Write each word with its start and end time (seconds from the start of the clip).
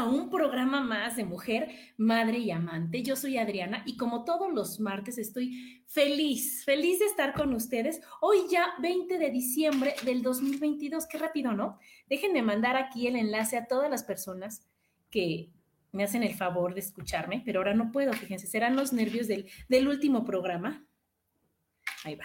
A 0.00 0.04
un 0.04 0.30
programa 0.30 0.80
más 0.80 1.16
de 1.16 1.26
Mujer, 1.26 1.68
Madre 1.98 2.38
y 2.38 2.50
Amante. 2.50 3.02
Yo 3.02 3.16
soy 3.16 3.36
Adriana 3.36 3.82
y 3.84 3.98
como 3.98 4.24
todos 4.24 4.50
los 4.50 4.80
martes 4.80 5.18
estoy 5.18 5.84
feliz, 5.86 6.64
feliz 6.64 7.00
de 7.00 7.04
estar 7.04 7.34
con 7.34 7.52
ustedes. 7.52 8.00
Hoy 8.22 8.38
ya 8.50 8.72
20 8.78 9.18
de 9.18 9.30
diciembre 9.30 9.94
del 10.02 10.22
2022, 10.22 11.06
qué 11.06 11.18
rápido, 11.18 11.52
¿no? 11.52 11.78
Déjenme 12.08 12.40
mandar 12.40 12.76
aquí 12.76 13.08
el 13.08 13.16
enlace 13.16 13.58
a 13.58 13.66
todas 13.66 13.90
las 13.90 14.02
personas 14.02 14.66
que 15.10 15.50
me 15.92 16.04
hacen 16.04 16.22
el 16.22 16.34
favor 16.34 16.72
de 16.72 16.80
escucharme, 16.80 17.42
pero 17.44 17.60
ahora 17.60 17.74
no 17.74 17.92
puedo, 17.92 18.14
fíjense, 18.14 18.46
serán 18.46 18.76
los 18.76 18.94
nervios 18.94 19.28
del, 19.28 19.50
del 19.68 19.86
último 19.86 20.24
programa. 20.24 20.82
Ahí 22.04 22.14
va. 22.14 22.24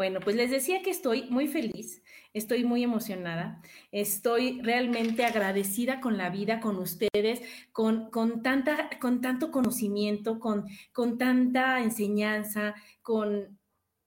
Bueno, 0.00 0.20
pues 0.20 0.34
les 0.34 0.50
decía 0.50 0.80
que 0.80 0.88
estoy 0.88 1.24
muy 1.24 1.46
feliz, 1.46 2.02
estoy 2.32 2.64
muy 2.64 2.82
emocionada, 2.82 3.60
estoy 3.92 4.58
realmente 4.62 5.26
agradecida 5.26 6.00
con 6.00 6.16
la 6.16 6.30
vida, 6.30 6.58
con 6.58 6.78
ustedes, 6.78 7.42
con, 7.70 8.10
con, 8.10 8.42
tanta, 8.42 8.88
con 8.98 9.20
tanto 9.20 9.50
conocimiento, 9.50 10.40
con, 10.40 10.66
con 10.94 11.18
tanta 11.18 11.82
enseñanza, 11.82 12.74
con 13.02 13.58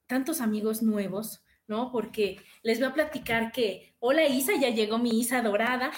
tantos 0.08 0.40
amigos 0.40 0.82
nuevos, 0.82 1.44
¿no? 1.68 1.92
Porque 1.92 2.40
les 2.64 2.80
voy 2.80 2.88
a 2.88 2.94
platicar 2.94 3.52
que, 3.52 3.94
hola 4.00 4.26
Isa, 4.26 4.54
ya 4.60 4.70
llegó 4.70 4.98
mi 4.98 5.20
Isa 5.20 5.42
dorada. 5.42 5.92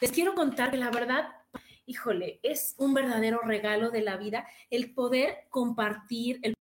Les 0.00 0.12
quiero 0.12 0.34
contar 0.34 0.70
que 0.70 0.78
la 0.78 0.90
verdad 0.90 1.28
híjole, 1.84 2.40
es 2.42 2.74
un 2.78 2.94
verdadero 2.94 3.40
regalo 3.40 3.90
de 3.90 4.00
la 4.00 4.16
vida 4.16 4.46
el 4.70 4.94
poder 4.94 5.48
compartir, 5.50 6.38
el 6.42 6.54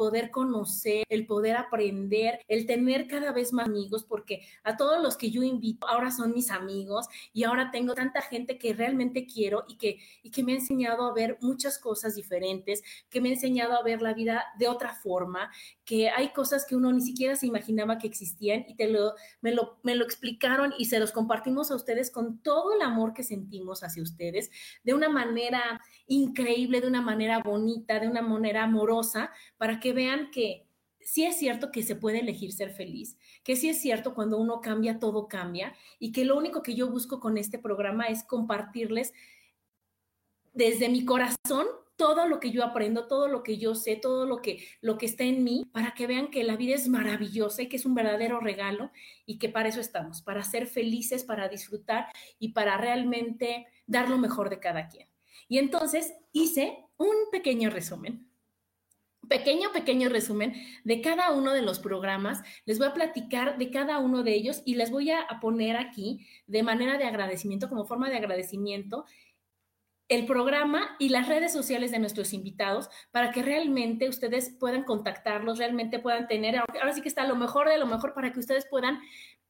poder 0.00 0.30
conocer, 0.30 1.04
el 1.10 1.26
poder 1.26 1.58
aprender, 1.58 2.40
el 2.48 2.64
tener 2.64 3.06
cada 3.06 3.32
vez 3.32 3.52
más 3.52 3.66
amigos, 3.66 4.02
porque 4.02 4.40
a 4.64 4.78
todos 4.78 5.02
los 5.02 5.18
que 5.18 5.30
yo 5.30 5.42
invito 5.42 5.86
ahora 5.86 6.10
son 6.10 6.32
mis 6.32 6.50
amigos 6.50 7.06
y 7.34 7.44
ahora 7.44 7.70
tengo 7.70 7.92
tanta 7.92 8.22
gente 8.22 8.56
que 8.56 8.72
realmente 8.72 9.26
quiero 9.26 9.66
y 9.68 9.76
que, 9.76 9.98
y 10.22 10.30
que 10.30 10.42
me 10.42 10.52
ha 10.52 10.54
enseñado 10.54 11.04
a 11.04 11.12
ver 11.12 11.36
muchas 11.42 11.78
cosas 11.78 12.14
diferentes, 12.14 12.82
que 13.10 13.20
me 13.20 13.28
ha 13.28 13.32
enseñado 13.32 13.74
a 13.74 13.82
ver 13.82 14.00
la 14.00 14.14
vida 14.14 14.46
de 14.58 14.68
otra 14.68 14.94
forma, 14.94 15.50
que 15.90 16.08
hay 16.08 16.32
cosas 16.32 16.64
que 16.64 16.76
uno 16.76 16.92
ni 16.92 17.00
siquiera 17.00 17.34
se 17.34 17.48
imaginaba 17.48 17.98
que 17.98 18.06
existían 18.06 18.64
y 18.68 18.76
te 18.76 18.86
lo, 18.86 19.14
me, 19.40 19.50
lo, 19.50 19.80
me 19.82 19.96
lo 19.96 20.04
explicaron 20.04 20.72
y 20.78 20.84
se 20.84 21.00
los 21.00 21.10
compartimos 21.10 21.72
a 21.72 21.74
ustedes 21.74 22.12
con 22.12 22.38
todo 22.44 22.72
el 22.74 22.82
amor 22.82 23.12
que 23.12 23.24
sentimos 23.24 23.82
hacia 23.82 24.00
ustedes, 24.00 24.52
de 24.84 24.94
una 24.94 25.08
manera 25.08 25.80
increíble, 26.06 26.80
de 26.80 26.86
una 26.86 27.02
manera 27.02 27.40
bonita, 27.40 27.98
de 27.98 28.06
una 28.06 28.22
manera 28.22 28.62
amorosa, 28.62 29.32
para 29.58 29.80
que 29.80 29.92
vean 29.92 30.30
que 30.30 30.68
sí 31.00 31.24
es 31.24 31.36
cierto 31.36 31.72
que 31.72 31.82
se 31.82 31.96
puede 31.96 32.20
elegir 32.20 32.52
ser 32.52 32.70
feliz, 32.70 33.18
que 33.42 33.56
sí 33.56 33.68
es 33.68 33.80
cierto 33.80 34.14
cuando 34.14 34.38
uno 34.38 34.60
cambia, 34.60 35.00
todo 35.00 35.26
cambia, 35.26 35.74
y 35.98 36.12
que 36.12 36.24
lo 36.24 36.38
único 36.38 36.62
que 36.62 36.76
yo 36.76 36.88
busco 36.88 37.18
con 37.18 37.36
este 37.36 37.58
programa 37.58 38.04
es 38.04 38.22
compartirles 38.22 39.12
desde 40.52 40.88
mi 40.88 41.04
corazón 41.04 41.66
todo 42.00 42.26
lo 42.26 42.40
que 42.40 42.50
yo 42.50 42.64
aprendo, 42.64 43.06
todo 43.06 43.28
lo 43.28 43.42
que 43.42 43.58
yo 43.58 43.74
sé, 43.74 43.94
todo 43.94 44.24
lo 44.24 44.40
que, 44.40 44.66
lo 44.80 44.96
que 44.96 45.04
está 45.04 45.24
en 45.24 45.44
mí, 45.44 45.68
para 45.70 45.92
que 45.92 46.06
vean 46.06 46.30
que 46.30 46.44
la 46.44 46.56
vida 46.56 46.74
es 46.74 46.88
maravillosa 46.88 47.60
y 47.60 47.68
que 47.68 47.76
es 47.76 47.84
un 47.84 47.94
verdadero 47.94 48.40
regalo 48.40 48.90
y 49.26 49.38
que 49.38 49.50
para 49.50 49.68
eso 49.68 49.80
estamos, 49.80 50.22
para 50.22 50.42
ser 50.42 50.66
felices, 50.66 51.24
para 51.24 51.50
disfrutar 51.50 52.06
y 52.38 52.52
para 52.52 52.78
realmente 52.78 53.66
dar 53.86 54.08
lo 54.08 54.16
mejor 54.16 54.48
de 54.48 54.60
cada 54.60 54.88
quien. 54.88 55.08
Y 55.46 55.58
entonces 55.58 56.14
hice 56.32 56.78
un 56.96 57.14
pequeño 57.30 57.68
resumen 57.68 58.30
pequeño, 59.28 59.70
pequeño 59.72 60.08
resumen 60.08 60.54
de 60.82 61.00
cada 61.00 61.30
uno 61.30 61.52
de 61.52 61.62
los 61.62 61.78
programas. 61.78 62.42
Les 62.64 62.78
voy 62.78 62.88
a 62.88 62.94
platicar 62.94 63.58
de 63.58 63.70
cada 63.70 63.98
uno 63.98 64.24
de 64.24 64.34
ellos 64.34 64.60
y 64.64 64.74
les 64.74 64.90
voy 64.90 65.12
a 65.12 65.24
poner 65.40 65.76
aquí 65.76 66.26
de 66.48 66.64
manera 66.64 66.98
de 66.98 67.04
agradecimiento, 67.04 67.68
como 67.68 67.84
forma 67.84 68.10
de 68.10 68.16
agradecimiento, 68.16 69.04
el 70.10 70.26
programa 70.26 70.96
y 70.98 71.08
las 71.08 71.28
redes 71.28 71.52
sociales 71.52 71.92
de 71.92 72.00
nuestros 72.00 72.32
invitados 72.32 72.90
para 73.12 73.30
que 73.30 73.42
realmente 73.42 74.08
ustedes 74.08 74.50
puedan 74.58 74.82
contactarlos, 74.82 75.58
realmente 75.58 76.00
puedan 76.00 76.26
tener, 76.26 76.58
ahora 76.58 76.92
sí 76.92 77.00
que 77.00 77.08
está 77.08 77.26
lo 77.26 77.36
mejor 77.36 77.68
de 77.68 77.78
lo 77.78 77.86
mejor 77.86 78.12
para 78.12 78.32
que 78.32 78.40
ustedes 78.40 78.66
puedan 78.68 79.00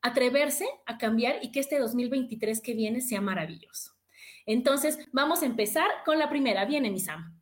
atreverse 0.03 0.69
a 0.85 0.99
cambiar 0.99 1.39
y 1.43 1.51
que 1.51 1.61
este 1.61 1.79
2023 1.79 2.61
que 2.61 2.75
viene 2.75 3.01
sea 3.01 3.23
maravilloso. 3.23 3.93
Entonces, 4.45 4.99
vamos 5.13 5.43
a 5.43 5.47
empezar 5.47 5.89
con 6.05 6.19
la 6.19 6.29
primera. 6.29 6.67
Viene, 6.67 6.91
mi 6.91 7.01
Sam. 7.01 7.41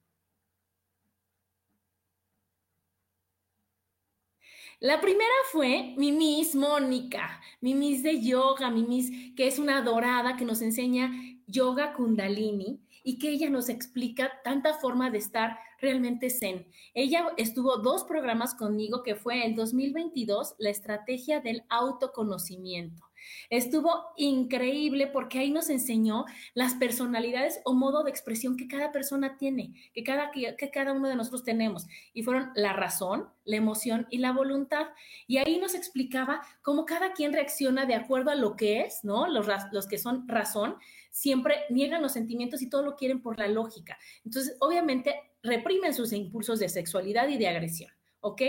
La 4.79 5.01
primera 5.01 5.29
fue 5.51 5.95
mi 5.97 6.13
Miss 6.13 6.55
Mónica, 6.55 7.41
mi 7.61 7.75
Miss 7.75 8.05
de 8.05 8.21
yoga, 8.21 8.71
mi 8.71 8.85
Miss 8.85 9.11
que 9.35 9.49
es 9.49 9.59
una 9.59 9.83
dorada 9.83 10.37
que 10.37 10.45
nos 10.45 10.63
enseña 10.63 11.11
yoga 11.49 11.95
kundalini 11.95 12.81
y 13.09 13.19
que 13.19 13.31
ella 13.31 13.49
nos 13.49 13.71
explica 13.71 14.31
tanta 14.45 14.75
forma 14.75 15.09
de 15.09 15.17
estar 15.17 15.59
realmente 15.81 16.29
zen. 16.29 16.67
Ella 16.93 17.29
estuvo 17.39 17.79
dos 17.79 18.05
programas 18.05 18.55
conmigo 18.55 19.03
que 19.03 19.15
fue 19.15 19.47
el 19.47 19.55
2022, 19.55 20.57
la 20.59 20.69
estrategia 20.69 21.41
del 21.41 21.65
autoconocimiento. 21.71 23.08
Estuvo 23.51 23.91
increíble 24.17 25.07
porque 25.07 25.39
ahí 25.39 25.51
nos 25.51 25.71
enseñó 25.71 26.25
las 26.55 26.75
personalidades 26.75 27.61
o 27.65 27.75
modo 27.75 28.05
de 28.05 28.11
expresión 28.11 28.57
que 28.57 28.69
cada 28.69 28.93
persona 28.93 29.37
tiene, 29.37 29.75
que 29.95 30.05
cada, 30.05 30.31
que, 30.31 30.71
cada 30.71 30.93
uno 30.93 31.09
de 31.09 31.17
nosotros 31.17 31.45
tenemos. 31.45 31.87
Y 32.13 32.23
fueron 32.23 32.51
la 32.55 32.73
razón, 32.73 33.29
la 33.45 33.57
emoción 33.57 34.07
y 34.11 34.19
la 34.19 34.33
voluntad. 34.33 34.87
Y 35.27 35.39
ahí 35.39 35.59
nos 35.59 35.75
explicaba 35.75 36.43
cómo 36.63 36.85
cada 36.85 37.13
quien 37.13 37.33
reacciona 37.33 37.87
de 37.87 37.95
acuerdo 37.95 38.31
a 38.31 38.35
lo 38.35 38.57
que 38.57 38.83
es, 38.83 39.01
¿no? 39.03 39.29
Los, 39.29 39.47
los 39.73 39.87
que 39.87 39.99
son 39.99 40.29
razón 40.29 40.77
siempre 41.11 41.65
niegan 41.71 42.03
los 42.03 42.13
sentimientos 42.13 42.63
y 42.63 42.69
todo 42.69 42.83
lo 42.83 42.97
quieren 42.97 43.21
por 43.23 43.39
la 43.39 43.49
lógica. 43.49 43.99
Entonces, 44.25 44.57
obviamente, 44.61 45.15
reprimen 45.43 45.95
sus 45.95 46.13
impulsos 46.13 46.61
de 46.61 46.69
sexualidad 46.69 47.29
y 47.29 47.39
de 47.39 47.49
agresión. 47.49 47.91
¿ok? 48.21 48.43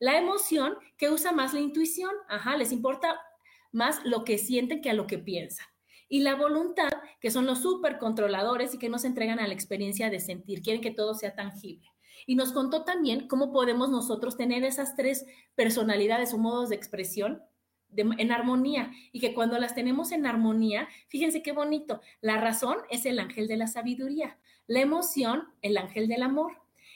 La 0.00 0.18
emoción 0.18 0.74
que 0.96 1.10
usa 1.10 1.32
más 1.32 1.54
la 1.54 1.60
intuición, 1.60 2.10
ajá, 2.28 2.56
les 2.56 2.72
importa 2.72 3.20
más 3.74 4.04
lo 4.04 4.24
que 4.24 4.38
sienten 4.38 4.80
que 4.80 4.90
a 4.90 4.94
lo 4.94 5.06
que 5.06 5.18
piensan. 5.18 5.66
Y 6.08 6.20
la 6.20 6.36
voluntad, 6.36 6.90
que 7.20 7.30
son 7.30 7.44
los 7.44 7.60
súper 7.60 7.98
controladores 7.98 8.74
y 8.74 8.78
que 8.78 8.88
nos 8.88 9.04
entregan 9.04 9.40
a 9.40 9.48
la 9.48 9.54
experiencia 9.54 10.10
de 10.10 10.20
sentir, 10.20 10.62
quieren 10.62 10.80
que 10.80 10.90
todo 10.90 11.14
sea 11.14 11.34
tangible. 11.34 11.88
Y 12.26 12.36
nos 12.36 12.52
contó 12.52 12.84
también 12.84 13.26
cómo 13.26 13.52
podemos 13.52 13.90
nosotros 13.90 14.36
tener 14.36 14.64
esas 14.64 14.94
tres 14.96 15.26
personalidades 15.54 16.32
o 16.32 16.38
modos 16.38 16.68
de 16.68 16.76
expresión 16.76 17.42
en 17.96 18.32
armonía 18.32 18.92
y 19.12 19.20
que 19.20 19.34
cuando 19.34 19.58
las 19.58 19.74
tenemos 19.74 20.12
en 20.12 20.26
armonía, 20.26 20.88
fíjense 21.08 21.42
qué 21.42 21.52
bonito, 21.52 22.00
la 22.20 22.38
razón 22.38 22.76
es 22.90 23.06
el 23.06 23.18
ángel 23.18 23.46
de 23.46 23.56
la 23.56 23.66
sabiduría, 23.66 24.38
la 24.66 24.80
emoción 24.80 25.48
el 25.62 25.76
ángel 25.76 26.08
del 26.08 26.22
amor 26.22 26.52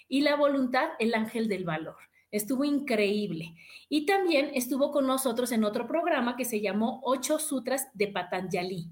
y 0.09 0.23
la 0.23 0.35
voluntad 0.35 0.91
el 0.99 1.15
ángel 1.15 1.49
del 1.49 1.65
valor. 1.65 1.97
Estuvo 2.31 2.65
increíble. 2.65 3.55
Y 3.89 4.07
también 4.07 4.51
estuvo 4.55 4.91
con 4.91 5.07
nosotros 5.07 5.53
en 5.53 5.65
otro 5.65 5.87
programa 5.87 6.37
que 6.37 6.45
se 6.45 6.61
llamó 6.61 7.01
Ocho 7.05 7.39
Sutras 7.39 7.89
de 7.95 8.09
Patanjali. 8.09 8.91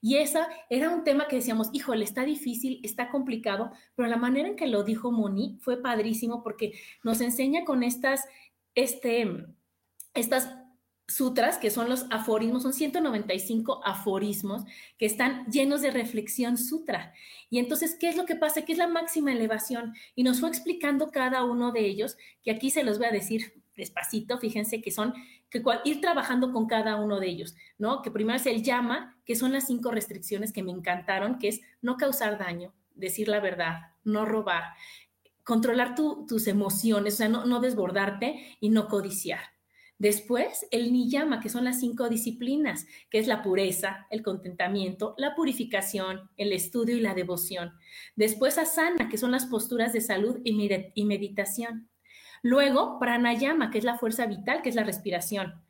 Y 0.00 0.16
esa 0.16 0.48
era 0.68 0.90
un 0.90 1.04
tema 1.04 1.28
que 1.28 1.36
decíamos, 1.36 1.70
híjole, 1.72 2.04
está 2.04 2.24
difícil, 2.24 2.80
está 2.82 3.10
complicado, 3.10 3.72
pero 3.94 4.08
la 4.08 4.16
manera 4.16 4.48
en 4.48 4.56
que 4.56 4.66
lo 4.66 4.82
dijo 4.82 5.12
Moni 5.12 5.58
fue 5.60 5.80
padrísimo 5.80 6.42
porque 6.42 6.72
nos 7.02 7.20
enseña 7.20 7.64
con 7.64 7.82
estas, 7.82 8.24
este, 8.74 9.46
estas 10.14 10.54
sutras, 11.10 11.58
que 11.58 11.70
son 11.70 11.88
los 11.88 12.06
aforismos, 12.10 12.62
son 12.62 12.72
195 12.72 13.82
aforismos 13.84 14.64
que 14.96 15.06
están 15.06 15.46
llenos 15.46 15.82
de 15.82 15.90
reflexión 15.90 16.56
sutra. 16.56 17.12
Y 17.50 17.58
entonces, 17.58 17.96
¿qué 17.98 18.08
es 18.08 18.16
lo 18.16 18.26
que 18.26 18.36
pasa? 18.36 18.62
¿Qué 18.62 18.72
es 18.72 18.78
la 18.78 18.86
máxima 18.86 19.32
elevación? 19.32 19.94
Y 20.14 20.22
nos 20.22 20.40
fue 20.40 20.48
explicando 20.48 21.10
cada 21.10 21.44
uno 21.44 21.72
de 21.72 21.84
ellos, 21.84 22.16
que 22.42 22.52
aquí 22.52 22.70
se 22.70 22.84
los 22.84 22.98
voy 22.98 23.08
a 23.08 23.12
decir 23.12 23.52
despacito, 23.76 24.38
fíjense 24.38 24.82
que 24.82 24.90
son, 24.90 25.14
que 25.48 25.62
ir 25.84 26.00
trabajando 26.00 26.52
con 26.52 26.66
cada 26.66 26.96
uno 26.96 27.18
de 27.18 27.28
ellos, 27.28 27.56
¿no? 27.78 28.02
Que 28.02 28.10
primero 28.10 28.36
es 28.36 28.46
el 28.46 28.62
llama, 28.62 29.18
que 29.24 29.36
son 29.36 29.52
las 29.52 29.66
cinco 29.66 29.90
restricciones 29.90 30.52
que 30.52 30.62
me 30.62 30.70
encantaron, 30.70 31.38
que 31.38 31.48
es 31.48 31.60
no 31.80 31.96
causar 31.96 32.38
daño, 32.38 32.74
decir 32.94 33.28
la 33.28 33.40
verdad, 33.40 33.92
no 34.04 34.26
robar, 34.26 34.64
controlar 35.44 35.94
tus 35.94 36.46
emociones, 36.46 37.14
o 37.14 37.16
sea, 37.16 37.28
no, 37.28 37.46
no 37.46 37.60
desbordarte 37.60 38.56
y 38.60 38.68
no 38.68 38.86
codiciar 38.88 39.40
Después, 40.00 40.66
el 40.70 40.94
niyama, 40.94 41.40
que 41.40 41.50
son 41.50 41.64
las 41.64 41.78
cinco 41.78 42.08
disciplinas, 42.08 42.86
que 43.10 43.18
es 43.18 43.26
la 43.26 43.42
pureza, 43.42 44.06
el 44.08 44.22
contentamiento, 44.22 45.14
la 45.18 45.34
purificación, 45.34 46.30
el 46.38 46.54
estudio 46.54 46.96
y 46.96 47.00
la 47.00 47.12
devoción. 47.12 47.74
Después, 48.16 48.56
asana, 48.56 49.10
que 49.10 49.18
son 49.18 49.30
las 49.30 49.44
posturas 49.44 49.92
de 49.92 50.00
salud 50.00 50.40
y 50.42 51.04
meditación. 51.04 51.90
Luego, 52.42 52.98
pranayama, 52.98 53.70
que 53.70 53.76
es 53.76 53.84
la 53.84 53.98
fuerza 53.98 54.24
vital, 54.24 54.62
que 54.62 54.70
es 54.70 54.74
la 54.74 54.84
respiración. 54.84 55.62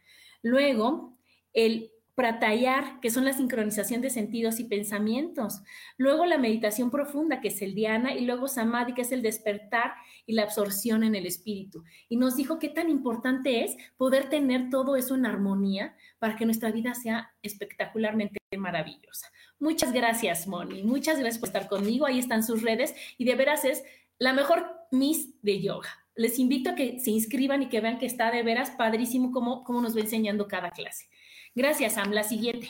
Luego, 0.42 1.18
el 1.52 1.89
pratayar, 2.14 3.00
que 3.00 3.10
son 3.10 3.24
la 3.24 3.32
sincronización 3.32 4.00
de 4.00 4.10
sentidos 4.10 4.60
y 4.60 4.64
pensamientos. 4.64 5.62
Luego 5.96 6.26
la 6.26 6.38
meditación 6.38 6.90
profunda, 6.90 7.40
que 7.40 7.48
es 7.48 7.62
el 7.62 7.74
dhyana, 7.74 8.14
y 8.14 8.26
luego 8.26 8.48
samadhi, 8.48 8.94
que 8.94 9.02
es 9.02 9.12
el 9.12 9.22
despertar 9.22 9.94
y 10.26 10.34
la 10.34 10.42
absorción 10.42 11.02
en 11.04 11.14
el 11.14 11.26
espíritu. 11.26 11.84
Y 12.08 12.16
nos 12.16 12.36
dijo 12.36 12.58
qué 12.58 12.68
tan 12.68 12.90
importante 12.90 13.64
es 13.64 13.76
poder 13.96 14.28
tener 14.28 14.70
todo 14.70 14.96
eso 14.96 15.14
en 15.14 15.26
armonía 15.26 15.96
para 16.18 16.36
que 16.36 16.44
nuestra 16.44 16.70
vida 16.70 16.94
sea 16.94 17.32
espectacularmente 17.42 18.38
maravillosa. 18.58 19.30
Muchas 19.58 19.92
gracias, 19.92 20.46
Moni. 20.46 20.82
Muchas 20.82 21.18
gracias 21.18 21.38
por 21.38 21.48
estar 21.48 21.68
conmigo. 21.68 22.06
Ahí 22.06 22.18
están 22.18 22.42
sus 22.42 22.62
redes 22.62 22.94
y 23.18 23.24
de 23.24 23.34
veras 23.34 23.64
es 23.64 23.82
la 24.18 24.32
mejor 24.32 24.70
Miss 24.90 25.40
de 25.42 25.60
yoga. 25.60 25.88
Les 26.14 26.38
invito 26.38 26.70
a 26.70 26.74
que 26.74 26.98
se 26.98 27.10
inscriban 27.10 27.62
y 27.62 27.68
que 27.68 27.80
vean 27.80 27.98
que 27.98 28.06
está 28.06 28.30
de 28.30 28.42
veras 28.42 28.70
padrísimo 28.70 29.30
cómo, 29.32 29.64
cómo 29.64 29.80
nos 29.80 29.96
va 29.96 30.00
enseñando 30.00 30.48
cada 30.48 30.70
clase. 30.70 31.08
Gracias, 31.54 31.94
Sam. 31.94 32.12
La 32.12 32.24
siguiente. 32.24 32.68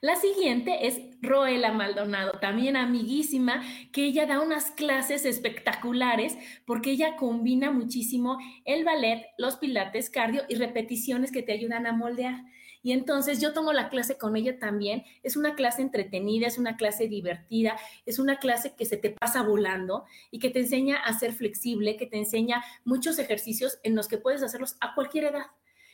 La 0.00 0.14
siguiente 0.14 0.86
es 0.86 1.00
Roela 1.20 1.72
Maldonado, 1.72 2.38
también 2.38 2.76
amiguísima, 2.76 3.62
que 3.92 4.04
ella 4.04 4.26
da 4.26 4.40
unas 4.40 4.70
clases 4.70 5.24
espectaculares 5.24 6.38
porque 6.66 6.92
ella 6.92 7.16
combina 7.16 7.72
muchísimo 7.72 8.38
el 8.64 8.84
ballet, 8.84 9.26
los 9.38 9.56
pilates, 9.56 10.08
cardio 10.08 10.42
y 10.48 10.54
repeticiones 10.54 11.32
que 11.32 11.42
te 11.42 11.52
ayudan 11.52 11.86
a 11.86 11.92
moldear. 11.92 12.44
Y 12.82 12.92
entonces 12.92 13.40
yo 13.40 13.52
tomo 13.52 13.72
la 13.72 13.88
clase 13.88 14.18
con 14.18 14.36
ella 14.36 14.58
también. 14.58 15.04
Es 15.22 15.36
una 15.36 15.54
clase 15.54 15.82
entretenida, 15.82 16.46
es 16.46 16.58
una 16.58 16.76
clase 16.76 17.08
divertida, 17.08 17.76
es 18.06 18.18
una 18.18 18.38
clase 18.38 18.74
que 18.74 18.84
se 18.84 18.96
te 18.96 19.10
pasa 19.10 19.42
volando 19.42 20.04
y 20.30 20.38
que 20.38 20.50
te 20.50 20.60
enseña 20.60 20.96
a 20.96 21.12
ser 21.18 21.32
flexible, 21.32 21.96
que 21.96 22.06
te 22.06 22.18
enseña 22.18 22.64
muchos 22.84 23.18
ejercicios 23.18 23.78
en 23.82 23.94
los 23.94 24.08
que 24.08 24.18
puedes 24.18 24.42
hacerlos 24.42 24.76
a 24.80 24.94
cualquier 24.94 25.24
edad. 25.24 25.46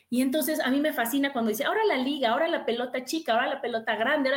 Y 0.09 0.21
entonces 0.21 0.59
a 0.59 0.69
mí 0.69 0.79
me 0.79 0.93
fascina 0.93 1.33
cuando 1.33 1.49
dice, 1.49 1.65
ahora 1.65 1.83
la 1.83 1.97
liga, 1.97 2.29
ahora 2.29 2.47
la 2.47 2.63
pelota 2.63 3.03
chica, 3.05 3.33
ahora 3.33 3.47
la 3.47 3.61
pelota 3.61 3.95
grande, 3.95 4.29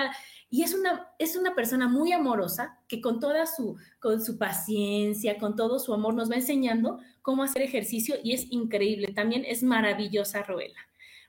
y 0.48 0.62
es 0.62 0.74
una, 0.74 1.12
es 1.18 1.36
una 1.36 1.54
persona 1.54 1.88
muy 1.88 2.12
amorosa 2.12 2.78
que 2.88 3.02
con 3.02 3.20
toda 3.20 3.44
su, 3.44 3.76
con 4.00 4.24
su 4.24 4.38
paciencia, 4.38 5.36
con 5.36 5.56
todo 5.56 5.78
su 5.78 5.92
amor 5.92 6.14
nos 6.14 6.30
va 6.30 6.36
enseñando 6.36 7.00
cómo 7.20 7.42
hacer 7.42 7.62
ejercicio 7.62 8.16
y 8.24 8.32
es 8.32 8.50
increíble. 8.50 9.08
También 9.08 9.44
es 9.44 9.62
maravillosa 9.62 10.42
Roela. 10.42 10.80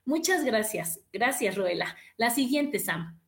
Muchas 0.05 0.43
gracias. 0.43 0.99
Gracias, 1.11 1.55
Roela. 1.55 1.95
La 2.17 2.29
siguiente, 2.29 2.79
Sam. 2.79 3.19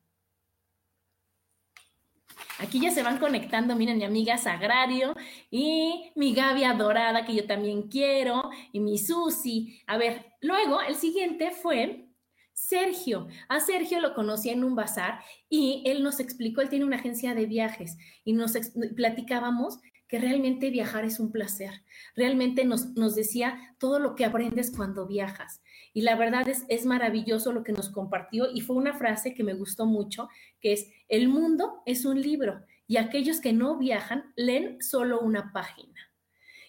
Aquí 2.58 2.80
ya 2.80 2.90
se 2.90 3.02
van 3.02 3.18
conectando, 3.18 3.74
miren, 3.74 3.98
mi 3.98 4.04
amiga 4.04 4.38
Sagrario 4.38 5.14
y 5.50 6.12
mi 6.14 6.32
Gaby 6.32 6.64
adorada, 6.64 7.24
que 7.24 7.34
yo 7.34 7.46
también 7.46 7.88
quiero, 7.88 8.50
y 8.72 8.78
mi 8.78 8.98
Susi. 8.98 9.80
A 9.86 9.96
ver, 9.96 10.34
luego 10.40 10.80
el 10.80 10.94
siguiente 10.94 11.50
fue 11.50 12.08
Sergio. 12.52 13.26
A 13.48 13.58
Sergio 13.60 14.00
lo 14.00 14.14
conocí 14.14 14.50
en 14.50 14.62
un 14.62 14.76
bazar 14.76 15.20
y 15.48 15.82
él 15.86 16.02
nos 16.02 16.20
explicó, 16.20 16.60
él 16.60 16.68
tiene 16.68 16.84
una 16.84 16.96
agencia 16.96 17.34
de 17.34 17.46
viajes 17.46 17.96
y 18.24 18.32
nos 18.32 18.52
platicábamos 18.94 19.80
que 20.12 20.18
realmente 20.18 20.68
viajar 20.68 21.06
es 21.06 21.18
un 21.18 21.32
placer. 21.32 21.70
Realmente 22.14 22.66
nos, 22.66 22.90
nos 22.96 23.14
decía 23.14 23.74
todo 23.78 23.98
lo 23.98 24.14
que 24.14 24.26
aprendes 24.26 24.70
cuando 24.70 25.06
viajas. 25.06 25.62
Y 25.94 26.02
la 26.02 26.16
verdad 26.16 26.46
es, 26.50 26.66
es 26.68 26.84
maravilloso 26.84 27.50
lo 27.50 27.64
que 27.64 27.72
nos 27.72 27.88
compartió 27.88 28.48
y 28.52 28.60
fue 28.60 28.76
una 28.76 28.92
frase 28.92 29.32
que 29.32 29.42
me 29.42 29.54
gustó 29.54 29.86
mucho, 29.86 30.28
que 30.60 30.74
es, 30.74 30.86
el 31.08 31.28
mundo 31.30 31.82
es 31.86 32.04
un 32.04 32.20
libro 32.20 32.60
y 32.86 32.98
aquellos 32.98 33.40
que 33.40 33.54
no 33.54 33.78
viajan 33.78 34.34
leen 34.36 34.82
solo 34.82 35.18
una 35.18 35.50
página. 35.50 35.98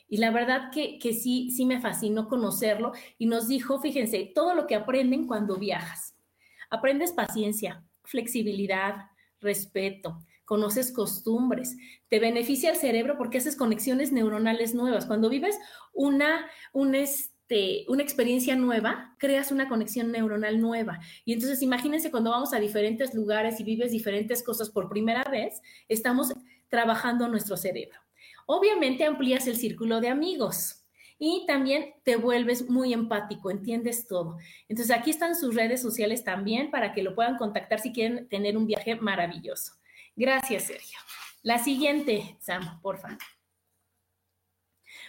Y 0.07 0.19
la 0.19 0.31
verdad 0.31 0.71
que, 0.71 0.97
que 0.97 1.11
sí, 1.11 1.51
sí 1.51 1.65
me 1.65 1.81
fascinó 1.81 2.29
conocerlo 2.29 2.93
y 3.17 3.25
nos 3.25 3.49
dijo, 3.49 3.77
fíjense, 3.81 4.31
todo 4.33 4.55
lo 4.55 4.67
que 4.67 4.75
aprenden 4.75 5.27
cuando 5.27 5.57
viajas. 5.57 6.15
Aprendes 6.69 7.11
paciencia, 7.11 7.83
flexibilidad, 8.05 9.09
respeto, 9.41 10.23
conoces 10.45 10.91
costumbres, 10.91 11.77
te 12.09 12.19
beneficia 12.19 12.71
el 12.71 12.77
cerebro 12.77 13.17
porque 13.17 13.37
haces 13.37 13.55
conexiones 13.55 14.11
neuronales 14.11 14.75
nuevas. 14.75 15.05
Cuando 15.05 15.29
vives 15.29 15.57
una, 15.93 16.45
un, 16.73 16.95
este, 16.95 17.85
una 17.87 18.03
experiencia 18.03 18.55
nueva, 18.55 19.15
creas 19.19 19.51
una 19.51 19.69
conexión 19.69 20.11
neuronal 20.11 20.59
nueva. 20.59 20.99
Y 21.25 21.33
entonces 21.33 21.61
imagínense 21.61 22.11
cuando 22.11 22.31
vamos 22.31 22.53
a 22.53 22.59
diferentes 22.59 23.13
lugares 23.13 23.59
y 23.59 23.63
vives 23.63 23.91
diferentes 23.91 24.43
cosas 24.43 24.69
por 24.69 24.89
primera 24.89 25.23
vez, 25.25 25.61
estamos 25.87 26.33
trabajando 26.69 27.27
nuestro 27.27 27.57
cerebro. 27.57 27.99
Obviamente 28.45 29.05
amplías 29.05 29.47
el 29.47 29.55
círculo 29.55 30.01
de 30.01 30.09
amigos 30.09 30.83
y 31.19 31.45
también 31.47 31.93
te 32.03 32.17
vuelves 32.17 32.69
muy 32.69 32.91
empático, 32.91 33.49
entiendes 33.49 34.07
todo. 34.07 34.37
Entonces 34.67 34.95
aquí 34.95 35.09
están 35.09 35.35
sus 35.35 35.55
redes 35.55 35.81
sociales 35.81 36.23
también 36.23 36.69
para 36.69 36.93
que 36.93 37.03
lo 37.03 37.15
puedan 37.15 37.37
contactar 37.37 37.79
si 37.79 37.93
quieren 37.93 38.27
tener 38.27 38.57
un 38.57 38.67
viaje 38.67 38.95
maravilloso. 38.95 39.73
Gracias, 40.15 40.67
Sergio. 40.67 40.99
La 41.41 41.57
siguiente, 41.57 42.37
Sam, 42.39 42.79
por 42.81 42.99
favor. 42.99 43.17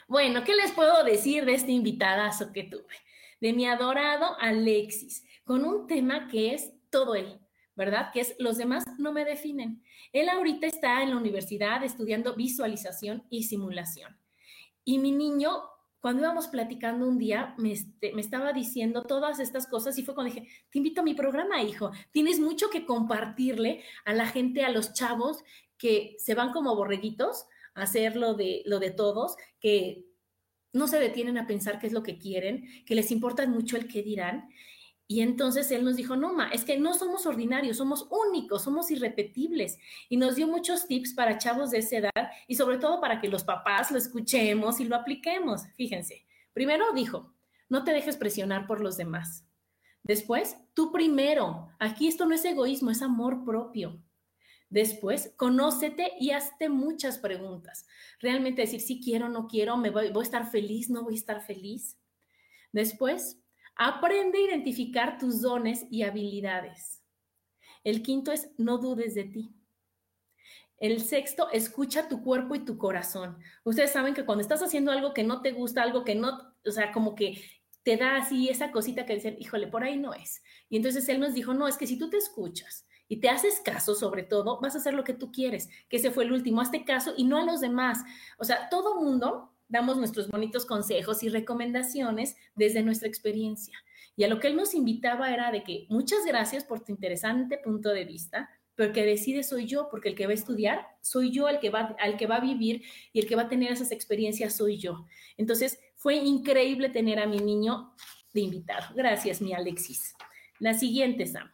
Bueno, 0.08 0.44
¿qué 0.44 0.54
les 0.54 0.72
puedo 0.72 1.04
decir 1.04 1.44
de 1.44 1.54
este 1.54 1.72
invitadazo 1.72 2.52
que 2.52 2.64
tuve? 2.64 2.94
De 3.40 3.52
mi 3.52 3.66
adorado 3.66 4.36
Alexis, 4.40 5.24
con 5.44 5.64
un 5.64 5.86
tema 5.86 6.28
que 6.28 6.54
es 6.54 6.72
todo 6.90 7.14
él, 7.14 7.38
¿verdad? 7.74 8.10
Que 8.12 8.20
es 8.20 8.34
los 8.38 8.56
demás 8.56 8.84
no 8.98 9.12
me 9.12 9.24
definen. 9.24 9.82
Él 10.12 10.28
ahorita 10.28 10.66
está 10.66 11.02
en 11.02 11.10
la 11.10 11.16
universidad 11.16 11.82
estudiando 11.84 12.34
visualización 12.34 13.26
y 13.30 13.44
simulación. 13.44 14.18
Y 14.84 14.98
mi 14.98 15.12
niño, 15.12 15.62
cuando 16.04 16.20
íbamos 16.20 16.48
platicando 16.48 17.08
un 17.08 17.16
día, 17.16 17.54
me, 17.56 17.72
este, 17.72 18.12
me 18.12 18.20
estaba 18.20 18.52
diciendo 18.52 19.04
todas 19.04 19.40
estas 19.40 19.66
cosas 19.66 19.96
y 19.96 20.04
fue 20.04 20.14
cuando 20.14 20.34
dije, 20.34 20.46
te 20.68 20.78
invito 20.78 21.00
a 21.00 21.04
mi 21.04 21.14
programa, 21.14 21.62
hijo. 21.62 21.92
Tienes 22.10 22.40
mucho 22.40 22.68
que 22.68 22.84
compartirle 22.84 23.82
a 24.04 24.12
la 24.12 24.26
gente, 24.26 24.66
a 24.66 24.70
los 24.70 24.92
chavos 24.92 25.42
que 25.78 26.14
se 26.18 26.34
van 26.34 26.52
como 26.52 26.76
borreguitos 26.76 27.46
hacer 27.72 28.16
lo 28.16 28.34
de, 28.34 28.60
lo 28.66 28.80
de 28.80 28.90
todos, 28.90 29.34
que 29.60 30.04
no 30.74 30.88
se 30.88 30.98
detienen 30.98 31.38
a 31.38 31.46
pensar 31.46 31.78
qué 31.78 31.86
es 31.86 31.94
lo 31.94 32.02
que 32.02 32.18
quieren, 32.18 32.68
que 32.84 32.94
les 32.94 33.10
importa 33.10 33.46
mucho 33.46 33.78
el 33.78 33.88
qué 33.88 34.02
dirán. 34.02 34.50
Y 35.06 35.20
entonces 35.20 35.70
él 35.70 35.84
nos 35.84 35.96
dijo, 35.96 36.16
no, 36.16 36.32
ma, 36.32 36.48
es 36.48 36.64
que 36.64 36.78
no 36.78 36.94
somos 36.94 37.26
ordinarios, 37.26 37.76
somos 37.76 38.08
únicos, 38.10 38.62
somos 38.64 38.90
irrepetibles. 38.90 39.78
Y 40.08 40.16
nos 40.16 40.36
dio 40.36 40.46
muchos 40.46 40.86
tips 40.86 41.12
para 41.12 41.36
chavos 41.36 41.70
de 41.70 41.78
esa 41.78 41.96
edad 41.96 42.30
y 42.48 42.54
sobre 42.54 42.78
todo 42.78 43.00
para 43.00 43.20
que 43.20 43.28
los 43.28 43.44
papás 43.44 43.90
lo 43.90 43.98
escuchemos 43.98 44.80
y 44.80 44.84
lo 44.84 44.96
apliquemos. 44.96 45.66
Fíjense, 45.76 46.24
primero 46.54 46.92
dijo, 46.94 47.34
no 47.68 47.84
te 47.84 47.92
dejes 47.92 48.16
presionar 48.16 48.66
por 48.66 48.80
los 48.80 48.96
demás. 48.96 49.44
Después, 50.02 50.56
tú 50.74 50.90
primero. 50.90 51.68
Aquí 51.78 52.08
esto 52.08 52.26
no 52.26 52.34
es 52.34 52.44
egoísmo, 52.44 52.90
es 52.90 53.02
amor 53.02 53.44
propio. 53.44 54.02
Después, 54.70 55.34
conócete 55.36 56.12
y 56.18 56.30
hazte 56.30 56.68
muchas 56.68 57.18
preguntas. 57.18 57.86
Realmente 58.20 58.62
decir 58.62 58.80
si 58.80 59.00
quiero, 59.00 59.28
no 59.28 59.48
quiero, 59.48 59.76
me 59.76 59.90
voy, 59.90 60.10
voy 60.10 60.22
a 60.22 60.24
estar 60.24 60.50
feliz, 60.50 60.90
no 60.90 61.02
voy 61.02 61.14
a 61.14 61.18
estar 61.18 61.42
feliz. 61.42 61.98
Después, 62.72 63.43
aprende 63.76 64.38
a 64.38 64.42
identificar 64.42 65.18
tus 65.18 65.42
dones 65.42 65.86
y 65.90 66.02
habilidades. 66.02 67.02
El 67.82 68.02
quinto 68.02 68.32
es 68.32 68.50
no 68.56 68.78
dudes 68.78 69.14
de 69.14 69.24
ti. 69.24 69.54
El 70.78 71.00
sexto, 71.00 71.50
escucha 71.50 72.08
tu 72.08 72.22
cuerpo 72.22 72.54
y 72.54 72.64
tu 72.64 72.78
corazón. 72.78 73.38
Ustedes 73.62 73.92
saben 73.92 74.14
que 74.14 74.24
cuando 74.24 74.42
estás 74.42 74.62
haciendo 74.62 74.90
algo 74.90 75.14
que 75.14 75.22
no 75.22 75.40
te 75.40 75.52
gusta, 75.52 75.82
algo 75.82 76.04
que 76.04 76.14
no, 76.14 76.54
o 76.66 76.70
sea, 76.70 76.92
como 76.92 77.14
que 77.14 77.40
te 77.84 77.96
da 77.96 78.16
así 78.16 78.48
esa 78.48 78.72
cosita 78.72 79.06
que 79.06 79.14
dicen, 79.14 79.36
híjole, 79.38 79.68
por 79.68 79.84
ahí 79.84 79.98
no 79.98 80.14
es. 80.14 80.42
Y 80.68 80.76
entonces 80.76 81.08
él 81.08 81.20
nos 81.20 81.34
dijo, 81.34 81.54
no, 81.54 81.68
es 81.68 81.76
que 81.76 81.86
si 81.86 81.98
tú 81.98 82.10
te 82.10 82.16
escuchas 82.16 82.86
y 83.08 83.18
te 83.18 83.28
haces 83.28 83.60
caso 83.60 83.94
sobre 83.94 84.24
todo, 84.24 84.60
vas 84.60 84.74
a 84.74 84.78
hacer 84.78 84.94
lo 84.94 85.04
que 85.04 85.14
tú 85.14 85.30
quieres, 85.30 85.68
que 85.88 85.98
ese 85.98 86.10
fue 86.10 86.24
el 86.24 86.32
último, 86.32 86.60
hazte 86.60 86.84
caso 86.84 87.12
y 87.16 87.24
no 87.24 87.38
a 87.38 87.44
los 87.44 87.60
demás. 87.60 88.02
O 88.38 88.44
sea, 88.44 88.68
todo 88.70 89.00
mundo 89.00 89.53
damos 89.68 89.96
nuestros 89.96 90.28
bonitos 90.28 90.66
consejos 90.66 91.22
y 91.22 91.28
recomendaciones 91.28 92.36
desde 92.54 92.82
nuestra 92.82 93.08
experiencia. 93.08 93.78
Y 94.16 94.24
a 94.24 94.28
lo 94.28 94.38
que 94.38 94.48
él 94.48 94.56
nos 94.56 94.74
invitaba 94.74 95.32
era 95.32 95.50
de 95.50 95.64
que 95.64 95.86
muchas 95.88 96.24
gracias 96.26 96.64
por 96.64 96.80
tu 96.80 96.92
interesante 96.92 97.58
punto 97.58 97.90
de 97.90 98.04
vista, 98.04 98.48
pero 98.74 98.92
que 98.92 99.04
decide 99.04 99.42
soy 99.42 99.66
yo, 99.66 99.88
porque 99.90 100.08
el 100.08 100.14
que 100.14 100.26
va 100.26 100.32
a 100.32 100.34
estudiar 100.34 100.86
soy 101.00 101.30
yo, 101.30 101.48
el 101.48 101.58
que 101.58 101.70
va, 101.70 101.96
al 102.00 102.16
que 102.16 102.26
va 102.26 102.36
a 102.36 102.40
vivir 102.40 102.82
y 103.12 103.20
el 103.20 103.26
que 103.26 103.36
va 103.36 103.42
a 103.42 103.48
tener 103.48 103.72
esas 103.72 103.92
experiencias 103.92 104.56
soy 104.56 104.78
yo. 104.78 105.06
Entonces, 105.36 105.78
fue 105.96 106.16
increíble 106.16 106.88
tener 106.90 107.18
a 107.18 107.26
mi 107.26 107.38
niño 107.38 107.94
de 108.32 108.40
invitado. 108.40 108.94
Gracias, 108.94 109.40
mi 109.40 109.52
Alexis. 109.52 110.14
La 110.58 110.74
siguiente, 110.74 111.26
Sam. 111.26 111.50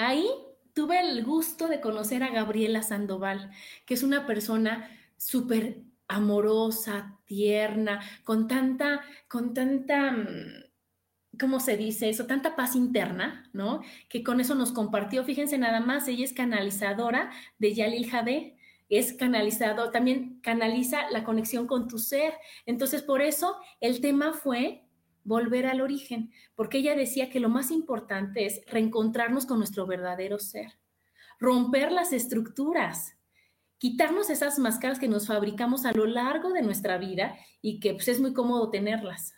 Ahí 0.00 0.26
tuve 0.72 0.98
el 1.00 1.24
gusto 1.24 1.68
de 1.68 1.80
conocer 1.80 2.22
a 2.22 2.30
Gabriela 2.30 2.82
Sandoval, 2.82 3.50
que 3.84 3.94
es 3.94 4.02
una 4.02 4.26
persona 4.26 4.90
súper 5.18 5.82
amorosa, 6.08 7.18
tierna, 7.26 8.00
con 8.24 8.48
tanta, 8.48 9.02
con 9.28 9.52
tanta 9.52 10.12
mm, 10.12 10.70
¿cómo 11.38 11.60
se 11.60 11.76
dice 11.76 12.08
eso? 12.08 12.26
Tanta 12.26 12.56
paz 12.56 12.76
interna, 12.76 13.50
¿no? 13.52 13.82
Que 14.08 14.22
con 14.22 14.40
eso 14.40 14.54
nos 14.54 14.72
compartió, 14.72 15.22
fíjense 15.22 15.58
nada 15.58 15.80
más, 15.80 16.08
ella 16.08 16.24
es 16.24 16.32
canalizadora 16.32 17.30
de 17.58 17.74
Yalil 17.74 18.10
Jade, 18.10 18.56
es 18.88 19.12
canalizador, 19.12 19.92
también 19.92 20.40
canaliza 20.42 21.10
la 21.10 21.24
conexión 21.24 21.66
con 21.66 21.88
tu 21.88 21.98
ser. 21.98 22.32
Entonces, 22.64 23.02
por 23.02 23.20
eso 23.20 23.56
el 23.80 24.00
tema 24.00 24.32
fue 24.32 24.84
volver 25.30 25.66
al 25.66 25.80
origen, 25.80 26.32
porque 26.56 26.78
ella 26.78 26.96
decía 26.96 27.30
que 27.30 27.40
lo 27.40 27.48
más 27.48 27.70
importante 27.70 28.44
es 28.44 28.60
reencontrarnos 28.66 29.46
con 29.46 29.58
nuestro 29.58 29.86
verdadero 29.86 30.40
ser, 30.40 30.72
romper 31.38 31.92
las 31.92 32.12
estructuras, 32.12 33.16
quitarnos 33.78 34.28
esas 34.28 34.58
máscaras 34.58 34.98
que 34.98 35.08
nos 35.08 35.28
fabricamos 35.28 35.86
a 35.86 35.92
lo 35.92 36.04
largo 36.04 36.52
de 36.52 36.62
nuestra 36.62 36.98
vida 36.98 37.36
y 37.62 37.78
que 37.78 37.94
pues, 37.94 38.08
es 38.08 38.20
muy 38.20 38.34
cómodo 38.34 38.70
tenerlas 38.70 39.34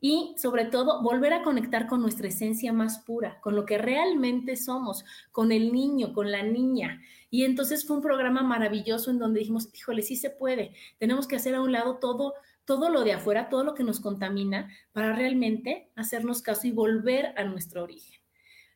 y 0.00 0.34
sobre 0.38 0.64
todo 0.64 1.02
volver 1.02 1.32
a 1.32 1.42
conectar 1.42 1.86
con 1.86 2.02
nuestra 2.02 2.28
esencia 2.28 2.72
más 2.72 3.00
pura, 3.00 3.40
con 3.40 3.54
lo 3.56 3.64
que 3.64 3.78
realmente 3.78 4.56
somos, 4.56 5.04
con 5.32 5.52
el 5.52 5.72
niño, 5.72 6.12
con 6.12 6.30
la 6.30 6.42
niña. 6.42 7.00
Y 7.30 7.44
entonces 7.44 7.86
fue 7.86 7.96
un 7.96 8.02
programa 8.02 8.42
maravilloso 8.42 9.10
en 9.10 9.18
donde 9.18 9.40
dijimos, 9.40 9.68
híjole, 9.72 10.02
sí 10.02 10.16
se 10.16 10.30
puede, 10.30 10.72
tenemos 10.98 11.26
que 11.26 11.36
hacer 11.36 11.54
a 11.54 11.62
un 11.62 11.72
lado 11.72 11.98
todo 11.98 12.34
todo 12.68 12.90
lo 12.90 13.02
de 13.02 13.14
afuera, 13.14 13.48
todo 13.48 13.64
lo 13.64 13.74
que 13.74 13.82
nos 13.82 13.98
contamina, 13.98 14.70
para 14.92 15.14
realmente 15.14 15.90
hacernos 15.96 16.42
caso 16.42 16.66
y 16.66 16.70
volver 16.70 17.32
a 17.38 17.44
nuestro 17.44 17.82
origen. 17.82 18.20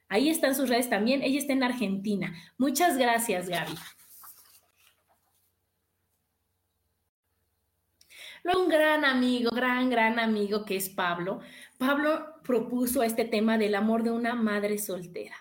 Ahí 0.08 0.30
están 0.30 0.54
sus 0.54 0.70
redes 0.70 0.88
también. 0.88 1.22
Ella 1.22 1.38
está 1.38 1.52
en 1.52 1.62
Argentina. 1.62 2.34
Muchas 2.56 2.96
gracias, 2.96 3.50
Gaby. 3.50 3.74
Un 8.56 8.68
gran 8.70 9.04
amigo, 9.04 9.50
gran, 9.50 9.90
gran 9.90 10.18
amigo 10.18 10.64
que 10.64 10.76
es 10.76 10.88
Pablo. 10.88 11.40
Pablo 11.76 12.40
propuso 12.42 13.02
este 13.02 13.26
tema 13.26 13.58
del 13.58 13.74
amor 13.74 14.04
de 14.04 14.10
una 14.10 14.34
madre 14.34 14.78
soltera. 14.78 15.36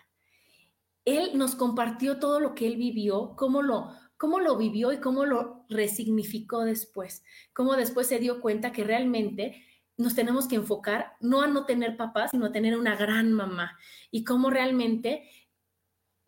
Él 1.05 1.37
nos 1.37 1.55
compartió 1.55 2.19
todo 2.19 2.41
lo 2.41 2.53
que 2.53 2.67
él 2.67 2.75
vivió, 2.75 3.33
cómo 3.37 3.61
lo, 3.61 3.93
cómo 4.21 4.39
lo 4.39 4.55
vivió 4.55 4.93
y 4.93 4.99
cómo 4.99 5.25
lo 5.25 5.65
resignificó 5.67 6.63
después, 6.63 7.23
cómo 7.53 7.75
después 7.75 8.05
se 8.05 8.19
dio 8.19 8.39
cuenta 8.39 8.71
que 8.71 8.83
realmente 8.83 9.65
nos 9.97 10.13
tenemos 10.13 10.47
que 10.47 10.57
enfocar 10.57 11.13
no 11.21 11.41
a 11.41 11.47
no 11.47 11.65
tener 11.65 11.97
papá, 11.97 12.27
sino 12.27 12.45
a 12.45 12.51
tener 12.51 12.77
una 12.77 12.95
gran 12.95 13.33
mamá 13.33 13.79
y 14.11 14.23
cómo 14.23 14.51
realmente 14.51 15.27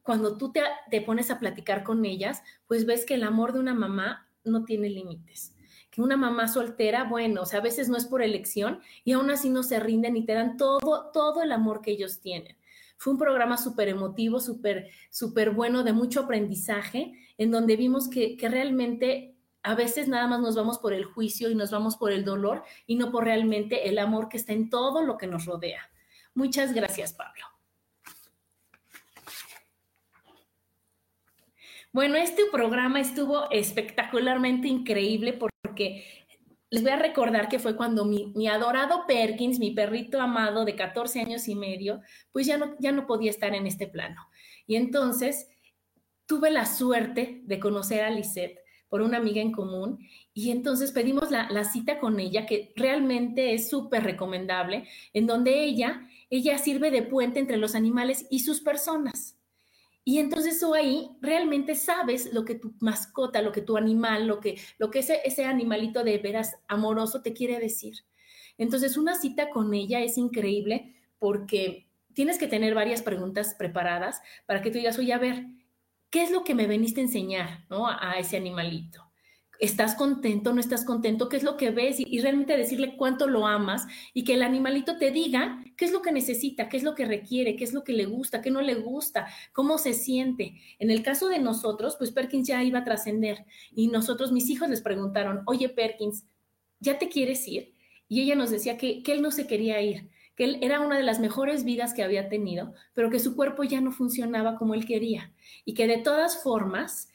cuando 0.01 0.39
tú 0.39 0.51
te, 0.51 1.01
pones 1.01 1.29
a 1.29 1.37
platicar 1.37 1.83
con 1.83 2.03
ellas, 2.03 2.41
pues 2.65 2.87
ves 2.87 3.05
que 3.05 3.13
el 3.13 3.23
amor 3.23 3.53
de 3.53 3.59
una 3.59 3.75
mamá 3.75 4.27
no 4.43 4.65
tiene 4.65 4.89
límites 4.89 5.55
que 5.91 6.01
una 6.01 6.17
mamá 6.17 6.47
soltera, 6.47 7.03
bueno, 7.03 7.43
o 7.43 7.45
sea, 7.45 7.59
a 7.59 7.61
veces 7.61 7.89
no 7.89 7.97
es 7.97 8.05
por 8.07 8.23
elección 8.23 8.79
y 9.03 9.11
aún 9.11 9.29
así 9.29 9.51
no 9.51 9.61
se 9.61 9.79
rinden 9.79 10.17
y 10.17 10.25
te 10.25 10.33
dan 10.33 10.57
todo, 10.57 11.11
todo 11.13 11.43
el 11.43 11.51
amor 11.51 11.81
que 11.81 11.91
ellos 11.91 12.19
tienen. 12.19 12.57
Fue 12.97 13.13
un 13.13 13.19
programa 13.19 13.57
súper 13.57 13.89
emotivo, 13.89 14.39
súper, 14.39 14.89
súper 15.11 15.51
bueno, 15.51 15.83
de 15.83 15.93
mucho 15.93 16.21
aprendizaje, 16.21 17.13
en 17.37 17.51
donde 17.51 17.75
vimos 17.75 18.09
que, 18.09 18.37
realmente 18.41 19.35
a 19.63 19.75
veces 19.75 20.07
nada 20.07 20.27
más 20.27 20.41
nos 20.41 20.55
vamos 20.55 20.77
por 20.79 20.93
el 20.93 21.05
juicio 21.05 21.49
y 21.49 21.55
nos 21.55 21.71
vamos 21.71 21.95
por 21.95 22.11
el 22.11 22.25
dolor 22.25 22.63
y 22.85 22.95
no 22.95 23.11
por 23.11 23.23
realmente 23.23 23.87
el 23.87 23.97
amor 23.97 24.27
que 24.27 24.37
está 24.37 24.51
en 24.51 24.69
todo 24.69 25.03
lo 25.03 25.17
que 25.17 25.27
nos 25.27 25.45
rodea. 25.45 25.89
Muchas 26.33 26.73
gracias, 26.73 27.13
Pablo. 27.13 27.45
Bueno, 31.93 32.15
este 32.15 32.41
programa 32.51 32.99
estuvo 32.99 33.49
espectacularmente 33.51 34.67
increíble 34.67 35.33
porque 35.33 36.03
les 36.73 36.81
voy 36.81 36.91
a 36.91 36.95
recordar 36.95 37.49
que 37.49 37.59
fue 37.59 37.75
cuando 37.75 38.03
mi, 38.03 38.47
adorado 38.47 39.05
Perkins, 39.05 39.59
mi 39.59 39.69
perrito 39.69 40.19
amado 40.19 40.65
de 40.65 40.75
14 40.75 41.21
años 41.21 41.47
y 41.47 41.53
medio, 41.53 42.01
pues 42.31 42.47
ya 42.47 42.57
no, 42.57 42.75
ya 42.79 42.91
no 42.91 43.05
podía 43.05 43.29
estar 43.29 43.53
en 43.53 43.67
este 43.67 43.85
plano. 43.85 44.27
Y 44.65 44.75
entonces 44.75 45.52
tuve 46.25 46.51
la 46.51 46.65
suerte 46.65 47.41
de 47.43 47.59
conocer 47.59 48.01
a 48.01 48.09
Lisette 48.09 48.59
por 48.89 49.01
una 49.01 49.17
amiga 49.17 49.41
en 49.41 49.51
común 49.51 49.99
y 50.33 50.51
entonces 50.51 50.91
pedimos 50.91 51.31
la, 51.31 51.49
la 51.49 51.63
cita 51.63 51.99
con 51.99 52.19
ella, 52.19 52.45
que 52.45 52.73
realmente 52.75 53.53
es 53.53 53.69
súper 53.69 54.03
recomendable, 54.03 54.87
en 55.13 55.25
donde 55.27 55.63
ella, 55.63 56.07
ella 56.29 56.57
sirve 56.57 56.91
de 56.91 57.03
puente 57.03 57.39
entre 57.39 57.57
los 57.57 57.75
animales 57.75 58.27
y 58.29 58.39
sus 58.39 58.61
personas. 58.61 59.37
Y 60.05 60.19
entonces 60.19 60.59
tú 60.59 60.73
ahí 60.73 61.09
realmente 61.21 61.75
sabes 61.75 62.33
lo 62.33 62.43
que 62.43 62.55
tu 62.55 62.73
mascota, 62.79 63.41
lo 63.41 63.51
que 63.51 63.61
tu 63.61 63.77
animal, 63.77 64.27
lo 64.27 64.39
que, 64.39 64.59
lo 64.77 64.91
que 64.91 64.99
ese, 64.99 65.21
ese 65.23 65.45
animalito 65.45 66.03
de 66.03 66.17
veras 66.17 66.57
amoroso 66.67 67.21
te 67.21 67.33
quiere 67.33 67.57
decir. 67.59 67.95
Entonces 68.57 68.97
una 68.97 69.15
cita 69.15 69.49
con 69.49 69.73
ella 69.73 70.01
es 70.01 70.17
increíble 70.17 70.95
porque 71.19 71.87
tienes 72.13 72.37
que 72.37 72.47
tener 72.47 72.75
varias 72.75 73.01
preguntas 73.01 73.55
preparadas 73.57 74.21
para 74.45 74.61
que 74.61 74.71
tú 74.71 74.77
digas, 74.77 74.99
oye, 74.99 75.13
a 75.13 75.17
ver, 75.17 75.45
¿qué 76.13 76.21
es 76.21 76.29
lo 76.29 76.43
que 76.43 76.53
me 76.53 76.67
veniste 76.67 77.01
a 77.01 77.05
enseñar 77.05 77.65
¿no? 77.71 77.87
a 77.87 78.13
ese 78.19 78.37
animalito? 78.37 79.01
¿Estás 79.59 79.95
contento? 79.95 80.53
¿No 80.53 80.59
estás 80.59 80.85
contento? 80.85 81.27
¿Qué 81.27 81.37
es 81.37 81.43
lo 81.43 81.57
que 81.57 81.71
ves? 81.71 81.95
Y, 81.99 82.19
realmente 82.19 82.55
decirle 82.55 82.95
cuánto 82.97 83.25
lo 83.25 83.47
amas 83.47 83.87
y 84.13 84.23
que 84.23 84.35
el 84.35 84.43
animalito 84.43 84.97
te 84.99 85.09
diga 85.09 85.63
qué 85.75 85.85
es 85.85 85.91
lo 85.91 86.03
que 86.03 86.11
necesita, 86.11 86.69
qué 86.69 86.77
es 86.77 86.83
lo 86.83 86.93
que 86.93 87.05
requiere, 87.05 87.55
qué 87.55 87.63
es 87.63 87.73
lo 87.73 87.83
que 87.83 87.93
le 87.93 88.05
gusta, 88.05 88.41
qué 88.41 88.51
no 88.51 88.61
le 88.61 88.75
gusta, 88.75 89.25
cómo 89.53 89.79
se 89.79 89.93
siente. 89.93 90.61
En 90.77 90.91
el 90.91 91.01
caso 91.01 91.29
de 91.29 91.39
nosotros, 91.39 91.95
pues 91.97 92.11
Perkins 92.11 92.47
ya 92.47 92.63
iba 92.63 92.79
a 92.79 92.83
trascender 92.83 93.45
y 93.71 93.87
nosotros, 93.87 94.31
mis 94.31 94.49
hijos 94.51 94.69
les 94.69 94.81
preguntaron, 94.81 95.41
oye 95.47 95.69
Perkins, 95.69 96.25
¿ya 96.79 96.99
te 96.99 97.09
quieres 97.09 97.47
ir? 97.47 97.73
Y 98.07 98.21
ella 98.21 98.35
nos 98.35 98.51
decía 98.51 98.77
que, 98.77 99.01
que 99.01 99.13
él 99.13 99.23
no 99.23 99.31
se 99.31 99.47
quería 99.47 99.81
ir, 99.81 100.11
que 100.35 100.45
él 100.45 100.59
era 100.61 100.79
una 100.79 100.97
de 100.97 101.03
las 101.03 101.19
mejores 101.19 101.63
vidas 101.63 101.93
que 101.93 102.03
había 102.03 102.29
tenido, 102.29 102.73
pero 102.93 103.09
que 103.09 103.19
su 103.19 103.35
cuerpo 103.35 103.63
ya 103.63 103.81
no 103.81 103.91
funcionaba 103.91 104.57
como 104.57 104.73
él 104.73 104.85
quería 104.85 105.31
y 105.65 105.73
que 105.73 105.87
de 105.87 105.97
todas 105.97 106.41
formas, 106.41 107.09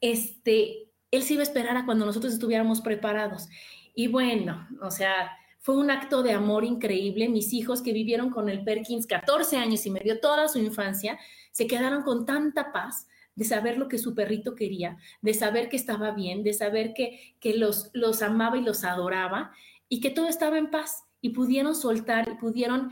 este, 0.00 0.88
él 1.10 1.22
se 1.22 1.34
iba 1.34 1.40
a 1.40 1.44
esperar 1.44 1.76
a 1.76 1.84
cuando 1.84 2.06
nosotros 2.06 2.32
estuviéramos 2.32 2.80
preparados. 2.80 3.48
Y 3.94 4.08
bueno, 4.08 4.68
o 4.82 4.90
sea, 4.90 5.30
fue 5.60 5.76
un 5.76 5.90
acto 5.90 6.22
de 6.22 6.32
amor 6.32 6.64
increíble. 6.64 7.28
Mis 7.28 7.52
hijos 7.52 7.80
que 7.80 7.92
vivieron 7.92 8.30
con 8.30 8.48
el 8.48 8.64
Perkins 8.64 9.06
14 9.06 9.56
años 9.56 9.86
y 9.86 9.90
me 9.90 10.00
dio 10.00 10.20
toda 10.20 10.48
su 10.48 10.58
infancia, 10.58 11.18
se 11.52 11.66
quedaron 11.66 12.02
con 12.02 12.26
tanta 12.26 12.72
paz 12.72 13.06
de 13.36 13.44
saber 13.44 13.78
lo 13.78 13.88
que 13.88 13.98
su 13.98 14.14
perrito 14.14 14.54
quería, 14.54 14.98
de 15.22 15.34
saber 15.34 15.68
que 15.68 15.76
estaba 15.76 16.10
bien, 16.10 16.42
de 16.42 16.52
saber 16.52 16.92
que, 16.94 17.36
que 17.40 17.56
los, 17.56 17.90
los 17.92 18.22
amaba 18.22 18.58
y 18.58 18.62
los 18.62 18.84
adoraba 18.84 19.52
y 19.88 20.00
que 20.00 20.10
todo 20.10 20.28
estaba 20.28 20.58
en 20.58 20.70
paz 20.70 21.03
y 21.24 21.30
pudieron 21.30 21.74
soltar 21.74 22.28
y 22.28 22.34
pudieron 22.34 22.90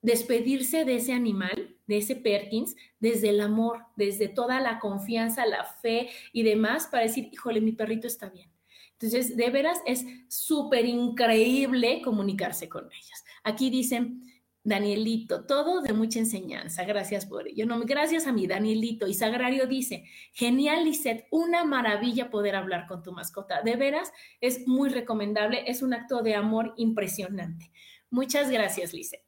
despedirse 0.00 0.84
de 0.84 0.94
ese 0.94 1.12
animal, 1.12 1.76
de 1.88 1.96
ese 1.96 2.14
Perkins, 2.14 2.76
desde 3.00 3.30
el 3.30 3.40
amor, 3.40 3.86
desde 3.96 4.28
toda 4.28 4.60
la 4.60 4.78
confianza, 4.78 5.44
la 5.46 5.64
fe 5.64 6.08
y 6.32 6.44
demás, 6.44 6.86
para 6.86 7.02
decir, 7.02 7.28
híjole, 7.32 7.60
mi 7.60 7.72
perrito 7.72 8.06
está 8.06 8.28
bien. 8.28 8.52
Entonces, 8.92 9.36
de 9.36 9.50
veras 9.50 9.80
es 9.84 10.06
súper 10.28 10.86
increíble 10.86 12.02
comunicarse 12.02 12.68
con 12.68 12.84
ellos. 12.84 13.24
Aquí 13.42 13.68
dicen, 13.68 14.22
Danielito, 14.66 15.46
todo 15.46 15.80
de 15.80 15.92
mucha 15.92 16.18
enseñanza. 16.18 16.84
Gracias 16.84 17.24
por 17.24 17.46
ello. 17.46 17.66
No, 17.66 17.78
gracias 17.82 18.26
a 18.26 18.32
mi 18.32 18.48
Danielito. 18.48 19.06
Y 19.06 19.14
Sagrario 19.14 19.68
dice, 19.68 20.04
genial 20.32 20.84
Lisette, 20.84 21.28
una 21.30 21.64
maravilla 21.64 22.30
poder 22.30 22.56
hablar 22.56 22.88
con 22.88 23.00
tu 23.04 23.12
mascota. 23.12 23.62
De 23.62 23.76
veras, 23.76 24.12
es 24.40 24.66
muy 24.66 24.88
recomendable, 24.88 25.62
es 25.70 25.82
un 25.82 25.94
acto 25.94 26.20
de 26.20 26.34
amor 26.34 26.74
impresionante. 26.78 27.70
Muchas 28.10 28.50
gracias, 28.50 28.92
Lisette. 28.92 29.22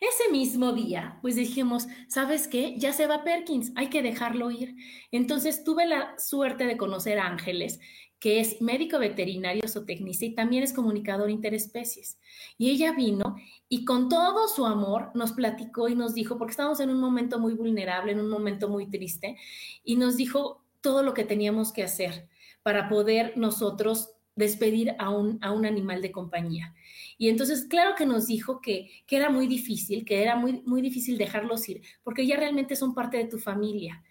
Ese 0.00 0.30
mismo 0.30 0.72
día, 0.72 1.18
pues 1.22 1.34
dijimos, 1.34 1.88
¿sabes 2.08 2.46
qué? 2.46 2.74
Ya 2.76 2.92
se 2.92 3.06
va 3.06 3.24
Perkins, 3.24 3.72
hay 3.74 3.88
que 3.88 4.02
dejarlo 4.02 4.50
ir. 4.50 4.76
Entonces 5.10 5.64
tuve 5.64 5.86
la 5.86 6.14
suerte 6.18 6.66
de 6.66 6.76
conocer 6.76 7.18
a 7.18 7.26
Ángeles 7.26 7.80
que 8.18 8.40
es 8.40 8.60
médico 8.62 8.98
veterinario 8.98 9.68
zootecnista 9.68 10.24
y 10.24 10.34
también 10.34 10.62
es 10.62 10.72
comunicador 10.72 11.30
interespecies. 11.30 12.18
Y 12.56 12.70
ella 12.70 12.92
vino 12.92 13.36
y 13.68 13.84
con 13.84 14.08
todo 14.08 14.48
su 14.48 14.64
amor 14.64 15.10
nos 15.14 15.32
platicó 15.32 15.88
y 15.88 15.94
nos 15.94 16.14
dijo, 16.14 16.38
porque 16.38 16.52
estábamos 16.52 16.80
en 16.80 16.90
un 16.90 17.00
momento 17.00 17.38
muy 17.38 17.54
vulnerable, 17.54 18.12
en 18.12 18.20
un 18.20 18.30
momento 18.30 18.68
muy 18.68 18.88
triste, 18.88 19.36
y 19.84 19.96
nos 19.96 20.16
dijo 20.16 20.64
todo 20.80 21.02
lo 21.02 21.14
que 21.14 21.24
teníamos 21.24 21.72
que 21.72 21.82
hacer 21.82 22.28
para 22.62 22.88
poder 22.88 23.36
nosotros 23.36 24.10
despedir 24.36 24.94
a 24.98 25.10
un, 25.10 25.38
a 25.42 25.52
un 25.52 25.64
animal 25.64 26.02
de 26.02 26.12
compañía. 26.12 26.74
Y 27.18 27.28
entonces, 27.28 27.66
claro 27.66 27.94
que 27.96 28.06
nos 28.06 28.26
dijo 28.26 28.60
que, 28.60 28.90
que 29.06 29.16
era 29.16 29.30
muy 29.30 29.46
difícil, 29.46 30.04
que 30.04 30.22
era 30.22 30.36
muy, 30.36 30.62
muy 30.62 30.82
difícil 30.82 31.18
dejarlos 31.18 31.68
ir, 31.68 31.82
porque 32.02 32.26
ya 32.26 32.36
realmente 32.36 32.74
son 32.74 32.94
parte 32.94 33.16
de 33.18 33.26
tu 33.26 33.38
familia. 33.38 34.02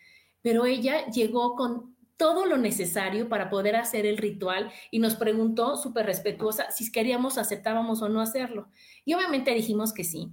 Pero 0.42 0.66
ella 0.66 1.06
llegó 1.08 1.56
con 1.56 1.93
todo 2.18 2.46
lo 2.46 2.58
necesario 2.58 3.30
para 3.30 3.50
poder 3.50 3.76
hacer 3.76 4.06
el 4.06 4.18
ritual 4.18 4.72
y 4.92 5.00
nos 5.00 5.16
preguntó 5.16 5.78
súper 5.78 6.06
respetuosa 6.06 6.72
si 6.72 6.92
queríamos, 6.92 7.38
aceptábamos 7.38 8.02
o 8.02 8.10
no 8.10 8.22
hacerlo. 8.22 8.70
Y 9.06 9.14
obviamente 9.14 9.54
dijimos 9.54 9.94
que 9.94 10.04
sí. 10.04 10.32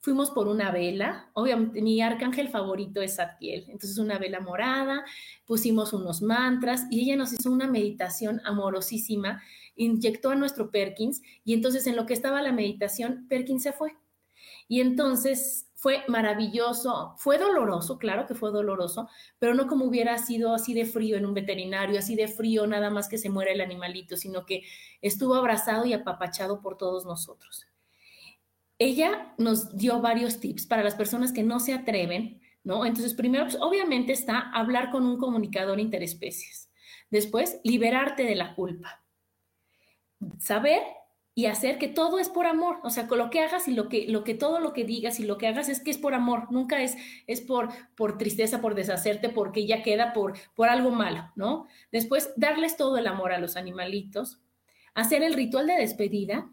Fuimos 0.00 0.32
por 0.32 0.48
una 0.48 0.72
vela, 0.72 1.30
obviamente 1.32 1.80
mi 1.80 2.02
arcángel 2.02 2.48
favorito 2.48 3.00
es 3.02 3.14
Satiel, 3.14 3.66
entonces 3.68 3.98
una 3.98 4.18
vela 4.18 4.40
morada, 4.40 5.04
pusimos 5.46 5.92
unos 5.92 6.22
mantras 6.22 6.88
y 6.90 7.02
ella 7.02 7.14
nos 7.14 7.32
hizo 7.32 7.52
una 7.52 7.68
meditación 7.68 8.40
amorosísima, 8.44 9.40
inyectó 9.76 10.30
a 10.30 10.34
nuestro 10.34 10.72
Perkins 10.72 11.22
y 11.44 11.54
entonces 11.54 11.86
en 11.86 11.94
lo 11.94 12.04
que 12.06 12.14
estaba 12.14 12.42
la 12.42 12.50
meditación, 12.50 13.28
Perkins 13.28 13.62
se 13.62 13.72
fue. 13.72 13.96
Y 14.66 14.80
entonces 14.80 15.68
fue 15.82 16.04
maravilloso, 16.06 17.12
fue 17.16 17.38
doloroso, 17.38 17.98
claro 17.98 18.24
que 18.24 18.36
fue 18.36 18.52
doloroso, 18.52 19.08
pero 19.40 19.52
no 19.52 19.66
como 19.66 19.86
hubiera 19.86 20.16
sido 20.16 20.54
así 20.54 20.74
de 20.74 20.84
frío 20.84 21.16
en 21.16 21.26
un 21.26 21.34
veterinario, 21.34 21.98
así 21.98 22.14
de 22.14 22.28
frío 22.28 22.68
nada 22.68 22.88
más 22.88 23.08
que 23.08 23.18
se 23.18 23.30
muera 23.30 23.50
el 23.50 23.60
animalito, 23.60 24.16
sino 24.16 24.46
que 24.46 24.62
estuvo 25.00 25.34
abrazado 25.34 25.84
y 25.84 25.92
apapachado 25.92 26.60
por 26.60 26.76
todos 26.76 27.04
nosotros. 27.04 27.66
Ella 28.78 29.34
nos 29.38 29.76
dio 29.76 30.00
varios 30.00 30.38
tips 30.38 30.66
para 30.66 30.84
las 30.84 30.94
personas 30.94 31.32
que 31.32 31.42
no 31.42 31.58
se 31.58 31.74
atreven, 31.74 32.40
¿no? 32.62 32.86
Entonces, 32.86 33.12
primero, 33.12 33.46
pues, 33.46 33.58
obviamente 33.60 34.12
está 34.12 34.52
hablar 34.52 34.92
con 34.92 35.04
un 35.04 35.18
comunicador 35.18 35.80
interespecies. 35.80 36.70
Después, 37.10 37.58
liberarte 37.64 38.22
de 38.22 38.36
la 38.36 38.54
culpa. 38.54 39.02
Saber 40.38 40.80
y 41.34 41.46
hacer 41.46 41.78
que 41.78 41.88
todo 41.88 42.18
es 42.18 42.28
por 42.28 42.46
amor, 42.46 42.78
o 42.82 42.90
sea, 42.90 43.08
con 43.08 43.18
lo 43.18 43.30
que 43.30 43.40
hagas 43.40 43.66
y 43.66 43.72
lo 43.72 43.88
que, 43.88 44.06
lo 44.08 44.22
que 44.22 44.34
todo 44.34 44.60
lo 44.60 44.72
que 44.72 44.84
digas 44.84 45.18
y 45.18 45.24
lo 45.24 45.38
que 45.38 45.46
hagas 45.46 45.68
es 45.68 45.80
que 45.80 45.90
es 45.90 45.98
por 45.98 46.12
amor, 46.12 46.50
nunca 46.50 46.82
es, 46.82 46.96
es 47.26 47.40
por, 47.40 47.70
por 47.94 48.18
tristeza, 48.18 48.60
por 48.60 48.74
deshacerte, 48.74 49.30
porque 49.30 49.66
ya 49.66 49.82
queda 49.82 50.12
por, 50.12 50.34
por 50.54 50.68
algo 50.68 50.90
malo, 50.90 51.30
¿no? 51.34 51.66
Después, 51.90 52.32
darles 52.36 52.76
todo 52.76 52.98
el 52.98 53.06
amor 53.06 53.32
a 53.32 53.38
los 53.38 53.56
animalitos, 53.56 54.42
hacer 54.94 55.22
el 55.22 55.32
ritual 55.32 55.66
de 55.66 55.74
despedida, 55.74 56.50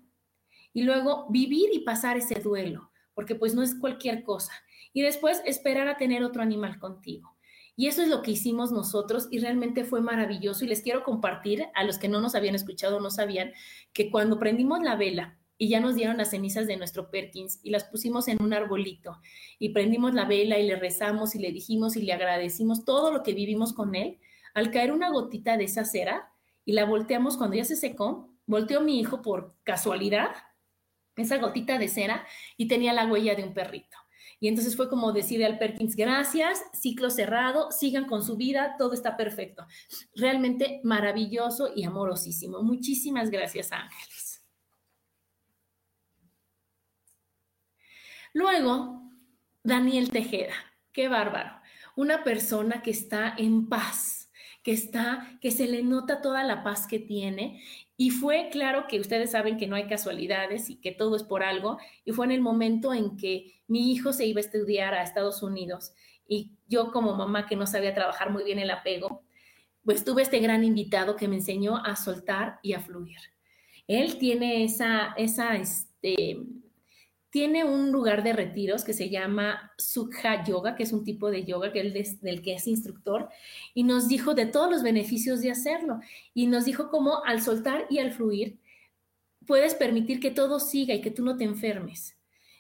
y 0.74 0.84
luego 0.84 1.28
vivir 1.30 1.70
y 1.74 1.80
pasar 1.80 2.18
ese 2.18 2.40
duelo, 2.40 2.92
porque 3.14 3.36
pues 3.36 3.56
no 3.56 3.64
es 3.64 3.76
cualquier 3.76 4.24
cosa. 4.24 4.54
Y 4.94 5.02
después 5.02 5.42
esperar 5.46 5.88
a 5.88 5.98
tener 5.98 6.24
otro 6.24 6.42
animal 6.42 6.80
contigo. 6.80 7.36
Y 7.80 7.88
eso 7.88 8.02
es 8.02 8.10
lo 8.10 8.22
que 8.22 8.32
hicimos 8.32 8.74
nosotros 8.74 9.30
y 9.32 9.40
realmente 9.40 9.86
fue 9.86 10.02
maravilloso. 10.02 10.66
Y 10.66 10.68
les 10.68 10.82
quiero 10.82 11.06
compartir 11.06 11.68
a 11.76 11.86
los 11.86 11.98
que 11.98 12.10
no 12.10 12.20
nos 12.20 12.36
habían 12.36 12.54
escuchado, 12.54 13.00
no 13.00 13.10
sabían, 13.10 13.54
que 13.94 14.12
cuando 14.12 14.38
prendimos 14.38 14.84
la 14.84 14.98
vela 14.98 15.40
y 15.58 15.70
ya 15.70 15.80
nos 15.80 15.96
dieron 15.96 16.18
las 16.18 16.32
cenizas 16.32 16.68
de 16.68 16.76
nuestro 16.76 17.10
Perkins 17.10 17.62
y 17.64 17.70
las 17.70 17.86
pusimos 17.86 18.28
en 18.28 18.44
un 18.44 18.52
arbolito 18.52 19.22
y 19.60 19.70
prendimos 19.70 20.14
la 20.14 20.26
vela 20.26 20.60
y 20.60 20.68
le 20.68 20.76
rezamos 20.76 21.36
y 21.36 21.40
le 21.40 21.54
dijimos 21.54 21.96
y 21.96 22.02
le 22.02 22.12
agradecimos 22.12 22.84
todo 22.84 23.14
lo 23.14 23.24
que 23.24 23.34
vivimos 23.34 23.72
con 23.72 23.96
él, 23.96 24.20
al 24.54 24.72
caer 24.72 24.92
una 24.92 25.10
gotita 25.10 25.56
de 25.56 25.64
esa 25.64 25.86
cera 25.86 26.34
y 26.66 26.74
la 26.74 26.84
volteamos 26.84 27.38
cuando 27.38 27.56
ya 27.56 27.64
se 27.64 27.78
secó, 27.78 28.30
volteó 28.46 28.82
mi 28.82 29.00
hijo 29.00 29.22
por 29.22 29.56
casualidad 29.64 30.32
esa 31.16 31.38
gotita 31.38 31.78
de 31.78 31.88
cera 31.88 32.28
y 32.58 32.68
tenía 32.68 32.92
la 32.92 33.06
huella 33.06 33.36
de 33.36 33.44
un 33.46 33.54
perrito. 33.54 33.98
Y 34.40 34.48
entonces 34.48 34.76
fue 34.76 34.90
como 34.90 35.12
decirle 35.12 35.46
al 35.46 35.60
Perkins, 35.60 35.96
gracias, 35.96 36.62
ciclo 36.74 37.10
cerrado, 37.10 37.72
sigan 37.72 38.06
con 38.06 38.24
su 38.24 38.38
vida, 38.38 38.76
todo 38.78 38.94
está 38.94 39.18
perfecto. 39.18 39.66
Realmente 40.16 40.80
maravilloso 40.84 41.72
y 41.76 41.84
amorosísimo. 41.84 42.64
Muchísimas 42.64 43.30
gracias, 43.30 43.72
Ángeles. 43.72 44.42
Luego, 48.34 49.12
Daniel 49.64 50.10
Tejeda, 50.10 50.54
qué 50.94 51.10
bárbaro. 51.10 51.60
Una 51.96 52.24
persona 52.24 52.82
que 52.82 52.92
está 52.92 53.34
en 53.38 53.68
paz, 53.68 54.32
que 54.64 54.72
está, 54.72 55.38
que 55.42 55.52
se 55.52 55.68
le 55.68 55.84
nota 55.84 56.22
toda 56.22 56.44
la 56.44 56.64
paz 56.64 56.88
que 56.88 57.00
tiene 57.00 57.62
y 58.02 58.12
fue 58.12 58.48
claro 58.50 58.86
que 58.88 58.98
ustedes 58.98 59.32
saben 59.32 59.58
que 59.58 59.68
no 59.68 59.76
hay 59.76 59.86
casualidades 59.86 60.70
y 60.70 60.78
que 60.78 60.94
todo 60.94 61.18
es 61.18 61.24
por 61.24 61.44
algo. 61.44 61.78
Y 62.06 62.14
fue 62.14 62.28
en 62.28 62.32
el 62.32 62.40
momento 62.40 62.94
en 62.94 63.18
que 63.18 63.62
mi 63.68 63.92
hijo 63.92 64.14
se 64.14 64.26
iba 64.26 64.40
a 64.40 64.46
estudiar 64.46 64.94
a 64.94 65.04
Estados 65.04 65.44
Unidos 65.44 65.92
y 66.26 66.54
yo 66.70 66.94
como 66.94 67.14
mamá 67.18 67.46
que 67.46 67.58
no 67.58 67.68
sabía 67.68 67.94
trabajar 67.94 68.32
muy 68.32 68.46
bien 68.46 68.58
el 68.58 68.72
apego, 68.72 69.26
pues 69.84 70.06
tuve 70.06 70.22
este 70.22 70.40
gran 70.40 70.64
invitado 70.64 71.18
que 71.18 71.28
me 71.28 71.36
enseñó 71.36 71.76
a 71.76 71.98
soltar 71.98 72.62
y 72.64 72.72
a 72.72 72.80
fluir. 72.80 73.18
Él 73.86 74.18
tiene 74.18 74.64
esa, 74.64 75.14
esa, 75.18 75.58
este, 75.58 76.38
tiene 77.30 77.64
un 77.64 77.92
lugar 77.92 78.24
de 78.24 78.34
retiros 78.34 78.84
que 78.84 78.94
se 78.94 79.10
llama 79.10 79.72
Sukha 79.78 80.44
Yoga, 80.44 80.76
que 80.76 80.84
es 80.84 80.92
un 80.92 81.04
tipo 81.04 81.30
de 81.30 81.46
yoga 81.46 81.72
que 81.72 81.82
él 81.82 81.94
del 82.22 82.42
que 82.42 82.54
es 82.56 82.68
instructor, 82.68 83.30
y 83.74 83.84
nos 83.84 84.08
dijo 84.08 84.34
de 84.34 84.48
todos 84.48 84.72
los 84.72 84.82
beneficios 84.82 85.42
de 85.42 85.52
hacerlo. 85.52 86.00
Y 86.34 86.48
nos 86.48 86.66
dijo 86.66 86.90
cómo 86.90 87.24
al 87.26 87.42
soltar 87.42 87.86
y 87.90 88.00
al 88.00 88.12
fluir 88.12 88.60
puedes 89.46 89.76
permitir 89.76 90.20
que 90.20 90.32
todo 90.32 90.60
siga 90.60 90.94
y 90.94 91.02
que 91.02 91.12
tú 91.12 91.24
no 91.24 91.38
te 91.38 91.44
enfermes. 91.44 92.16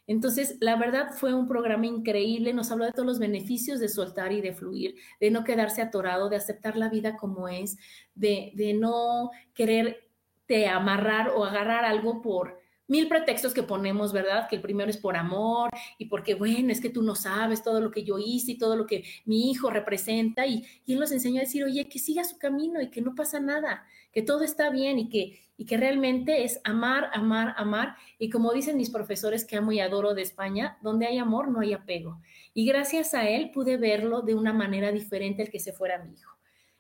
Entonces, 0.06 0.58
la 0.60 0.76
verdad 0.76 1.12
fue 1.14 1.36
un 1.36 1.48
programa 1.48 1.86
increíble, 1.86 2.52
nos 2.52 2.72
habló 2.72 2.86
de 2.86 2.92
todos 2.92 3.06
los 3.06 3.20
beneficios 3.20 3.80
de 3.80 3.90
soltar 3.90 4.32
y 4.32 4.42
de 4.42 4.54
fluir, 4.54 4.96
de 5.20 5.30
no 5.30 5.44
quedarse 5.44 5.84
atorado, 5.84 6.30
de 6.30 6.36
aceptar 6.36 6.78
la 6.78 6.90
vida 6.90 7.16
como 7.16 7.48
es, 7.48 7.78
de, 8.16 8.52
de 8.56 8.74
no 8.74 9.30
quererte 9.54 10.68
amarrar 10.68 11.30
o 11.30 11.46
agarrar 11.46 11.86
algo 11.86 12.24
por, 12.24 12.59
mil 12.90 13.08
pretextos 13.08 13.54
que 13.54 13.64
ponemos, 13.64 14.12
¿verdad? 14.12 14.50
Que 14.50 14.58
el 14.58 14.62
primero 14.62 14.90
es 14.90 14.98
por 14.98 15.16
amor 15.16 15.70
y 15.98 16.06
porque, 16.06 16.34
bueno, 16.34 16.72
es 16.72 16.82
que 16.82 16.90
tú 16.90 17.04
no 17.04 17.16
sabes 17.16 17.64
todo 17.64 17.80
lo 17.80 17.92
que 17.92 18.04
yo 18.04 18.18
hice 18.20 18.54
y 18.54 18.58
todo 18.58 18.76
lo 18.76 18.86
que 18.86 19.04
mi 19.26 19.52
hijo 19.52 19.70
representa. 19.70 20.46
Y, 20.46 20.66
él 20.88 21.00
nos 21.00 21.12
enseñó 21.12 21.38
a 21.38 21.44
decir, 21.44 21.64
oye, 21.64 21.88
que 21.88 22.00
siga 22.00 22.24
su 22.24 22.38
camino 22.38 22.82
y 22.82 22.90
que 22.90 23.02
no 23.02 23.16
pasa 23.16 23.40
nada, 23.40 23.86
que 24.12 24.24
todo 24.24 24.44
está 24.44 24.72
bien 24.72 24.98
y 24.98 25.08
que, 25.08 25.40
y 25.56 25.66
que 25.66 25.78
realmente 25.78 26.44
es 26.44 26.60
amar, 26.64 27.12
amar, 27.14 27.54
amar. 27.58 27.96
Y 28.18 28.30
como 28.32 28.52
dicen 28.52 28.76
mis 28.76 28.90
profesores 28.90 29.46
que 29.46 29.56
amo 29.56 29.72
y 29.72 29.80
adoro 29.80 30.16
de 30.16 30.24
España, 30.24 30.80
donde 30.82 31.06
hay 31.06 31.20
amor 31.20 31.50
no 31.50 31.60
hay 31.60 31.74
apego. 31.74 32.20
Y 32.56 32.66
gracias 32.66 33.14
a 33.14 33.30
él 33.30 33.52
pude 33.52 33.78
verlo 33.78 34.22
de 34.24 34.34
una 34.34 34.52
manera 34.52 34.92
diferente 34.92 35.44
al 35.44 35.50
que 35.50 35.60
se 35.60 35.74
fuera 35.74 36.04
mi 36.04 36.16
hijo. 36.16 36.36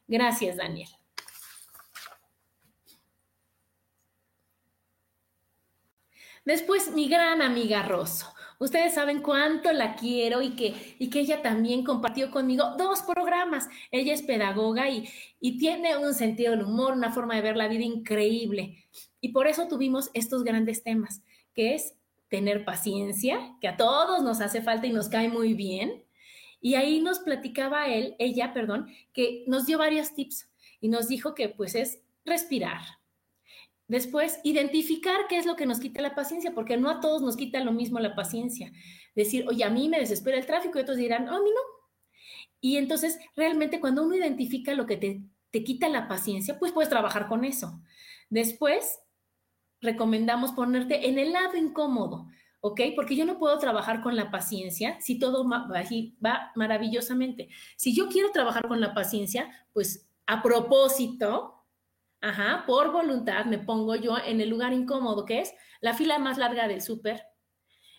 Gracias, 0.07 0.57
Daniel. 0.57 0.89
Después, 6.45 6.91
mi 6.93 7.07
gran 7.07 7.41
amiga 7.41 7.83
Rosso. 7.83 8.33
Ustedes 8.59 8.93
saben 8.93 9.21
cuánto 9.21 9.71
la 9.71 9.95
quiero 9.95 10.41
y 10.41 10.49
que, 10.51 10.95
y 10.99 11.09
que 11.09 11.21
ella 11.21 11.41
también 11.41 11.85
compartió 11.85 12.29
conmigo 12.29 12.75
dos 12.77 13.01
programas. 13.03 13.69
Ella 13.89 14.13
es 14.13 14.21
pedagoga 14.21 14.89
y, 14.89 15.07
y 15.39 15.57
tiene 15.57 15.97
un 15.97 16.13
sentido 16.13 16.51
del 16.51 16.63
humor, 16.63 16.93
una 16.93 17.13
forma 17.13 17.35
de 17.35 17.41
ver 17.41 17.55
la 17.55 17.69
vida 17.69 17.85
increíble. 17.85 18.85
Y 19.21 19.29
por 19.29 19.47
eso 19.47 19.69
tuvimos 19.69 20.11
estos 20.13 20.43
grandes 20.43 20.83
temas, 20.83 21.23
que 21.53 21.75
es 21.75 21.95
tener 22.29 22.65
paciencia, 22.65 23.55
que 23.61 23.69
a 23.69 23.77
todos 23.77 24.21
nos 24.23 24.41
hace 24.41 24.61
falta 24.61 24.87
y 24.87 24.91
nos 24.91 25.07
cae 25.07 25.29
muy 25.29 25.53
bien. 25.53 26.03
Y 26.59 26.75
ahí 26.75 26.99
nos 26.99 27.19
platicaba 27.19 27.87
él, 27.87 28.15
ella, 28.19 28.53
perdón, 28.53 28.87
que 29.13 29.45
nos 29.47 29.65
dio 29.65 29.77
varios 29.77 30.13
tips 30.13 30.49
y 30.81 30.89
nos 30.89 31.07
dijo 31.07 31.33
que 31.33 31.47
pues 31.47 31.75
es 31.75 32.01
respirar, 32.25 32.81
Después, 33.89 34.39
identificar 34.43 35.21
qué 35.27 35.39
es 35.39 35.47
lo 35.47 35.55
que 35.55 35.65
nos 35.65 35.79
quita 35.79 36.03
la 36.03 36.13
paciencia, 36.13 36.53
porque 36.53 36.77
no 36.77 36.91
a 36.91 36.99
todos 36.99 37.23
nos 37.23 37.35
quita 37.35 37.59
lo 37.63 37.71
mismo 37.71 37.99
la 37.99 38.15
paciencia. 38.15 38.71
Decir, 39.15 39.45
oye, 39.47 39.63
a 39.63 39.71
mí 39.71 39.89
me 39.89 39.99
desespera 39.99 40.37
el 40.37 40.45
tráfico 40.45 40.77
y 40.77 40.83
otros 40.83 40.97
dirán, 40.97 41.27
a 41.27 41.41
mí 41.41 41.49
no. 41.49 41.61
Y 42.61 42.77
entonces, 42.77 43.17
realmente, 43.35 43.79
cuando 43.79 44.03
uno 44.03 44.15
identifica 44.15 44.75
lo 44.75 44.85
que 44.85 44.97
te, 44.97 45.23
te 45.49 45.63
quita 45.63 45.89
la 45.89 46.07
paciencia, 46.07 46.59
pues 46.59 46.71
puedes 46.71 46.89
trabajar 46.89 47.27
con 47.27 47.43
eso. 47.43 47.81
Después, 48.29 48.99
recomendamos 49.81 50.51
ponerte 50.51 51.09
en 51.09 51.17
el 51.17 51.33
lado 51.33 51.57
incómodo, 51.57 52.27
¿ok? 52.61 52.81
Porque 52.95 53.15
yo 53.15 53.25
no 53.25 53.39
puedo 53.39 53.57
trabajar 53.57 54.03
con 54.03 54.15
la 54.15 54.29
paciencia 54.29 55.01
si 55.01 55.17
todo 55.17 55.49
va 55.49 56.51
maravillosamente. 56.53 57.49
Si 57.75 57.95
yo 57.95 58.07
quiero 58.07 58.29
trabajar 58.29 58.67
con 58.67 58.81
la 58.81 58.93
paciencia, 58.93 59.49
pues 59.73 60.07
a 60.27 60.43
propósito, 60.43 61.58
Ajá, 62.21 62.63
por 62.67 62.91
voluntad 62.91 63.45
me 63.45 63.59
pongo 63.59 63.95
yo 63.95 64.17
en 64.17 64.41
el 64.41 64.49
lugar 64.49 64.73
incómodo 64.73 65.25
que 65.25 65.39
es 65.39 65.53
la 65.79 65.93
fila 65.93 66.19
más 66.19 66.37
larga 66.37 66.67
del 66.67 66.81
súper, 66.81 67.23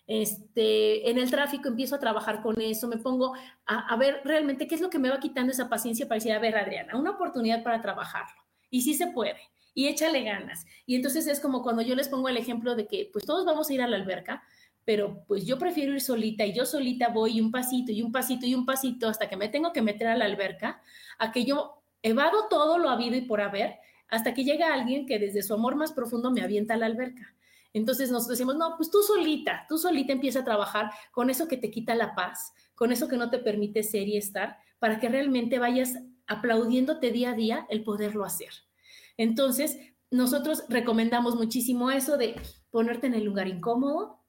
este, 0.06 1.08
en 1.08 1.18
el 1.18 1.30
tráfico 1.30 1.68
empiezo 1.68 1.94
a 1.94 2.00
trabajar 2.00 2.42
con 2.42 2.60
eso, 2.60 2.88
me 2.88 2.96
pongo 2.96 3.32
a, 3.64 3.94
a, 3.94 3.96
ver 3.96 4.22
realmente 4.24 4.66
qué 4.66 4.74
es 4.74 4.80
lo 4.80 4.90
que 4.90 4.98
me 4.98 5.08
va 5.08 5.20
quitando 5.20 5.52
esa 5.52 5.68
paciencia 5.68 6.08
para 6.08 6.16
decir, 6.16 6.32
a 6.32 6.40
ver, 6.40 6.56
Adriana, 6.56 6.96
una 6.98 7.12
oportunidad 7.12 7.62
para 7.62 7.80
trabajarlo. 7.80 8.42
Y 8.70 8.82
sí 8.82 8.94
se 8.94 9.06
puede, 9.06 9.38
y 9.72 9.86
échale 9.86 10.24
ganas. 10.24 10.66
Y 10.84 10.96
entonces 10.96 11.28
es 11.28 11.38
como 11.38 11.62
cuando 11.62 11.82
yo 11.82 11.94
les 11.94 12.08
pongo 12.08 12.28
el 12.28 12.36
ejemplo 12.36 12.74
de 12.74 12.88
que 12.88 13.08
pues 13.12 13.24
todos 13.24 13.44
vamos 13.44 13.70
a 13.70 13.72
ir 13.72 13.82
a 13.82 13.86
la 13.86 13.96
alberca, 13.96 14.42
pero 14.84 15.24
pues 15.28 15.46
yo 15.46 15.58
prefiero 15.58 15.92
ir 15.92 16.00
solita 16.00 16.44
y 16.44 16.52
yo 16.52 16.66
solita 16.66 17.08
voy 17.08 17.40
un 17.40 17.52
pasito 17.52 17.92
y 17.92 18.02
un 18.02 18.10
pasito 18.10 18.46
y 18.46 18.54
un 18.56 18.66
pasito 18.66 19.08
hasta 19.08 19.28
que 19.28 19.36
me 19.36 19.48
tengo 19.48 19.72
que 19.72 19.82
meter 19.82 20.08
a 20.08 20.16
la 20.16 20.24
alberca, 20.24 20.82
a 21.18 21.30
que 21.30 21.44
yo 21.44 21.84
evado 22.02 22.48
todo 22.48 22.78
lo 22.78 22.88
habido 22.88 23.16
y 23.16 23.20
por 23.20 23.40
haber, 23.40 23.78
hasta 24.10 24.34
que 24.34 24.44
llega 24.44 24.72
alguien 24.72 25.06
que 25.06 25.18
desde 25.18 25.42
su 25.42 25.54
amor 25.54 25.76
más 25.76 25.92
profundo 25.92 26.30
me 26.30 26.42
avienta 26.42 26.74
a 26.74 26.76
la 26.76 26.86
alberca. 26.86 27.34
Entonces 27.72 28.10
nos 28.10 28.26
decimos, 28.26 28.56
no, 28.56 28.76
pues 28.76 28.90
tú 28.90 29.02
solita, 29.02 29.64
tú 29.68 29.78
solita 29.78 30.12
empieza 30.12 30.40
a 30.40 30.44
trabajar 30.44 30.90
con 31.12 31.30
eso 31.30 31.46
que 31.46 31.56
te 31.56 31.70
quita 31.70 31.94
la 31.94 32.14
paz, 32.14 32.52
con 32.74 32.90
eso 32.90 33.06
que 33.06 33.16
no 33.16 33.30
te 33.30 33.38
permite 33.38 33.82
ser 33.82 34.08
y 34.08 34.16
estar, 34.16 34.58
para 34.78 34.98
que 34.98 35.08
realmente 35.08 35.58
vayas 35.58 35.94
aplaudiéndote 36.26 37.12
día 37.12 37.30
a 37.30 37.34
día 37.34 37.66
el 37.70 37.84
poderlo 37.84 38.24
hacer. 38.24 38.50
Entonces, 39.16 39.78
nosotros 40.10 40.64
recomendamos 40.68 41.36
muchísimo 41.36 41.90
eso 41.90 42.16
de 42.16 42.40
ponerte 42.70 43.06
en 43.06 43.14
el 43.14 43.24
lugar 43.24 43.46
incómodo, 43.46 44.24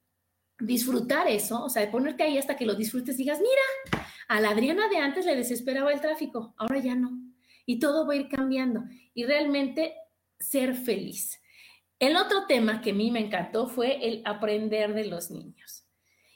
disfrutar 0.59 1.27
eso, 1.27 1.63
o 1.63 1.69
sea, 1.69 1.83
de 1.83 1.91
ponerte 1.91 2.23
ahí 2.23 2.37
hasta 2.37 2.55
que 2.55 2.65
lo 2.65 2.75
disfrutes 2.75 3.15
y 3.15 3.23
digas, 3.23 3.39
mira, 3.39 4.03
a 4.27 4.39
la 4.39 4.51
Adriana 4.51 4.87
de 4.89 4.97
antes 4.97 5.25
le 5.25 5.35
desesperaba 5.35 5.91
el 5.91 6.01
tráfico, 6.01 6.53
ahora 6.57 6.79
ya 6.79 6.93
no. 6.93 7.30
Y 7.65 7.79
todo 7.79 8.05
va 8.05 8.13
a 8.13 8.17
ir 8.17 8.29
cambiando. 8.29 8.83
Y 9.13 9.25
realmente 9.25 9.93
ser 10.39 10.75
feliz. 10.75 11.41
El 11.99 12.17
otro 12.17 12.45
tema 12.47 12.81
que 12.81 12.91
a 12.91 12.95
mí 12.95 13.11
me 13.11 13.19
encantó 13.19 13.67
fue 13.67 14.07
el 14.07 14.23
aprender 14.25 14.93
de 14.93 15.05
los 15.05 15.29
niños. 15.29 15.85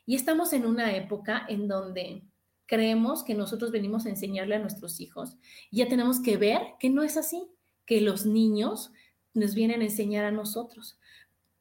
Y 0.05 0.15
estamos 0.15 0.53
en 0.53 0.65
una 0.65 0.95
época 0.95 1.45
en 1.49 1.67
donde 1.67 2.23
creemos 2.67 3.23
que 3.23 3.33
nosotros 3.33 3.71
venimos 3.71 4.05
a 4.05 4.09
enseñarle 4.09 4.55
a 4.55 4.59
nuestros 4.59 4.99
hijos 4.99 5.37
y 5.71 5.77
ya 5.77 5.87
tenemos 5.87 6.19
que 6.19 6.37
ver 6.37 6.61
que 6.79 6.89
no 6.89 7.03
es 7.03 7.17
así, 7.17 7.47
que 7.85 8.01
los 8.01 8.25
niños 8.25 8.91
nos 9.33 9.53
vienen 9.55 9.81
a 9.81 9.85
enseñar 9.85 10.25
a 10.25 10.31
nosotros. 10.31 10.99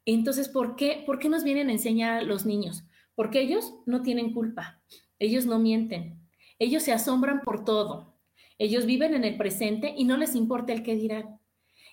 Entonces, 0.07 0.49
¿por 0.49 0.77
qué, 0.77 1.03
¿por 1.07 1.19
qué 1.19 1.29
nos 1.29 1.45
vienen 1.45 1.69
a 1.69 1.73
enseñar 1.73 2.19
a 2.19 2.23
los 2.23 2.45
niños? 2.47 2.85
Porque 3.15 3.41
ellos 3.41 3.75
no 3.87 4.03
tienen 4.03 4.33
culpa, 4.33 4.83
ellos 5.19 5.47
no 5.47 5.59
mienten, 5.59 6.21
ellos 6.59 6.83
se 6.83 6.93
asombran 6.93 7.41
por 7.41 7.65
todo, 7.65 8.14
ellos 8.59 8.87
viven 8.87 9.15
en 9.15 9.25
el 9.25 9.37
presente 9.37 9.95
y 9.97 10.05
no 10.05 10.17
les 10.17 10.35
importa 10.35 10.73
el 10.73 10.83
qué 10.83 10.95
dirán. 10.95 11.39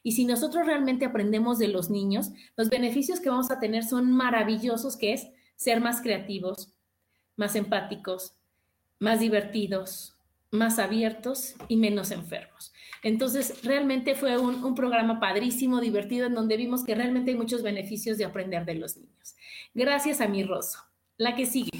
Y 0.03 0.13
si 0.13 0.25
nosotros 0.25 0.65
realmente 0.65 1.05
aprendemos 1.05 1.59
de 1.59 1.67
los 1.67 1.89
niños, 1.89 2.31
los 2.55 2.69
beneficios 2.69 3.19
que 3.19 3.29
vamos 3.29 3.51
a 3.51 3.59
tener 3.59 3.83
son 3.83 4.11
maravillosos, 4.11 4.97
que 4.97 5.13
es 5.13 5.27
ser 5.55 5.79
más 5.79 6.01
creativos, 6.01 6.73
más 7.35 7.55
empáticos, 7.55 8.35
más 8.99 9.19
divertidos, 9.19 10.15
más 10.49 10.79
abiertos 10.79 11.55
y 11.67 11.77
menos 11.77 12.11
enfermos. 12.11 12.73
Entonces, 13.03 13.63
realmente 13.63 14.15
fue 14.15 14.37
un, 14.37 14.63
un, 14.63 14.75
programa 14.75 15.19
padrísimo, 15.19 15.79
divertido, 15.79 16.27
en 16.27 16.35
donde 16.35 16.57
vimos 16.57 16.83
que 16.83 16.93
realmente 16.93 17.31
hay 17.31 17.37
muchos 17.37 17.63
beneficios 17.63 18.17
de 18.17 18.25
aprender 18.25 18.65
de 18.65 18.75
los 18.75 18.97
niños. 18.97 19.35
Gracias 19.73 20.19
a 20.19 20.27
mi 20.27 20.43
Rosso. 20.43 20.79
La 21.17 21.35
que 21.35 21.45
sigue. 21.45 21.71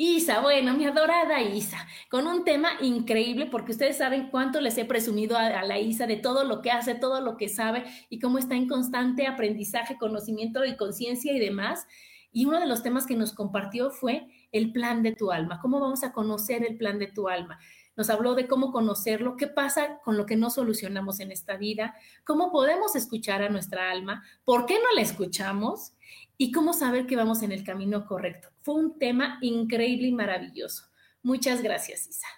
Isa, 0.00 0.40
bueno, 0.42 0.74
mi 0.74 0.86
adorada 0.86 1.42
Isa, 1.42 1.84
con 2.08 2.28
un 2.28 2.44
tema 2.44 2.68
increíble 2.80 3.46
porque 3.46 3.72
ustedes 3.72 3.96
saben 3.96 4.30
cuánto 4.30 4.60
les 4.60 4.78
he 4.78 4.84
presumido 4.84 5.36
a, 5.36 5.64
la 5.64 5.80
Isa 5.80 6.06
de 6.06 6.14
todo 6.14 6.44
lo 6.44 6.62
que 6.62 6.70
hace, 6.70 6.94
todo 6.94 7.20
lo 7.20 7.36
que 7.36 7.48
sabe 7.48 7.82
y 8.08 8.20
cómo 8.20 8.38
está 8.38 8.54
en 8.54 8.68
constante 8.68 9.26
aprendizaje, 9.26 9.98
conocimiento 9.98 10.64
y 10.64 10.76
conciencia 10.76 11.32
y 11.32 11.40
demás. 11.40 11.88
Y 12.30 12.44
uno 12.44 12.60
de 12.60 12.66
los 12.66 12.84
temas 12.84 13.06
que 13.06 13.16
nos 13.16 13.32
compartió 13.32 13.90
fue 13.90 14.28
el 14.52 14.70
plan 14.70 15.02
de 15.02 15.16
tu 15.16 15.32
alma, 15.32 15.58
cómo 15.60 15.80
vamos 15.80 16.04
a 16.04 16.12
conocer 16.12 16.64
el 16.64 16.76
plan 16.76 17.00
de 17.00 17.08
tu 17.08 17.28
alma. 17.28 17.58
Nos 17.96 18.08
habló 18.08 18.36
de 18.36 18.46
cómo 18.46 18.70
conocerlo, 18.70 19.36
qué 19.36 19.48
pasa 19.48 19.98
con 20.04 20.16
lo 20.16 20.26
que 20.26 20.36
no 20.36 20.50
solucionamos 20.50 21.18
en 21.18 21.32
esta 21.32 21.56
vida, 21.56 21.96
cómo 22.22 22.52
podemos 22.52 22.94
escuchar 22.94 23.42
a 23.42 23.48
nuestra 23.48 23.90
alma, 23.90 24.22
por 24.44 24.64
qué 24.64 24.74
no 24.74 24.94
la 24.94 25.00
escuchamos 25.00 25.94
y 26.38 26.52
cómo 26.52 26.72
saber 26.72 27.06
que 27.06 27.16
vamos 27.16 27.42
en 27.42 27.50
el 27.50 27.64
camino 27.64 28.06
correcto. 28.06 28.48
Fue 28.62 28.76
un 28.76 28.98
tema 28.98 29.38
increíble 29.42 30.06
y 30.06 30.12
maravilloso. 30.12 30.84
Muchas 31.22 31.62
gracias, 31.62 32.06
Isa. 32.06 32.28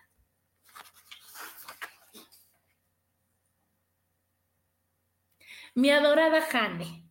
Mi 5.75 5.91
adorada 5.91 6.41
Jane. 6.41 7.05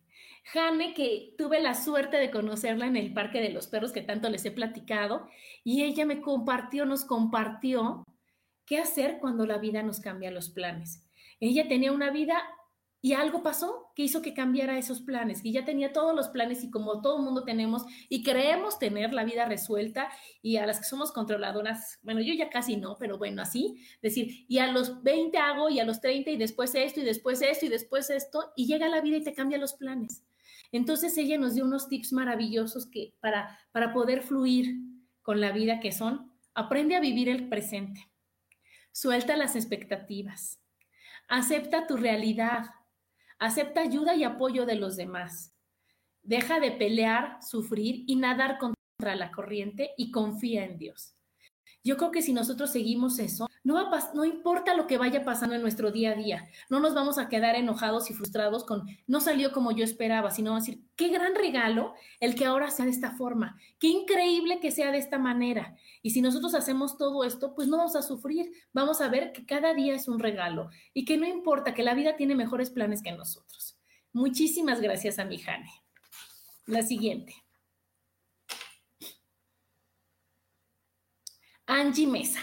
Jane, 0.52 0.94
que 0.94 1.34
tuve 1.38 1.60
la 1.60 1.74
suerte 1.74 2.16
de 2.16 2.30
conocerla 2.30 2.86
en 2.86 2.96
el 2.96 3.14
Parque 3.14 3.40
de 3.40 3.50
los 3.50 3.68
Perros 3.68 3.92
que 3.92 4.02
tanto 4.02 4.28
les 4.28 4.44
he 4.44 4.50
platicado, 4.50 5.28
y 5.62 5.84
ella 5.84 6.04
me 6.04 6.20
compartió, 6.20 6.84
nos 6.86 7.04
compartió 7.04 8.04
qué 8.66 8.78
hacer 8.78 9.18
cuando 9.20 9.46
la 9.46 9.58
vida 9.58 9.84
nos 9.84 10.00
cambia 10.00 10.32
los 10.32 10.50
planes. 10.50 11.08
Ella 11.38 11.68
tenía 11.68 11.92
una 11.92 12.10
vida 12.10 12.42
y 13.02 13.14
algo 13.14 13.42
pasó 13.42 13.92
que 13.94 14.02
hizo 14.02 14.20
que 14.20 14.34
cambiara 14.34 14.78
esos 14.78 15.00
planes, 15.00 15.44
y 15.44 15.52
ya 15.52 15.64
tenía 15.64 15.92
todos 15.92 16.14
los 16.14 16.28
planes 16.28 16.62
y 16.64 16.70
como 16.70 17.00
todo 17.00 17.18
mundo 17.18 17.44
tenemos 17.44 17.84
y 18.08 18.22
creemos 18.22 18.78
tener 18.78 19.12
la 19.12 19.24
vida 19.24 19.46
resuelta 19.46 20.10
y 20.42 20.56
a 20.56 20.66
las 20.66 20.78
que 20.78 20.84
somos 20.84 21.12
controladoras, 21.12 21.98
bueno, 22.02 22.20
yo 22.20 22.34
ya 22.34 22.50
casi 22.50 22.76
no, 22.76 22.96
pero 22.98 23.18
bueno, 23.18 23.42
así, 23.42 23.82
decir, 24.02 24.44
y 24.48 24.58
a 24.58 24.70
los 24.70 25.02
20 25.02 25.38
hago 25.38 25.70
y 25.70 25.80
a 25.80 25.84
los 25.84 26.00
30 26.00 26.30
y 26.30 26.36
después 26.36 26.74
esto 26.74 27.00
y 27.00 27.04
después 27.04 27.42
esto 27.42 27.66
y 27.66 27.68
después 27.68 28.10
esto 28.10 28.52
y 28.56 28.66
llega 28.66 28.88
la 28.88 29.00
vida 29.00 29.16
y 29.16 29.24
te 29.24 29.34
cambia 29.34 29.58
los 29.58 29.74
planes. 29.74 30.24
Entonces 30.72 31.16
ella 31.18 31.38
nos 31.38 31.54
dio 31.54 31.64
unos 31.64 31.88
tips 31.88 32.12
maravillosos 32.12 32.86
que 32.86 33.14
para, 33.20 33.58
para 33.72 33.92
poder 33.92 34.22
fluir 34.22 34.76
con 35.22 35.40
la 35.40 35.52
vida 35.52 35.80
que 35.80 35.92
son, 35.92 36.32
aprende 36.54 36.96
a 36.96 37.00
vivir 37.00 37.28
el 37.28 37.48
presente, 37.48 38.08
suelta 38.92 39.36
las 39.36 39.56
expectativas, 39.56 40.60
acepta 41.28 41.86
tu 41.86 41.96
realidad, 41.96 42.66
Acepta 43.40 43.80
ayuda 43.80 44.14
y 44.14 44.22
apoyo 44.22 44.66
de 44.66 44.74
los 44.74 44.96
demás. 44.96 45.56
Deja 46.22 46.60
de 46.60 46.72
pelear, 46.72 47.38
sufrir 47.42 48.04
y 48.06 48.16
nadar 48.16 48.58
contra 48.58 49.16
la 49.16 49.32
corriente 49.32 49.92
y 49.96 50.10
confía 50.10 50.66
en 50.66 50.76
Dios. 50.76 51.16
Yo 51.82 51.96
creo 51.96 52.10
que 52.10 52.22
si 52.22 52.32
nosotros 52.32 52.70
seguimos 52.70 53.18
eso, 53.18 53.48
no, 53.62 54.24
importa 54.24 54.74
lo 54.74 54.86
que 54.86 54.98
vaya 54.98 55.24
pasando 55.24 55.54
en 55.54 55.62
nuestro 55.62 55.90
día 55.90 56.12
a 56.12 56.14
día, 56.14 56.48
no 56.68 56.80
nos 56.80 56.94
vamos 56.94 57.18
a 57.18 57.28
quedar 57.28 57.56
enojados 57.56 58.10
y 58.10 58.14
frustrados 58.14 58.64
con 58.64 58.86
no 59.06 59.20
salió 59.20 59.52
como 59.52 59.70
yo 59.72 59.84
esperaba, 59.84 60.30
sino 60.30 60.54
decir, 60.54 60.82
qué 60.96 61.08
gran 61.08 61.34
regalo 61.34 61.94
el 62.20 62.34
que 62.34 62.46
ahora 62.46 62.70
sea 62.70 62.86
de 62.86 62.90
esta 62.90 63.12
forma, 63.12 63.58
qué 63.78 63.88
increíble 63.88 64.60
que 64.60 64.70
sea 64.70 64.92
de 64.92 64.98
esta 64.98 65.18
manera. 65.18 65.76
Y 66.02 66.10
si 66.10 66.22
nosotros 66.22 66.54
hacemos 66.54 66.96
todo 66.96 67.24
esto, 67.24 67.54
pues 67.54 67.68
no 67.68 67.76
vamos 67.76 67.96
a 67.96 68.02
sufrir, 68.02 68.50
vamos 68.72 69.00
a 69.00 69.08
ver 69.08 69.32
que 69.32 69.44
cada 69.44 69.74
día 69.74 69.94
es 69.94 70.08
un 70.08 70.18
regalo 70.18 70.70
y 70.94 71.04
que 71.04 71.16
no 71.16 71.26
importa, 71.26 71.74
que 71.74 71.82
la 71.82 71.94
vida 71.94 72.16
tiene 72.16 72.34
mejores 72.34 72.70
planes 72.70 73.02
que 73.02 73.12
nosotros. 73.12 73.78
Muchísimas 74.12 74.80
gracias 74.80 75.18
a 75.18 75.24
mi 75.24 75.38
Jane. 75.38 75.70
La 76.66 76.82
siguiente. 76.82 77.34
Angie 81.70 82.08
Mesa. 82.08 82.40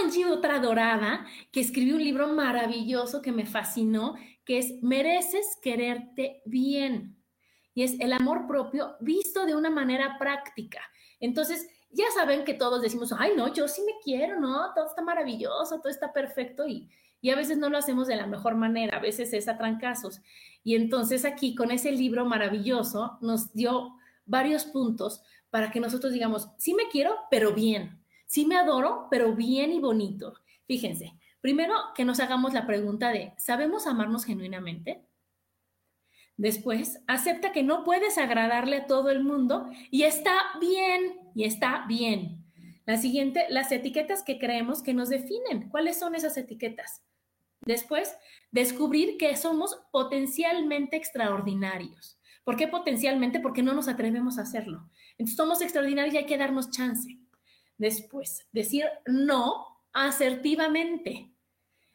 Angie, 0.00 0.24
otra 0.24 0.58
dorada, 0.58 1.26
que 1.50 1.60
escribió 1.60 1.96
un 1.96 2.02
libro 2.02 2.28
maravilloso 2.28 3.20
que 3.20 3.30
me 3.30 3.44
fascinó, 3.44 4.14
que 4.46 4.58
es 4.58 4.82
Mereces 4.82 5.58
quererte 5.60 6.40
bien. 6.46 7.22
Y 7.74 7.82
es 7.82 8.00
el 8.00 8.12
amor 8.14 8.46
propio 8.46 8.96
visto 9.00 9.44
de 9.44 9.54
una 9.54 9.68
manera 9.68 10.16
práctica. 10.18 10.80
Entonces, 11.20 11.68
ya 11.90 12.06
saben 12.14 12.44
que 12.44 12.54
todos 12.54 12.80
decimos, 12.80 13.14
ay, 13.18 13.32
no, 13.36 13.52
yo 13.52 13.68
sí 13.68 13.82
me 13.82 13.92
quiero, 14.02 14.40
¿no? 14.40 14.72
Todo 14.74 14.86
está 14.86 15.02
maravilloso, 15.02 15.80
todo 15.80 15.90
está 15.90 16.10
perfecto 16.14 16.66
y, 16.66 16.88
y 17.20 17.28
a 17.28 17.36
veces 17.36 17.58
no 17.58 17.68
lo 17.68 17.76
hacemos 17.76 18.06
de 18.08 18.16
la 18.16 18.26
mejor 18.26 18.54
manera, 18.54 18.96
a 18.96 19.00
veces 19.00 19.34
es 19.34 19.46
a 19.46 19.58
trancazos. 19.58 20.22
Y 20.64 20.74
entonces 20.74 21.26
aquí 21.26 21.54
con 21.54 21.70
ese 21.70 21.92
libro 21.92 22.24
maravilloso 22.24 23.18
nos 23.20 23.52
dio 23.52 23.94
varios 24.24 24.64
puntos 24.64 25.22
para 25.50 25.70
que 25.70 25.80
nosotros 25.80 26.14
digamos, 26.14 26.48
sí 26.56 26.72
me 26.72 26.88
quiero, 26.88 27.14
pero 27.30 27.52
bien, 27.52 28.01
sí 28.32 28.46
me 28.46 28.56
adoro, 28.56 29.08
pero 29.10 29.34
bien 29.34 29.72
y 29.72 29.78
bonito. 29.78 30.32
Fíjense, 30.66 31.12
primero 31.42 31.74
que 31.94 32.06
nos 32.06 32.18
hagamos 32.18 32.54
la 32.54 32.66
pregunta 32.66 33.10
de, 33.10 33.34
¿sabemos 33.36 33.86
amarnos 33.86 34.24
genuinamente? 34.24 35.04
Después, 36.38 37.02
acepta 37.06 37.52
que 37.52 37.62
no 37.62 37.84
puedes 37.84 38.16
agradarle 38.16 38.76
a 38.76 38.86
todo 38.86 39.10
el 39.10 39.22
mundo 39.22 39.68
y 39.90 40.04
está 40.04 40.34
bien, 40.58 41.20
y 41.34 41.44
está 41.44 41.84
bien. 41.86 42.42
La 42.86 42.96
siguiente, 42.96 43.44
las 43.50 43.70
etiquetas 43.70 44.22
que 44.22 44.38
creemos 44.38 44.82
que 44.82 44.94
nos 44.94 45.10
definen. 45.10 45.68
¿Cuáles 45.68 45.98
son 45.98 46.14
esas 46.14 46.38
etiquetas? 46.38 47.02
Después, 47.66 48.16
descubrir 48.50 49.18
que 49.18 49.36
somos 49.36 49.78
potencialmente 49.92 50.96
extraordinarios. 50.96 52.18
¿Por 52.44 52.56
qué 52.56 52.66
potencialmente? 52.66 53.40
Porque 53.40 53.62
no 53.62 53.74
nos 53.74 53.88
atrevemos 53.88 54.38
a 54.38 54.42
hacerlo. 54.42 54.88
Entonces, 55.18 55.36
somos 55.36 55.60
extraordinarios 55.60 56.14
y 56.14 56.16
hay 56.16 56.26
que 56.26 56.38
darnos 56.38 56.70
chance. 56.70 57.21
Después, 57.82 58.46
decir 58.52 58.84
no 59.06 59.66
asertivamente. 59.92 61.34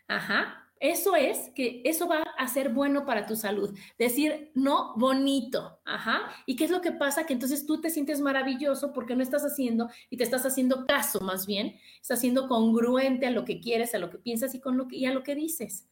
Ajá, 0.10 0.70
eso 0.82 1.16
es 1.16 1.50
que 1.56 1.82
eso 1.86 2.10
va 2.10 2.24
a 2.38 2.48
ser 2.50 2.74
bueno 2.74 3.06
para 3.06 3.26
tu 3.26 3.38
salud. 3.38 3.74
Decir 3.98 4.52
no 4.54 4.96
bonito, 4.98 5.80
ajá. 5.86 6.30
¿Y 6.46 6.58
qué 6.58 6.66
es 6.66 6.72
lo 6.72 6.82
que 6.82 6.92
pasa? 6.92 7.26
Que 7.26 7.32
entonces 7.32 7.66
tú 7.66 7.80
te 7.80 7.90
sientes 7.90 8.20
maravilloso 8.20 8.92
porque 8.92 9.16
no 9.16 9.24
estás 9.24 9.44
haciendo 9.46 9.90
y 10.10 10.18
te 10.18 10.26
estás 10.26 10.46
haciendo 10.46 10.86
caso 10.86 11.22
más 11.22 11.48
bien, 11.48 11.78
estás 12.02 12.20
siendo 12.20 12.50
congruente 12.50 13.26
a 13.26 13.32
lo 13.32 13.46
que 13.46 13.62
quieres, 13.62 13.96
a 13.96 14.00
lo 14.00 14.10
que 14.10 14.18
piensas 14.18 14.54
y, 14.56 14.60
con 14.60 14.78
lo 14.78 14.90
que, 14.90 14.98
y 14.98 15.06
a 15.06 15.14
lo 15.14 15.24
que 15.24 15.36
dices. 15.36 15.88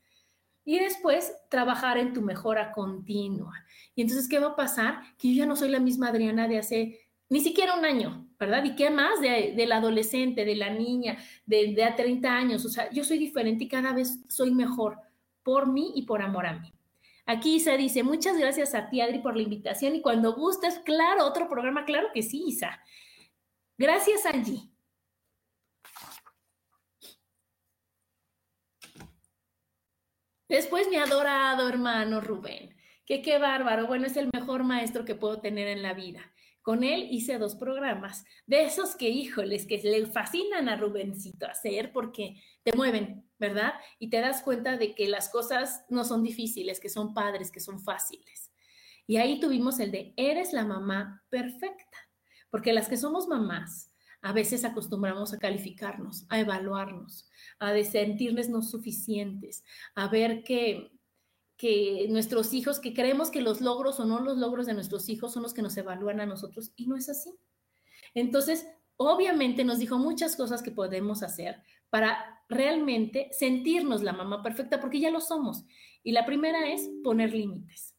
Y 0.65 0.77
después 0.77 1.31
trabajar 1.49 1.97
en 1.97 2.12
tu 2.12 2.21
mejora 2.21 2.73
continua. 2.73 3.53
Y 3.95 4.01
entonces, 4.01 4.27
¿qué 4.27 4.39
va 4.39 4.47
a 4.47 4.55
pasar? 4.58 5.03
Que 5.17 5.29
yo 5.29 5.36
ya 5.36 5.45
no 5.45 5.55
soy 5.55 5.69
la 5.69 5.79
misma 5.79 6.10
Adriana 6.10 6.49
de 6.49 6.58
hace 6.58 7.04
ni 7.29 7.39
siquiera 7.39 7.75
un 7.75 7.85
año, 7.85 8.27
¿verdad? 8.39 8.63
¿Y 8.63 8.75
qué 8.75 8.89
más 8.89 9.19
de, 9.21 9.53
del 9.55 9.71
adolescente, 9.71 10.45
de 10.45 10.55
la 10.55 10.69
niña, 10.69 11.17
de, 11.45 11.73
de 11.73 11.83
a 11.83 11.95
30 11.95 12.29
años? 12.29 12.65
O 12.65 12.69
sea, 12.69 12.89
yo 12.91 13.03
soy 13.03 13.17
diferente 13.17 13.63
y 13.63 13.67
cada 13.67 13.93
vez 13.93 14.19
soy 14.29 14.51
mejor 14.51 14.99
por 15.43 15.71
mí 15.71 15.93
y 15.95 16.03
por 16.03 16.21
amor 16.21 16.45
a 16.45 16.59
mí. 16.59 16.71
Aquí 17.27 17.55
Isa 17.55 17.75
dice, 17.75 18.03
muchas 18.03 18.38
gracias 18.38 18.75
a 18.75 18.89
ti, 18.89 19.01
Adri, 19.01 19.19
por 19.19 19.35
la 19.35 19.41
invitación 19.41 19.95
y 19.95 20.01
cuando 20.01 20.35
gustes, 20.35 20.79
claro, 20.85 21.25
otro 21.25 21.49
programa, 21.49 21.85
claro 21.85 22.09
que 22.13 22.21
sí, 22.21 22.43
Isa. 22.47 22.79
Gracias, 23.77 24.25
Angie. 24.25 24.69
Después 30.47 30.88
mi 30.89 30.97
adorado 30.97 31.67
hermano 31.67 32.21
Rubén, 32.21 32.75
que 33.05 33.23
qué 33.23 33.39
bárbaro, 33.39 33.88
bueno, 33.88 34.05
es 34.05 34.15
el 34.15 34.29
mejor 34.31 34.63
maestro 34.63 35.03
que 35.03 35.15
puedo 35.15 35.41
tener 35.41 35.67
en 35.67 35.81
la 35.81 35.93
vida. 35.93 36.31
Con 36.65 36.84
él 36.84 37.10
hice 37.12 37.38
dos 37.38 37.54
programas, 37.54 38.25
de 38.47 38.63
esos 38.63 38.95
que, 38.95 39.08
híjoles, 39.08 39.67
que 39.67 39.78
le 39.84 40.08
fascinan 40.08 40.67
a 40.67 40.75
Rubencito 40.75 41.45
hacer 41.45 41.91
porque 41.93 42.41
te 42.63 42.75
mueven, 42.75 43.23
¿verdad? 43.38 43.75
Y 43.99 44.10
te 44.10 44.19
das 44.19 44.41
cuenta 44.41 44.75
de 44.75 44.95
que 44.95 45.08
las 45.08 45.30
cosas 45.30 45.86
no 45.89 46.04
son 46.04 46.23
difíciles, 46.23 46.80
que 46.80 46.89
son 46.89 47.13
padres, 47.13 47.51
que 47.51 47.60
son 47.60 47.80
fáciles. 47.80 48.51
Y 49.06 49.17
ahí 49.17 49.39
tuvimos 49.39 49.80
el 49.80 49.91
de, 49.91 50.15
eres 50.17 50.54
la 50.54 50.65
mamá 50.65 51.23
perfecta, 51.30 52.10
porque 52.49 52.73
las 52.73 52.89
que 52.89 52.97
somos 52.97 53.28
mamás, 53.28 53.93
a 54.23 54.34
veces 54.34 54.65
acostumbramos 54.65 55.36
a 55.36 55.38
calificarnos, 55.38 56.25
a 56.30 56.39
evaluarnos, 56.39 57.30
a 57.60 57.80
sentirnos 57.84 58.49
no 58.49 58.63
suficientes, 58.63 59.63
a 59.93 60.08
ver 60.08 60.43
que 60.43 60.94
que 61.57 62.07
nuestros 62.09 62.53
hijos, 62.53 62.79
que 62.79 62.93
creemos 62.93 63.29
que 63.31 63.41
los 63.41 63.61
logros 63.61 63.99
o 63.99 64.05
no 64.05 64.19
los 64.19 64.37
logros 64.37 64.65
de 64.65 64.73
nuestros 64.73 65.07
hijos 65.09 65.33
son 65.33 65.43
los 65.43 65.53
que 65.53 65.61
nos 65.61 65.77
evalúan 65.77 66.19
a 66.19 66.25
nosotros 66.25 66.73
y 66.75 66.87
no 66.87 66.97
es 66.97 67.09
así. 67.09 67.33
Entonces, 68.13 68.67
obviamente 68.97 69.63
nos 69.63 69.79
dijo 69.79 69.97
muchas 69.97 70.35
cosas 70.35 70.61
que 70.61 70.71
podemos 70.71 71.23
hacer 71.23 71.61
para 71.89 72.43
realmente 72.49 73.29
sentirnos 73.31 74.03
la 74.03 74.13
mamá 74.13 74.43
perfecta, 74.43 74.79
porque 74.79 74.99
ya 74.99 75.11
lo 75.11 75.21
somos. 75.21 75.63
Y 76.03 76.11
la 76.11 76.25
primera 76.25 76.69
es 76.69 76.89
poner 77.03 77.33
límites. 77.33 77.95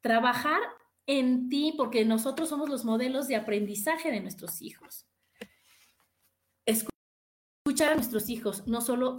Trabajar 0.00 0.60
en 1.06 1.48
ti, 1.48 1.74
porque 1.76 2.04
nosotros 2.04 2.48
somos 2.48 2.68
los 2.68 2.84
modelos 2.84 3.28
de 3.28 3.36
aprendizaje 3.36 4.10
de 4.10 4.20
nuestros 4.20 4.62
hijos. 4.62 5.06
Escuchar 6.66 7.92
a 7.92 7.94
nuestros 7.94 8.28
hijos, 8.30 8.66
no 8.66 8.80
solo 8.80 9.14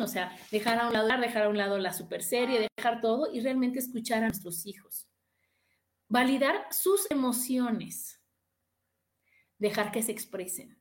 o 0.00 0.06
sea, 0.06 0.36
dejar 0.50 0.78
a 0.78 0.86
un 0.86 0.92
lado, 0.92 1.20
dejar 1.20 1.44
a 1.44 1.48
un 1.48 1.56
lado 1.56 1.78
la 1.78 1.92
super 1.92 2.22
serie, 2.22 2.68
dejar 2.76 3.00
todo 3.00 3.32
y 3.32 3.40
realmente 3.40 3.78
escuchar 3.78 4.22
a 4.22 4.28
nuestros 4.28 4.66
hijos. 4.66 5.08
Validar 6.08 6.66
sus 6.70 7.10
emociones. 7.10 8.20
Dejar 9.58 9.90
que 9.90 10.02
se 10.02 10.12
expresen. 10.12 10.80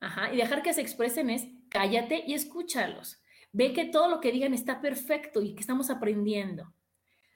Ajá, 0.00 0.32
y 0.32 0.36
dejar 0.36 0.62
que 0.62 0.72
se 0.72 0.80
expresen 0.80 1.30
es 1.30 1.48
cállate 1.68 2.24
y 2.26 2.34
escúchalos. 2.34 3.22
Ve 3.52 3.72
que 3.72 3.86
todo 3.86 4.08
lo 4.08 4.20
que 4.20 4.32
digan 4.32 4.54
está 4.54 4.80
perfecto 4.80 5.42
y 5.42 5.54
que 5.54 5.60
estamos 5.60 5.90
aprendiendo. 5.90 6.72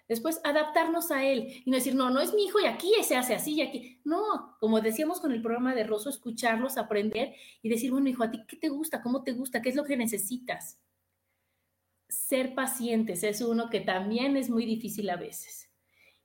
Después, 0.08 0.40
adaptarnos 0.44 1.10
a 1.10 1.24
él 1.24 1.62
y 1.64 1.70
no 1.70 1.76
decir, 1.76 1.94
no, 1.94 2.10
no 2.10 2.20
es 2.20 2.34
mi 2.34 2.44
hijo 2.44 2.60
y 2.60 2.66
aquí 2.66 2.92
se 3.02 3.16
hace 3.16 3.34
así 3.34 3.54
y 3.54 3.62
aquí. 3.62 4.00
No, 4.04 4.56
como 4.60 4.80
decíamos 4.80 5.20
con 5.20 5.32
el 5.32 5.40
programa 5.40 5.74
de 5.74 5.84
Rosso, 5.84 6.10
escucharlos, 6.10 6.76
aprender 6.76 7.34
y 7.62 7.68
decir, 7.70 7.90
bueno, 7.90 8.08
hijo, 8.08 8.22
¿a 8.22 8.30
ti 8.30 8.44
qué 8.46 8.56
te 8.56 8.68
gusta? 8.68 9.00
¿Cómo 9.00 9.22
te 9.22 9.32
gusta? 9.32 9.62
¿Qué 9.62 9.70
es 9.70 9.76
lo 9.76 9.84
que 9.84 9.96
necesitas? 9.96 10.78
Ser 12.08 12.54
pacientes 12.54 13.24
es 13.24 13.40
uno 13.40 13.70
que 13.70 13.80
también 13.80 14.36
es 14.36 14.50
muy 14.50 14.66
difícil 14.66 15.08
a 15.08 15.16
veces. 15.16 15.70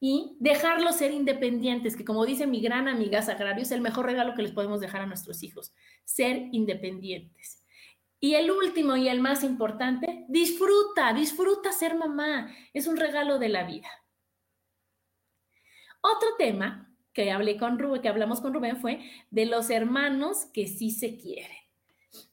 Y 0.02 0.38
dejarlos 0.40 0.98
ser 0.98 1.12
independientes, 1.12 1.96
que 1.96 2.06
como 2.06 2.26
dice 2.26 2.48
mi 2.48 2.62
gran 2.62 2.88
amiga 2.88 3.22
Sagrario, 3.22 3.64
es 3.64 3.72
el 3.72 3.82
mejor 3.82 4.06
regalo 4.06 4.34
que 4.34 4.42
les 4.42 4.52
podemos 4.52 4.82
dejar 4.82 5.02
a 5.02 5.06
nuestros 5.06 5.42
hijos, 5.44 5.74
ser 6.04 6.48
independientes. 6.52 7.59
Y 8.20 8.36
el 8.36 8.52
último 8.52 8.98
y 8.98 9.08
el 9.08 9.22
más 9.22 9.44
importante, 9.44 10.26
disfruta, 10.28 11.14
disfruta 11.14 11.72
ser 11.72 11.96
mamá. 11.96 12.54
Es 12.74 12.86
un 12.86 12.98
regalo 12.98 13.40
de 13.40 13.50
la 13.50 13.64
vida. 13.64 13.88
Otro 16.02 16.36
tema 16.38 16.94
que 17.14 17.32
hablé 17.32 17.58
con 17.58 17.80
Rubén, 17.80 18.02
que 18.02 18.10
hablamos 18.10 18.42
con 18.42 18.54
Rubén 18.54 18.78
fue 18.78 19.02
de 19.32 19.46
los 19.46 19.70
hermanos 19.70 20.46
que 20.54 20.68
sí 20.68 20.92
se 20.92 21.18
quieren. 21.18 21.58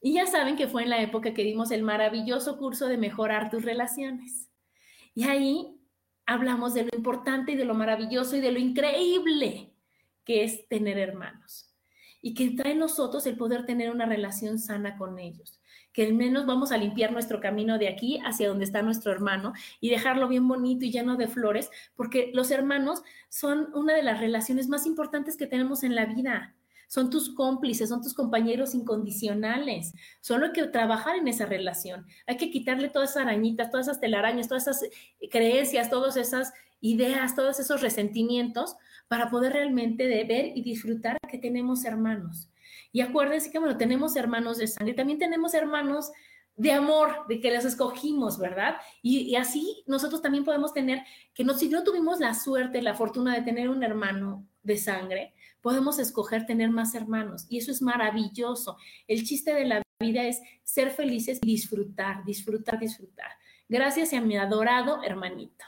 Y 0.01 0.13
ya 0.13 0.25
saben 0.25 0.57
que 0.57 0.67
fue 0.67 0.83
en 0.83 0.89
la 0.89 1.01
época 1.01 1.33
que 1.33 1.43
dimos 1.43 1.71
el 1.71 1.83
maravilloso 1.83 2.57
curso 2.57 2.87
de 2.87 2.97
mejorar 2.97 3.49
tus 3.49 3.63
relaciones. 3.63 4.49
Y 5.15 5.23
ahí 5.23 5.79
hablamos 6.25 6.73
de 6.73 6.83
lo 6.83 6.89
importante 6.97 7.53
y 7.53 7.55
de 7.55 7.65
lo 7.65 7.75
maravilloso 7.75 8.35
y 8.35 8.41
de 8.41 8.51
lo 8.51 8.59
increíble 8.59 9.73
que 10.25 10.43
es 10.43 10.67
tener 10.67 10.97
hermanos. 10.97 11.73
Y 12.21 12.33
que 12.33 12.49
trae 12.51 12.75
nosotros 12.75 13.25
el 13.25 13.37
poder 13.37 13.65
tener 13.65 13.89
una 13.89 14.05
relación 14.05 14.59
sana 14.59 14.97
con 14.97 15.17
ellos 15.17 15.56
que 15.97 16.05
al 16.05 16.13
menos 16.13 16.45
vamos 16.45 16.71
a 16.71 16.77
limpiar 16.77 17.11
nuestro 17.11 17.39
camino 17.39 17.79
de 17.79 17.87
aquí 17.87 18.19
hacia 18.23 18.49
donde 18.49 18.65
está 18.65 18.83
nuestro 18.83 19.11
hermano 19.11 19.53
y 19.81 19.89
dejarlo 19.89 20.27
bien 20.27 20.47
bonito 20.47 20.85
y 20.85 20.91
lleno 20.91 21.15
de 21.15 21.27
flores, 21.27 21.71
porque 21.95 22.29
los 22.35 22.51
hermanos 22.51 23.01
son 23.29 23.73
una 23.73 23.95
de 23.95 24.03
las 24.03 24.19
relaciones 24.19 24.67
más 24.69 24.85
importantes 24.85 25.37
que 25.37 25.47
tenemos 25.47 25.81
en 25.81 25.95
la 25.95 26.05
vida. 26.05 26.53
Son 26.87 27.09
tus 27.09 27.33
cómplices, 27.33 27.89
son 27.89 28.03
tus 28.03 28.13
compañeros 28.13 28.75
incondicionales. 28.75 29.95
Solo 30.21 30.45
hay 30.45 30.51
que 30.51 30.67
trabajar 30.67 31.15
en 31.15 31.27
esa 31.29 31.47
relación. 31.47 32.05
Hay 32.27 32.37
que 32.37 32.51
quitarle 32.51 32.89
todas 32.89 33.09
esas 33.09 33.23
arañitas, 33.23 33.71
todas 33.71 33.87
esas 33.87 33.99
telarañas, 33.99 34.47
todas 34.47 34.67
esas 34.67 34.87
creencias, 35.31 35.89
todas 35.89 36.15
esas 36.15 36.53
ideas, 36.79 37.33
todos 37.33 37.59
esos 37.59 37.81
resentimientos 37.81 38.75
para 39.07 39.31
poder 39.31 39.53
realmente 39.53 40.05
ver 40.25 40.55
y 40.55 40.61
disfrutar 40.61 41.17
que 41.27 41.39
tenemos 41.39 41.85
hermanos 41.85 42.49
y 42.91 43.01
acuérdense 43.01 43.51
que, 43.51 43.59
bueno, 43.59 43.77
tenemos 43.77 44.15
hermanos 44.15 44.57
de 44.57 44.67
sangre, 44.67 44.93
también 44.93 45.19
tenemos 45.19 45.53
hermanos 45.53 46.11
de 46.57 46.71
amor, 46.71 47.27
de 47.29 47.39
que 47.39 47.53
los 47.53 47.65
escogimos, 47.65 48.39
¿verdad? 48.39 48.77
Y, 49.03 49.35
así 49.35 49.83
nosotros 49.85 50.21
también 50.21 50.43
podemos 50.43 50.73
tener, 50.73 51.03
que 51.33 51.43
no, 51.43 51.53
si 51.53 51.69
no 51.69 51.83
tuvimos 51.83 52.19
la 52.19 52.33
suerte, 52.33 52.81
la 52.81 52.95
fortuna 52.95 53.35
de 53.35 53.43
tener 53.43 53.69
un 53.69 53.83
hermano 53.83 54.47
de 54.63 54.77
sangre, 54.77 55.33
podemos 55.61 55.99
escoger 55.99 56.47
tener 56.47 56.71
más 56.71 56.95
hermanos. 56.95 57.45
Y 57.47 57.59
eso 57.59 57.71
es 57.71 57.81
maravilloso. 57.81 58.77
El 59.07 59.23
chiste 59.23 59.53
de 59.53 59.65
la 59.65 59.83
vida 59.99 60.23
es 60.23 60.41
ser 60.63 60.89
felices 60.89 61.39
y 61.43 61.47
disfrutar, 61.47 62.25
disfrutar, 62.25 62.79
disfrutar. 62.79 63.31
Gracias 63.69 64.13
a 64.13 64.21
mi 64.21 64.35
adorado 64.35 65.03
hermanito. 65.03 65.65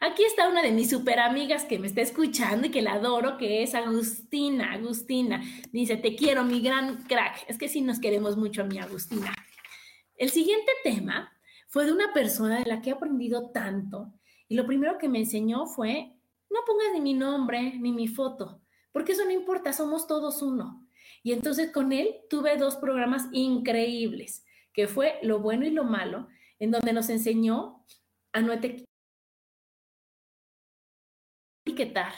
Aquí 0.00 0.24
está 0.24 0.48
una 0.48 0.62
de 0.62 0.72
mis 0.72 0.90
super 0.90 1.18
amigas 1.20 1.64
que 1.64 1.78
me 1.78 1.86
está 1.86 2.00
escuchando 2.00 2.66
y 2.66 2.70
que 2.70 2.82
la 2.82 2.94
adoro, 2.94 3.36
que 3.36 3.62
es 3.62 3.74
Agustina. 3.74 4.72
Agustina 4.72 5.42
dice, 5.72 5.96
te 5.96 6.16
quiero, 6.16 6.44
mi 6.44 6.60
gran 6.60 7.04
crack. 7.04 7.44
Es 7.48 7.58
que 7.58 7.68
sí 7.68 7.80
nos 7.80 8.00
queremos 8.00 8.36
mucho 8.36 8.62
a 8.62 8.66
mi 8.66 8.78
Agustina. 8.78 9.34
El 10.16 10.30
siguiente 10.30 10.72
tema 10.82 11.32
fue 11.68 11.86
de 11.86 11.92
una 11.92 12.12
persona 12.12 12.60
de 12.60 12.66
la 12.66 12.80
que 12.80 12.90
he 12.90 12.92
aprendido 12.92 13.50
tanto 13.50 14.12
y 14.48 14.56
lo 14.56 14.66
primero 14.66 14.98
que 14.98 15.08
me 15.08 15.18
enseñó 15.18 15.66
fue, 15.66 16.16
no 16.50 16.60
pongas 16.66 16.92
ni 16.92 17.00
mi 17.00 17.14
nombre 17.14 17.74
ni 17.78 17.92
mi 17.92 18.08
foto, 18.08 18.60
porque 18.92 19.12
eso 19.12 19.24
no 19.24 19.32
importa, 19.32 19.72
somos 19.72 20.06
todos 20.06 20.42
uno. 20.42 20.86
Y 21.22 21.32
entonces 21.32 21.72
con 21.72 21.92
él 21.92 22.14
tuve 22.28 22.56
dos 22.56 22.76
programas 22.76 23.26
increíbles, 23.32 24.44
que 24.72 24.86
fue 24.86 25.18
Lo 25.22 25.40
bueno 25.40 25.66
y 25.66 25.70
lo 25.70 25.84
malo, 25.84 26.28
en 26.58 26.70
donde 26.70 26.92
nos 26.92 27.08
enseñó 27.08 27.84
a 28.32 28.40
no, 28.40 28.52
etiquetar, 31.74 32.12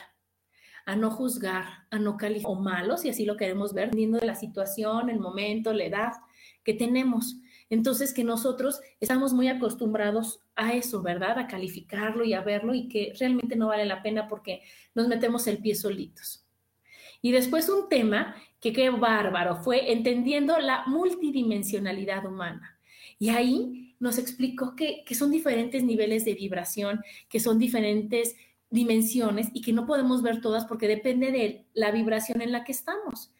a 0.84 0.94
no 0.94 1.10
juzgar, 1.10 1.64
a 1.90 1.98
no 1.98 2.16
calificar 2.16 2.52
o 2.52 2.54
malos, 2.54 3.00
si 3.00 3.08
así 3.08 3.24
lo 3.24 3.36
queremos 3.36 3.74
ver, 3.74 3.86
dependiendo 3.86 4.18
de 4.18 4.26
la 4.26 4.36
situación, 4.36 5.10
el 5.10 5.18
momento, 5.18 5.72
la 5.72 5.84
edad 5.84 6.12
que 6.62 6.74
tenemos. 6.74 7.36
Entonces, 7.68 8.14
que 8.14 8.22
nosotros 8.22 8.80
estamos 9.00 9.32
muy 9.32 9.48
acostumbrados 9.48 10.40
a 10.54 10.74
eso, 10.74 11.02
¿verdad? 11.02 11.38
A 11.38 11.48
calificarlo 11.48 12.24
y 12.24 12.34
a 12.34 12.42
verlo 12.42 12.74
y 12.74 12.86
que 12.88 13.12
realmente 13.18 13.56
no 13.56 13.68
vale 13.68 13.84
la 13.84 14.02
pena 14.02 14.28
porque 14.28 14.62
nos 14.94 15.08
metemos 15.08 15.48
el 15.48 15.58
pie 15.58 15.74
solitos. 15.74 16.46
Y 17.20 17.32
después 17.32 17.68
un 17.68 17.88
tema 17.88 18.36
que 18.60 18.72
qué 18.72 18.90
bárbaro 18.90 19.56
fue 19.56 19.90
entendiendo 19.90 20.58
la 20.60 20.84
multidimensionalidad 20.86 22.24
humana. 22.26 22.78
Y 23.18 23.30
ahí 23.30 23.96
nos 23.98 24.18
explicó 24.18 24.76
que, 24.76 25.02
que 25.04 25.14
son 25.16 25.32
diferentes 25.32 25.82
niveles 25.82 26.24
de 26.24 26.34
vibración, 26.34 27.02
que 27.28 27.40
son 27.40 27.58
diferentes 27.58 28.36
dimensiones 28.70 29.48
y 29.52 29.62
que 29.62 29.72
no 29.72 29.86
podemos 29.86 30.22
ver 30.22 30.40
todas 30.40 30.64
porque 30.64 30.88
depende 30.88 31.30
de 31.30 31.66
la 31.74 31.90
vibración 31.90 32.42
en 32.42 32.52
la 32.52 32.64
que 32.64 32.72
estamos. 32.72 33.32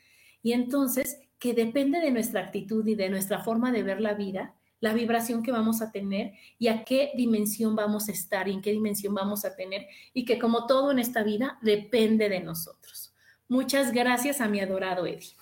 Y 0.43 0.53
entonces, 0.53 1.21
que 1.39 1.55
depende 1.55 2.01
de 2.01 2.11
nuestra 2.11 2.41
actitud 2.41 2.87
y 2.87 2.95
de 2.95 3.09
nuestra 3.09 3.43
forma 3.43 3.73
de 3.73 3.83
ver 3.83 4.01
la 4.01 4.15
vida, 4.15 4.55
la 4.81 4.95
vibración 4.95 5.43
que 5.43 5.53
vamos 5.53 5.83
a 5.83 5.91
tener 5.91 6.33
y 6.59 6.69
a 6.69 6.85
qué 6.85 7.13
dimensión 7.17 7.75
vamos 7.75 8.09
a 8.09 8.13
estar 8.13 8.49
y 8.49 8.53
en 8.53 8.63
qué 8.63 8.73
dimensión 8.73 9.15
vamos 9.15 9.45
a 9.45 9.57
tener 9.57 9.87
y 10.13 10.25
que 10.25 10.39
como 10.39 10.67
todo 10.67 10.91
en 10.91 10.99
esta 10.99 11.23
vida 11.23 11.59
depende 11.63 12.29
de 12.29 12.41
nosotros. 12.41 13.15
Muchas 13.49 13.93
gracias 13.93 14.41
a 14.41 14.49
mi 14.49 14.61
adorado 14.61 15.07
Eddie. 15.07 15.35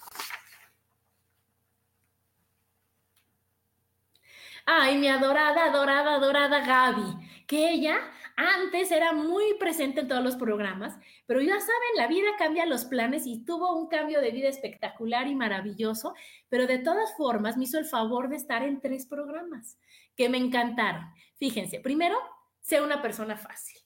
Ay, 4.66 4.98
mi 4.98 5.08
adorada, 5.08 5.66
adorada, 5.66 6.14
adorada 6.14 6.60
Gaby, 6.64 7.23
que 7.46 7.70
ella 7.70 7.96
antes 8.36 8.90
era 8.90 9.12
muy 9.12 9.54
presente 9.58 10.00
en 10.00 10.08
todos 10.08 10.24
los 10.24 10.36
programas, 10.36 10.96
pero 11.26 11.40
ya 11.40 11.58
saben, 11.60 11.96
la 11.96 12.06
vida 12.06 12.28
cambia 12.38 12.66
los 12.66 12.84
planes 12.84 13.26
y 13.26 13.44
tuvo 13.44 13.76
un 13.76 13.88
cambio 13.88 14.20
de 14.20 14.30
vida 14.30 14.48
espectacular 14.48 15.28
y 15.28 15.34
maravilloso, 15.34 16.14
pero 16.48 16.66
de 16.66 16.78
todas 16.78 17.16
formas 17.16 17.56
me 17.56 17.64
hizo 17.64 17.78
el 17.78 17.84
favor 17.84 18.28
de 18.28 18.36
estar 18.36 18.62
en 18.62 18.80
tres 18.80 19.06
programas 19.06 19.78
que 20.16 20.28
me 20.28 20.38
encantaron. 20.38 21.04
Fíjense, 21.36 21.80
primero, 21.80 22.16
sea 22.60 22.82
una 22.82 23.02
persona 23.02 23.36
fácil. 23.36 23.78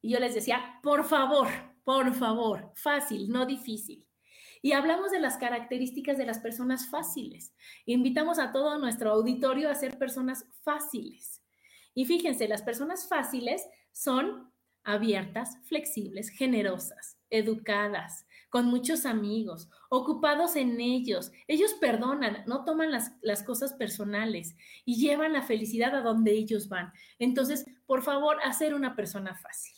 Y 0.00 0.10
yo 0.10 0.20
les 0.20 0.34
decía, 0.34 0.80
por 0.82 1.04
favor, 1.04 1.48
por 1.84 2.14
favor, 2.14 2.72
fácil, 2.74 3.28
no 3.30 3.46
difícil. 3.46 4.06
Y 4.62 4.72
hablamos 4.72 5.10
de 5.10 5.20
las 5.20 5.38
características 5.38 6.16
de 6.16 6.26
las 6.26 6.38
personas 6.38 6.88
fáciles. 6.88 7.52
Invitamos 7.84 8.38
a 8.38 8.52
todo 8.52 8.78
nuestro 8.78 9.10
auditorio 9.10 9.68
a 9.68 9.74
ser 9.74 9.98
personas 9.98 10.46
fáciles. 10.62 11.41
Y 11.94 12.06
fíjense, 12.06 12.48
las 12.48 12.62
personas 12.62 13.08
fáciles 13.08 13.66
son 13.92 14.52
abiertas, 14.84 15.58
flexibles, 15.64 16.28
generosas, 16.30 17.18
educadas, 17.30 18.26
con 18.50 18.66
muchos 18.66 19.06
amigos, 19.06 19.70
ocupados 19.88 20.56
en 20.56 20.80
ellos. 20.80 21.32
Ellos 21.46 21.74
perdonan, 21.80 22.44
no 22.46 22.64
toman 22.64 22.90
las, 22.90 23.12
las, 23.22 23.42
cosas 23.42 23.72
personales 23.72 24.56
y 24.84 24.96
llevan 24.96 25.32
la 25.32 25.42
felicidad 25.42 25.94
a 25.94 26.02
donde 26.02 26.32
ellos 26.32 26.68
van. 26.68 26.92
Entonces, 27.18 27.64
por 27.86 28.02
favor, 28.02 28.38
hacer 28.44 28.74
una 28.74 28.94
persona 28.94 29.34
fácil. 29.34 29.74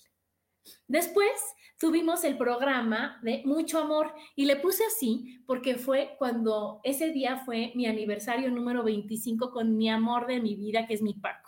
Después 0.88 1.30
tuvimos 1.78 2.24
el 2.24 2.36
programa 2.38 3.20
de 3.22 3.42
Mucho 3.44 3.78
Amor 3.78 4.14
y 4.34 4.46
le 4.46 4.56
puse 4.56 4.84
así 4.84 5.42
porque 5.46 5.76
fue 5.76 6.16
cuando 6.18 6.80
ese 6.82 7.10
día 7.12 7.38
fue 7.44 7.72
mi 7.74 7.86
aniversario 7.86 8.50
número 8.50 8.82
25 8.82 9.50
con 9.50 9.76
mi 9.76 9.90
amor 9.90 10.26
de 10.26 10.40
mi 10.40 10.56
vida, 10.56 10.86
que 10.86 10.94
es 10.94 11.02
mi 11.02 11.14
Paco. 11.14 11.43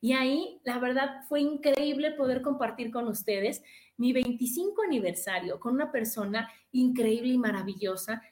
Y 0.00 0.12
ahí, 0.12 0.60
la 0.64 0.78
verdad, 0.78 1.22
fue 1.28 1.40
increíble 1.40 2.12
poder 2.12 2.42
compartir 2.42 2.90
con 2.90 3.08
ustedes 3.08 3.62
mi 3.96 4.12
25 4.12 4.82
aniversario 4.82 5.58
con 5.58 5.74
una 5.74 5.90
persona 5.90 6.50
increíble 6.72 7.32
y 7.32 7.38
maravillosa 7.38 8.22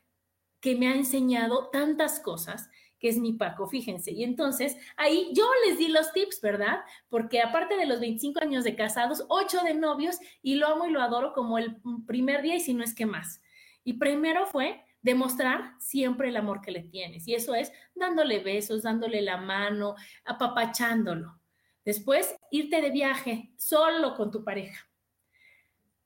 que 0.61 0.77
me 0.77 0.89
ha 0.89 0.95
enseñado 0.95 1.69
tantas 1.71 2.21
cosas, 2.21 2.71
que 2.99 3.09
es 3.09 3.19
mi 3.19 3.35
Paco, 3.35 3.67
fíjense. 3.67 4.13
Y 4.13 4.25
entonces 4.25 4.77
ahí 4.97 5.31
yo 5.35 5.45
les 5.67 5.79
di 5.79 5.89
los 5.89 6.13
tips, 6.13 6.41
¿verdad? 6.41 6.81
Porque 7.11 7.43
aparte 7.43 7.77
de 7.77 7.87
los 7.87 8.01
25 8.01 8.41
años 8.41 8.65
de 8.65 8.75
casados, 8.75 9.25
8 9.29 9.63
de 9.63 9.75
novios 9.75 10.19
y 10.43 10.55
lo 10.55 10.69
amo 10.69 10.87
y 10.87 10.91
lo 10.91 11.03
adoro 11.03 11.35
como 11.35 11.59
el 11.59 11.77
primer 12.07 12.41
día 12.41 12.57
y 12.57 12.61
si 12.61 12.73
no 12.73 12.83
es 12.83 12.95
que 12.95 13.05
más. 13.05 13.43
Y 13.85 13.95
primero 13.95 14.47
fue 14.47 14.83
demostrar 15.03 15.75
siempre 15.79 16.31
el 16.31 16.37
amor 16.39 16.63
que 16.63 16.73
le 16.73 16.83
tienes. 16.83 17.29
Y 17.29 17.35
eso 17.35 17.55
es 17.55 17.71
dándole 17.95 18.39
besos, 18.39 18.83
dándole 18.83 19.21
la 19.21 19.37
mano, 19.37 19.97
apapachándolo. 20.25 21.39
Después, 21.85 22.35
irte 22.51 22.81
de 22.81 22.91
viaje 22.91 23.53
solo 23.57 24.15
con 24.17 24.31
tu 24.31 24.43
pareja. 24.43 24.89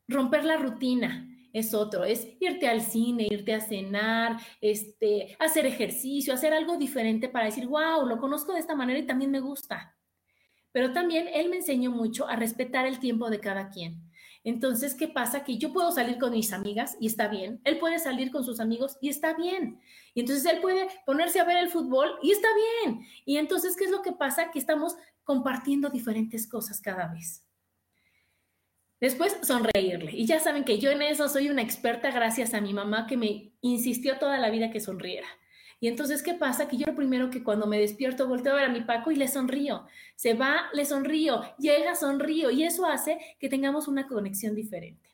Romper 0.09 0.45
la 0.45 0.57
rutina 0.57 1.29
es 1.53 1.75
otro, 1.75 2.05
es 2.05 2.29
irte 2.41 2.69
al 2.69 2.81
cine, 2.81 3.29
irte 3.31 3.55
a 3.55 3.61
cenar, 3.61 4.39
este, 4.61 5.37
hacer 5.39 5.67
ejercicio, 5.67 6.35
hacer 6.35 6.53
algo 6.53 6.77
diferente 6.77 7.29
para 7.29 7.47
decir, 7.47 7.67
wow, 7.67 8.07
lo 8.07 8.19
conozco 8.19 8.53
de 8.53 8.61
esta 8.61 8.75
manera 8.75 8.99
y 8.99 9.07
también 9.07 9.31
me 9.31 9.41
gusta. 9.41 9.97
Pero 10.73 10.93
también 10.93 11.29
él 11.33 11.49
me 11.49 11.57
enseñó 11.57 11.91
mucho 11.91 12.29
a 12.29 12.37
respetar 12.37 12.87
el 12.87 12.99
tiempo 12.99 13.31
de 13.31 13.41
cada 13.41 13.71
quien. 13.71 14.09
Entonces, 14.45 14.95
¿qué 14.95 15.09
pasa? 15.09 15.45
Que 15.45 15.59
yo 15.59 15.73
puedo 15.73 15.91
salir 15.91 16.19
con 16.19 16.31
mis 16.31 16.53
amigas 16.53 16.97
y 17.01 17.07
está 17.07 17.29
bien. 17.29 17.61
Él 17.65 17.79
puede 17.79 17.99
salir 17.99 18.31
con 18.31 18.45
sus 18.45 18.61
amigos 18.61 18.97
y 19.01 19.09
está 19.09 19.35
bien. 19.35 19.81
Y 20.15 20.21
entonces 20.21 20.45
él 20.47 20.61
puede 20.61 20.89
ponerse 21.05 21.41
a 21.41 21.45
ver 21.45 21.57
el 21.57 21.69
fútbol 21.69 22.13
y 22.23 22.31
está 22.31 22.49
bien. 22.85 23.07
Y 23.25 23.37
entonces, 23.37 23.77
¿qué 23.77 23.85
es 23.85 23.91
lo 23.91 24.03
que 24.03 24.13
pasa? 24.13 24.51
Que 24.51 24.59
estamos 24.59 24.97
compartiendo 25.29 25.91
diferentes 25.91 26.47
cosas 26.47 26.81
cada 26.81 27.07
vez. 27.07 27.45
Después, 28.99 29.37
sonreírle. 29.43 30.11
Y 30.13 30.25
ya 30.25 30.41
saben 30.41 30.65
que 30.65 30.79
yo 30.79 30.91
en 30.91 31.03
eso 31.03 31.29
soy 31.29 31.51
una 31.51 31.61
experta 31.61 32.11
gracias 32.11 32.55
a 32.55 32.63
mi 32.63 32.73
mamá 32.73 33.07
que 33.07 33.19
me 33.19 33.53
insistió 33.61 34.19
toda 34.19 34.39
la 34.39 34.49
vida 34.49 34.71
que 34.71 34.81
sonriera. 34.81 35.27
Y 35.81 35.89
entonces, 35.89 36.23
¿qué 36.23 36.33
pasa? 36.33 36.67
Que 36.67 36.79
yo 36.79 36.87
lo 36.87 36.95
primero 36.95 37.29
que 37.29 37.45
cuando 37.45 37.67
me 37.67 37.79
despierto 37.79 38.27
volteo 38.27 38.55
a 38.55 38.57
ver 38.57 38.65
a 38.65 38.73
mi 38.73 38.81
Paco 38.81 39.11
y 39.11 39.17
le 39.17 39.29
sonrío. 39.29 39.87
Se 40.17 40.33
va, 40.33 40.71
le 40.73 40.87
sonrío, 40.87 41.43
llega, 41.59 41.95
sonrío. 41.95 42.51
Y 42.51 42.65
eso 42.65 42.87
hace 42.87 43.19
que 43.39 43.51
tengamos 43.51 43.87
una 43.87 44.09
conexión 44.09 44.55
diferente. 44.55 45.11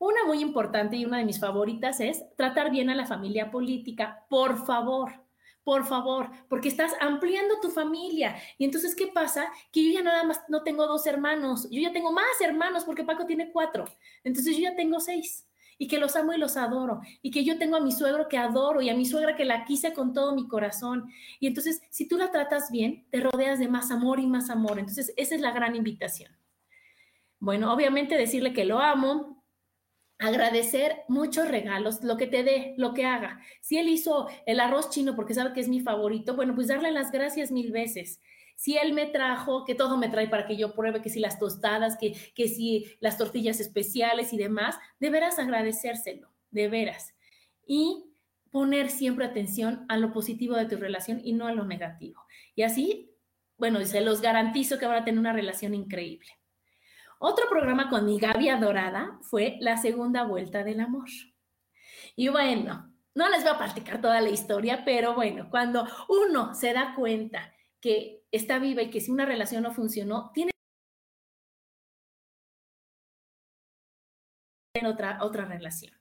Una 0.00 0.24
muy 0.26 0.40
importante 0.40 0.96
y 0.96 1.04
una 1.04 1.18
de 1.18 1.24
mis 1.24 1.38
favoritas 1.38 2.00
es 2.00 2.24
tratar 2.34 2.72
bien 2.72 2.90
a 2.90 2.96
la 2.96 3.06
familia 3.06 3.52
política. 3.52 4.26
Por 4.28 4.66
favor, 4.66 5.23
por 5.64 5.86
favor, 5.86 6.30
porque 6.48 6.68
estás 6.68 6.92
ampliando 7.00 7.58
tu 7.60 7.70
familia. 7.70 8.36
Y 8.58 8.64
entonces, 8.64 8.94
¿qué 8.94 9.08
pasa? 9.08 9.50
Que 9.72 9.84
yo 9.84 9.92
ya 9.92 10.02
nada 10.02 10.22
más 10.24 10.42
no 10.48 10.62
tengo 10.62 10.86
dos 10.86 11.06
hermanos, 11.06 11.68
yo 11.70 11.80
ya 11.80 11.92
tengo 11.92 12.12
más 12.12 12.40
hermanos 12.40 12.84
porque 12.84 13.02
Paco 13.02 13.26
tiene 13.26 13.50
cuatro. 13.50 13.86
Entonces 14.22 14.56
yo 14.56 14.62
ya 14.62 14.76
tengo 14.76 15.00
seis 15.00 15.46
y 15.78 15.88
que 15.88 15.98
los 15.98 16.14
amo 16.16 16.32
y 16.32 16.38
los 16.38 16.56
adoro 16.56 17.00
y 17.22 17.30
que 17.30 17.44
yo 17.44 17.58
tengo 17.58 17.76
a 17.76 17.80
mi 17.80 17.92
suegro 17.92 18.28
que 18.28 18.38
adoro 18.38 18.80
y 18.80 18.90
a 18.90 18.94
mi 18.94 19.06
suegra 19.06 19.36
que 19.36 19.44
la 19.44 19.64
quise 19.64 19.92
con 19.92 20.12
todo 20.12 20.34
mi 20.34 20.46
corazón. 20.46 21.10
Y 21.40 21.46
entonces, 21.46 21.82
si 21.90 22.06
tú 22.06 22.16
la 22.16 22.30
tratas 22.30 22.70
bien, 22.70 23.06
te 23.10 23.20
rodeas 23.20 23.58
de 23.58 23.68
más 23.68 23.90
amor 23.90 24.20
y 24.20 24.26
más 24.26 24.50
amor. 24.50 24.78
Entonces, 24.78 25.12
esa 25.16 25.34
es 25.34 25.40
la 25.40 25.52
gran 25.52 25.74
invitación. 25.74 26.30
Bueno, 27.40 27.72
obviamente 27.72 28.16
decirle 28.16 28.52
que 28.52 28.64
lo 28.64 28.78
amo, 28.80 29.43
agradecer 30.26 31.02
muchos 31.08 31.48
regalos, 31.48 32.02
lo 32.02 32.16
que 32.16 32.26
te 32.26 32.42
dé, 32.42 32.74
lo 32.76 32.94
que 32.94 33.04
haga. 33.04 33.40
Si 33.60 33.78
él 33.78 33.88
hizo 33.88 34.28
el 34.46 34.60
arroz 34.60 34.90
chino 34.90 35.16
porque 35.16 35.34
sabe 35.34 35.52
que 35.52 35.60
es 35.60 35.68
mi 35.68 35.80
favorito, 35.80 36.34
bueno, 36.34 36.54
pues 36.54 36.68
darle 36.68 36.90
las 36.90 37.10
gracias 37.10 37.50
mil 37.50 37.72
veces. 37.72 38.20
Si 38.56 38.76
él 38.76 38.92
me 38.92 39.06
trajo, 39.06 39.64
que 39.64 39.74
todo 39.74 39.96
me 39.96 40.08
trae 40.08 40.28
para 40.28 40.46
que 40.46 40.56
yo 40.56 40.74
pruebe, 40.74 41.02
que 41.02 41.10
si 41.10 41.20
las 41.20 41.38
tostadas, 41.38 41.96
que, 41.98 42.12
que 42.34 42.48
si 42.48 42.86
las 43.00 43.18
tortillas 43.18 43.60
especiales 43.60 44.32
y 44.32 44.36
demás, 44.36 44.76
de 45.00 45.10
veras 45.10 45.38
agradecérselo, 45.38 46.28
de 46.50 46.68
veras. 46.68 47.14
Y 47.66 48.04
poner 48.50 48.90
siempre 48.90 49.24
atención 49.24 49.84
a 49.88 49.96
lo 49.96 50.12
positivo 50.12 50.54
de 50.54 50.66
tu 50.66 50.76
relación 50.76 51.20
y 51.24 51.32
no 51.32 51.48
a 51.48 51.52
lo 51.52 51.64
negativo. 51.64 52.22
Y 52.54 52.62
así, 52.62 53.10
bueno, 53.58 53.84
se 53.84 54.00
los 54.00 54.20
garantizo 54.20 54.78
que 54.78 54.86
van 54.86 55.02
a 55.02 55.04
tener 55.04 55.18
una 55.18 55.32
relación 55.32 55.74
increíble. 55.74 56.28
Otro 57.26 57.48
programa 57.48 57.88
con 57.88 58.04
mi 58.04 58.18
Gaby 58.18 58.50
adorada 58.50 59.18
fue 59.22 59.56
La 59.58 59.78
Segunda 59.78 60.24
Vuelta 60.24 60.62
del 60.62 60.78
Amor. 60.78 61.08
Y 62.16 62.28
bueno, 62.28 62.92
no 63.14 63.30
les 63.30 63.42
voy 63.42 63.52
a 63.54 63.56
platicar 63.56 64.02
toda 64.02 64.20
la 64.20 64.28
historia, 64.28 64.84
pero 64.84 65.14
bueno, 65.14 65.48
cuando 65.48 65.88
uno 66.10 66.54
se 66.54 66.74
da 66.74 66.94
cuenta 66.94 67.50
que 67.80 68.26
está 68.30 68.58
viva 68.58 68.82
y 68.82 68.90
que 68.90 69.00
si 69.00 69.10
una 69.10 69.24
relación 69.24 69.62
no 69.62 69.72
funcionó, 69.72 70.32
tiene 70.34 70.50
otra, 74.86 75.16
otra 75.22 75.46
relación. 75.46 75.94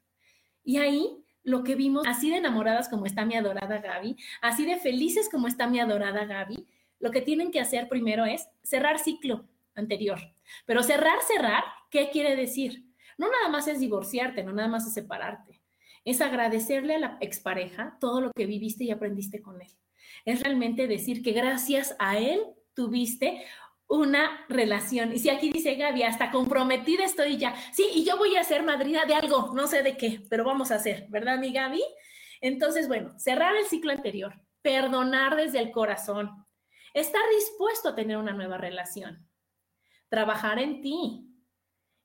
Y 0.62 0.75
ahí 0.75 1.23
lo 1.41 1.63
que 1.63 1.75
vimos, 1.75 2.05
así 2.05 2.31
de 2.31 2.38
enamoradas 2.39 2.89
como 2.89 3.05
está 3.05 3.23
mi 3.23 3.36
adorada 3.38 3.77
Gaby, 3.77 4.17
así 4.41 4.65
de 4.65 4.77
felices 4.77 5.29
como 5.31 5.47
está 5.47 5.67
mi 5.67 5.79
adorada 5.79 6.25
Gaby, 6.25 6.67
lo 6.99 7.12
que 7.12 7.21
tienen 7.21 7.49
que 7.49 7.62
hacer 7.62 7.88
primero 7.88 8.25
es 8.25 8.49
cerrar 8.62 8.99
ciclo 8.99 9.47
anterior. 9.75 10.19
Pero 10.65 10.83
cerrar, 10.83 11.21
cerrar, 11.21 11.63
¿qué 11.89 12.09
quiere 12.09 12.36
decir? 12.36 12.86
No 13.17 13.29
nada 13.29 13.49
más 13.49 13.67
es 13.67 13.79
divorciarte, 13.79 14.43
no 14.43 14.53
nada 14.53 14.67
más 14.67 14.88
es 14.88 14.93
separarte. 14.93 15.62
Es 16.05 16.21
agradecerle 16.21 16.95
a 16.95 16.99
la 16.99 17.17
expareja 17.21 17.97
todo 17.99 18.21
lo 18.21 18.31
que 18.31 18.45
viviste 18.45 18.83
y 18.83 18.91
aprendiste 18.91 19.41
con 19.41 19.62
él. 19.62 19.69
Es 20.25 20.41
realmente 20.41 20.88
decir 20.88 21.21
que 21.21 21.31
gracias 21.31 21.95
a 21.99 22.17
él 22.17 22.41
tuviste 22.73 23.43
una 23.87 24.45
relación. 24.50 25.13
Y 25.13 25.19
si 25.19 25.29
aquí 25.29 25.52
dice 25.52 25.75
Gaby, 25.75 26.04
hasta 26.04 26.31
comprometida 26.31 27.06
estoy 27.06 27.37
ya. 27.37 27.56
Sí, 27.73 27.85
y 27.93 28.04
yo 28.04 28.17
voy 28.17 28.35
a 28.35 28.43
ser 28.43 28.63
madrina 28.63 29.06
de 29.06 29.13
algo, 29.13 29.52
no 29.54 29.67
sé 29.67 29.83
de 29.83 29.98
qué, 29.98 30.21
pero 30.29 30.43
vamos 30.43 30.71
a 30.71 30.75
hacer, 30.75 31.06
¿verdad, 31.10 31.37
mi 31.37 31.54
Gaby? 31.54 31.83
Entonces, 32.41 32.87
bueno, 32.87 33.17
cerrar 33.19 33.56
el 33.56 33.65
ciclo 33.65 33.91
anterior, 33.91 34.41
perdonar 34.62 35.35
desde 35.35 35.60
el 35.60 35.71
corazón, 35.71 36.45
estar 36.93 37.21
dispuesto 37.37 37.89
a 37.89 37.95
tener 37.95 38.17
una 38.17 38.33
nueva 38.33 38.58
relación 38.58 39.27
trabajar 40.13 40.59
en 40.59 40.79
ti. 40.79 41.27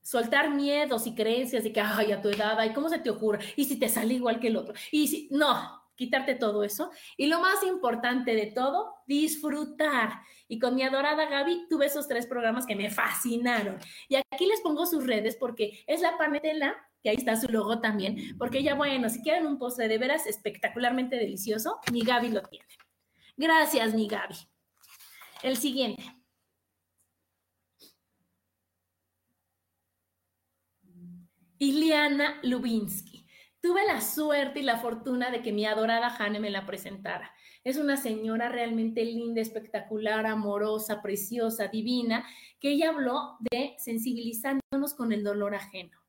Soltar 0.01 0.49
miedos 0.49 1.05
y 1.05 1.13
creencias 1.13 1.63
de 1.63 1.71
que, 1.71 1.79
ay, 1.79 2.11
a 2.11 2.19
tu 2.19 2.29
edad, 2.29 2.59
ay, 2.59 2.73
¿cómo 2.73 2.89
se 2.89 2.97
te 2.97 3.11
ocurre? 3.11 3.45
Y 3.55 3.65
si 3.65 3.77
te 3.77 3.87
sale 3.87 4.15
igual 4.15 4.39
que 4.39 4.47
el 4.47 4.57
otro. 4.57 4.73
Y 4.91 5.07
si, 5.07 5.27
no, 5.29 5.79
quitarte 5.93 6.33
todo 6.33 6.63
eso. 6.63 6.89
Y 7.17 7.27
lo 7.27 7.39
más 7.39 7.61
importante 7.61 8.33
de 8.33 8.47
todo, 8.47 8.95
disfrutar. 9.05 10.21
Y 10.47 10.57
con 10.57 10.73
mi 10.73 10.81
adorada 10.81 11.29
Gaby 11.29 11.67
tuve 11.69 11.85
esos 11.85 12.07
tres 12.07 12.25
programas 12.25 12.65
que 12.65 12.75
me 12.75 12.89
fascinaron. 12.89 13.77
Y 14.07 14.15
aquí 14.15 14.47
les 14.47 14.61
pongo 14.61 14.87
sus 14.87 15.05
redes 15.05 15.35
porque 15.35 15.83
es 15.85 16.01
la 16.01 16.17
panetela, 16.17 16.75
que 17.03 17.11
ahí 17.11 17.17
está 17.17 17.35
su 17.35 17.47
logo 17.47 17.79
también, 17.79 18.35
porque 18.39 18.63
ya, 18.63 18.73
bueno, 18.73 19.07
si 19.09 19.21
quieren 19.21 19.45
un 19.45 19.59
postre 19.59 19.87
de 19.87 19.99
veras 19.99 20.25
espectacularmente 20.25 21.15
delicioso, 21.15 21.79
mi 21.91 22.01
Gaby 22.01 22.29
lo 22.29 22.41
tiene. 22.41 22.65
Gracias, 23.37 23.93
mi 23.93 24.07
Gaby. 24.07 24.35
El 25.43 25.57
siguiente. 25.57 26.18
Iliana 31.59 32.39
Lubinsky. 32.41 33.27
Tuve 33.61 33.85
la 33.85 33.99
suerte 33.99 34.61
y 34.61 34.63
la 34.63 34.77
fortuna 34.77 35.29
de 35.29 35.41
que 35.41 35.51
mi 35.51 35.65
adorada 35.65 36.09
Jane 36.09 36.39
me 36.39 36.49
la 36.49 36.65
presentara. 36.65 37.33
Es 37.65 37.75
una 37.75 37.97
señora 37.97 38.47
realmente 38.47 39.03
linda, 39.03 39.41
espectacular, 39.41 40.25
amorosa, 40.25 41.01
preciosa, 41.01 41.67
divina, 41.67 42.25
que 42.61 42.71
ella 42.71 42.89
habló 42.89 43.37
de 43.51 43.75
sensibilizándonos 43.77 44.93
con 44.95 45.11
el 45.11 45.25
dolor 45.25 45.53
ajeno. 45.53 45.99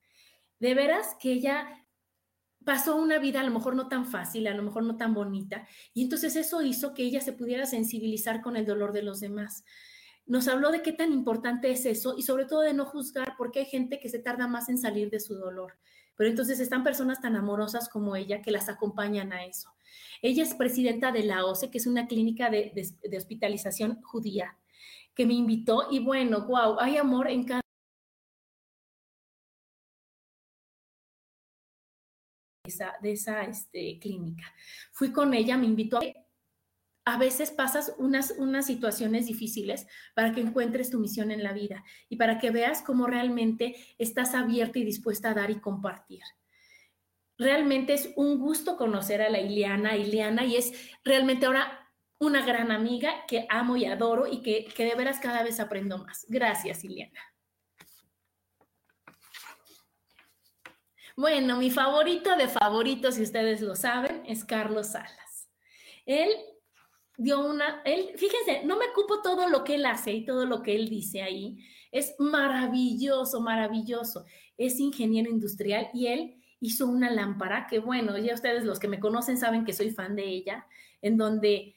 De 0.60 0.74
veras 0.74 1.16
que 1.20 1.32
ella 1.32 1.84
pasó 2.64 2.94
una 2.94 3.18
vida 3.18 3.40
a 3.40 3.44
lo 3.44 3.50
mejor 3.50 3.74
no 3.74 3.88
tan 3.88 4.06
fácil, 4.06 4.46
a 4.46 4.54
lo 4.54 4.62
mejor 4.62 4.84
no 4.84 4.96
tan 4.96 5.14
bonita, 5.14 5.66
y 5.92 6.04
entonces 6.04 6.36
eso 6.36 6.62
hizo 6.62 6.94
que 6.94 7.02
ella 7.02 7.20
se 7.20 7.32
pudiera 7.32 7.66
sensibilizar 7.66 8.40
con 8.40 8.56
el 8.56 8.66
dolor 8.66 8.92
de 8.92 9.02
los 9.02 9.18
demás. 9.18 9.64
Nos 10.26 10.48
habló 10.48 10.70
de 10.70 10.82
qué 10.82 10.92
tan 10.92 11.12
importante 11.12 11.70
es 11.70 11.86
eso 11.86 12.14
y 12.16 12.22
sobre 12.22 12.44
todo 12.44 12.60
de 12.60 12.74
no 12.74 12.84
juzgar 12.86 13.34
porque 13.36 13.60
hay 13.60 13.66
gente 13.66 13.98
que 13.98 14.08
se 14.08 14.20
tarda 14.20 14.46
más 14.46 14.68
en 14.68 14.78
salir 14.78 15.10
de 15.10 15.20
su 15.20 15.34
dolor. 15.34 15.74
Pero 16.16 16.30
entonces 16.30 16.60
están 16.60 16.84
personas 16.84 17.20
tan 17.20 17.34
amorosas 17.34 17.88
como 17.88 18.14
ella 18.14 18.42
que 18.42 18.50
las 18.50 18.68
acompañan 18.68 19.32
a 19.32 19.44
eso. 19.44 19.70
Ella 20.22 20.42
es 20.42 20.54
presidenta 20.54 21.12
de 21.12 21.24
la 21.24 21.46
OCE, 21.46 21.70
que 21.70 21.78
es 21.78 21.86
una 21.86 22.06
clínica 22.06 22.50
de, 22.50 22.72
hospitalización 23.16 24.02
judía, 24.02 24.56
que 25.14 25.26
me 25.26 25.34
invitó 25.34 25.88
y 25.90 25.98
bueno, 25.98 26.46
wow, 26.46 26.78
hay 26.78 26.98
amor 26.98 27.28
en 27.28 27.44
cada 27.44 27.60
de 33.02 33.12
esa 33.12 33.42
este, 33.42 33.98
clínica. 33.98 34.44
Fui 34.92 35.12
con 35.12 35.34
ella, 35.34 35.56
me 35.56 35.66
invitó 35.66 35.98
a 35.98 36.02
a 37.12 37.18
veces 37.18 37.50
pasas 37.50 37.92
unas, 37.98 38.34
unas 38.38 38.66
situaciones 38.66 39.26
difíciles 39.26 39.88
para 40.14 40.32
que 40.32 40.40
encuentres 40.40 40.90
tu 40.90 41.00
misión 41.00 41.32
en 41.32 41.42
la 41.42 41.52
vida 41.52 41.84
y 42.08 42.16
para 42.16 42.38
que 42.38 42.52
veas 42.52 42.82
cómo 42.82 43.08
realmente 43.08 43.74
estás 43.98 44.34
abierta 44.34 44.78
y 44.78 44.84
dispuesta 44.84 45.30
a 45.30 45.34
dar 45.34 45.50
y 45.50 45.58
compartir. 45.60 46.22
Realmente 47.36 47.94
es 47.94 48.10
un 48.14 48.38
gusto 48.38 48.76
conocer 48.76 49.22
a 49.22 49.28
la 49.28 49.40
Ileana, 49.40 49.96
Ileana, 49.96 50.44
y 50.44 50.56
es 50.56 50.72
realmente 51.02 51.46
ahora 51.46 51.90
una 52.18 52.46
gran 52.46 52.70
amiga 52.70 53.26
que 53.26 53.46
amo 53.48 53.76
y 53.76 53.86
adoro 53.86 54.28
y 54.28 54.40
que, 54.40 54.66
que 54.66 54.84
de 54.84 54.94
veras 54.94 55.18
cada 55.18 55.42
vez 55.42 55.58
aprendo 55.58 55.98
más. 55.98 56.26
Gracias, 56.28 56.84
Ileana. 56.84 57.20
Bueno, 61.16 61.56
mi 61.56 61.70
favorito 61.70 62.36
de 62.36 62.46
favoritos, 62.46 63.16
si 63.16 63.22
ustedes 63.22 63.62
lo 63.62 63.74
saben, 63.74 64.22
es 64.26 64.44
Carlos 64.44 64.92
Salas. 64.92 65.48
Él 66.06 66.30
dio 67.20 67.44
una, 67.44 67.82
él, 67.84 68.12
fíjense, 68.16 68.64
no 68.64 68.78
me 68.78 68.86
ocupo 68.86 69.20
todo 69.20 69.46
lo 69.48 69.62
que 69.62 69.74
él 69.74 69.84
hace 69.84 70.12
y 70.12 70.24
todo 70.24 70.46
lo 70.46 70.62
que 70.62 70.74
él 70.74 70.88
dice 70.88 71.22
ahí. 71.22 71.58
Es 71.92 72.14
maravilloso, 72.18 73.42
maravilloso. 73.42 74.24
Es 74.56 74.80
ingeniero 74.80 75.30
industrial 75.30 75.90
y 75.92 76.06
él 76.06 76.42
hizo 76.60 76.86
una 76.86 77.10
lámpara 77.10 77.66
que, 77.66 77.78
bueno, 77.78 78.16
ya 78.16 78.32
ustedes 78.32 78.64
los 78.64 78.78
que 78.78 78.88
me 78.88 79.00
conocen 79.00 79.36
saben 79.36 79.66
que 79.66 79.74
soy 79.74 79.90
fan 79.90 80.16
de 80.16 80.24
ella, 80.24 80.66
en 81.02 81.18
donde 81.18 81.76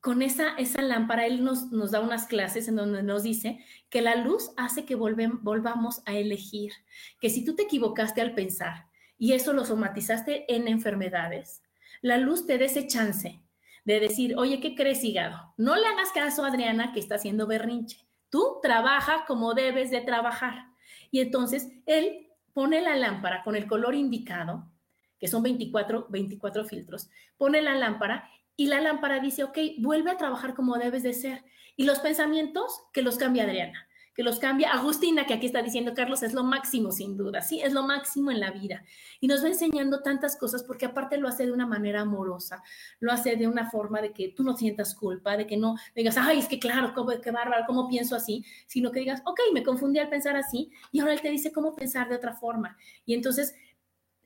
con 0.00 0.20
esa, 0.20 0.56
esa 0.56 0.82
lámpara 0.82 1.26
él 1.26 1.44
nos, 1.44 1.70
nos 1.70 1.92
da 1.92 2.00
unas 2.00 2.26
clases 2.26 2.66
en 2.66 2.74
donde 2.74 3.04
nos 3.04 3.22
dice 3.22 3.64
que 3.88 4.02
la 4.02 4.16
luz 4.16 4.50
hace 4.56 4.84
que 4.84 4.96
volvamos 4.96 6.02
a 6.06 6.14
elegir, 6.14 6.72
que 7.20 7.30
si 7.30 7.44
tú 7.44 7.54
te 7.54 7.62
equivocaste 7.62 8.20
al 8.20 8.34
pensar 8.34 8.86
y 9.16 9.34
eso 9.34 9.52
lo 9.52 9.64
somatizaste 9.64 10.52
en 10.52 10.66
enfermedades, 10.66 11.62
la 12.00 12.18
luz 12.18 12.46
te 12.46 12.58
dé 12.58 12.64
ese 12.64 12.88
chance 12.88 13.41
de 13.84 14.00
decir, 14.00 14.34
oye, 14.36 14.60
¿qué 14.60 14.74
crees, 14.74 15.02
hígado? 15.04 15.54
No 15.56 15.76
le 15.76 15.86
hagas 15.86 16.10
caso 16.12 16.44
a 16.44 16.48
Adriana 16.48 16.92
que 16.92 17.00
está 17.00 17.16
haciendo 17.16 17.46
berrinche. 17.46 18.06
Tú 18.30 18.58
trabaja 18.62 19.24
como 19.26 19.54
debes 19.54 19.90
de 19.90 20.00
trabajar. 20.00 20.66
Y 21.10 21.20
entonces 21.20 21.68
él 21.86 22.28
pone 22.52 22.80
la 22.80 22.96
lámpara 22.96 23.42
con 23.42 23.56
el 23.56 23.66
color 23.66 23.94
indicado, 23.94 24.70
que 25.18 25.28
son 25.28 25.42
24, 25.42 26.06
24 26.08 26.64
filtros, 26.64 27.10
pone 27.36 27.62
la 27.62 27.74
lámpara 27.74 28.28
y 28.56 28.66
la 28.66 28.80
lámpara 28.80 29.20
dice, 29.20 29.44
ok, 29.44 29.58
vuelve 29.78 30.10
a 30.10 30.16
trabajar 30.16 30.54
como 30.54 30.78
debes 30.78 31.02
de 31.02 31.12
ser. 31.12 31.44
Y 31.76 31.84
los 31.84 32.00
pensamientos 32.00 32.82
que 32.92 33.02
los 33.02 33.16
cambia 33.16 33.44
Adriana 33.44 33.88
que 34.14 34.22
los 34.22 34.38
cambia. 34.38 34.72
Agustina, 34.72 35.26
que 35.26 35.34
aquí 35.34 35.46
está 35.46 35.62
diciendo, 35.62 35.92
Carlos, 35.94 36.22
es 36.22 36.34
lo 36.34 36.44
máximo, 36.44 36.92
sin 36.92 37.16
duda, 37.16 37.40
sí, 37.40 37.60
es 37.60 37.72
lo 37.72 37.82
máximo 37.82 38.30
en 38.30 38.40
la 38.40 38.50
vida. 38.50 38.84
Y 39.20 39.26
nos 39.26 39.42
va 39.42 39.48
enseñando 39.48 40.02
tantas 40.02 40.36
cosas 40.36 40.62
porque 40.62 40.86
aparte 40.86 41.16
lo 41.16 41.28
hace 41.28 41.46
de 41.46 41.52
una 41.52 41.66
manera 41.66 42.02
amorosa, 42.02 42.62
lo 43.00 43.12
hace 43.12 43.36
de 43.36 43.46
una 43.46 43.70
forma 43.70 44.00
de 44.00 44.12
que 44.12 44.28
tú 44.28 44.42
no 44.42 44.56
sientas 44.56 44.94
culpa, 44.94 45.36
de 45.36 45.46
que 45.46 45.56
no 45.56 45.76
digas, 45.94 46.16
ay, 46.18 46.38
es 46.38 46.48
que 46.48 46.58
claro, 46.58 46.92
qué 47.22 47.30
bárbaro, 47.30 47.64
cómo 47.66 47.88
pienso 47.88 48.14
así, 48.14 48.44
sino 48.66 48.90
que 48.90 49.00
digas, 49.00 49.22
ok, 49.24 49.40
me 49.52 49.62
confundí 49.62 49.98
al 49.98 50.08
pensar 50.08 50.36
así 50.36 50.70
y 50.90 51.00
ahora 51.00 51.14
él 51.14 51.20
te 51.20 51.30
dice 51.30 51.52
cómo 51.52 51.74
pensar 51.74 52.08
de 52.08 52.16
otra 52.16 52.34
forma. 52.34 52.76
Y 53.06 53.14
entonces 53.14 53.54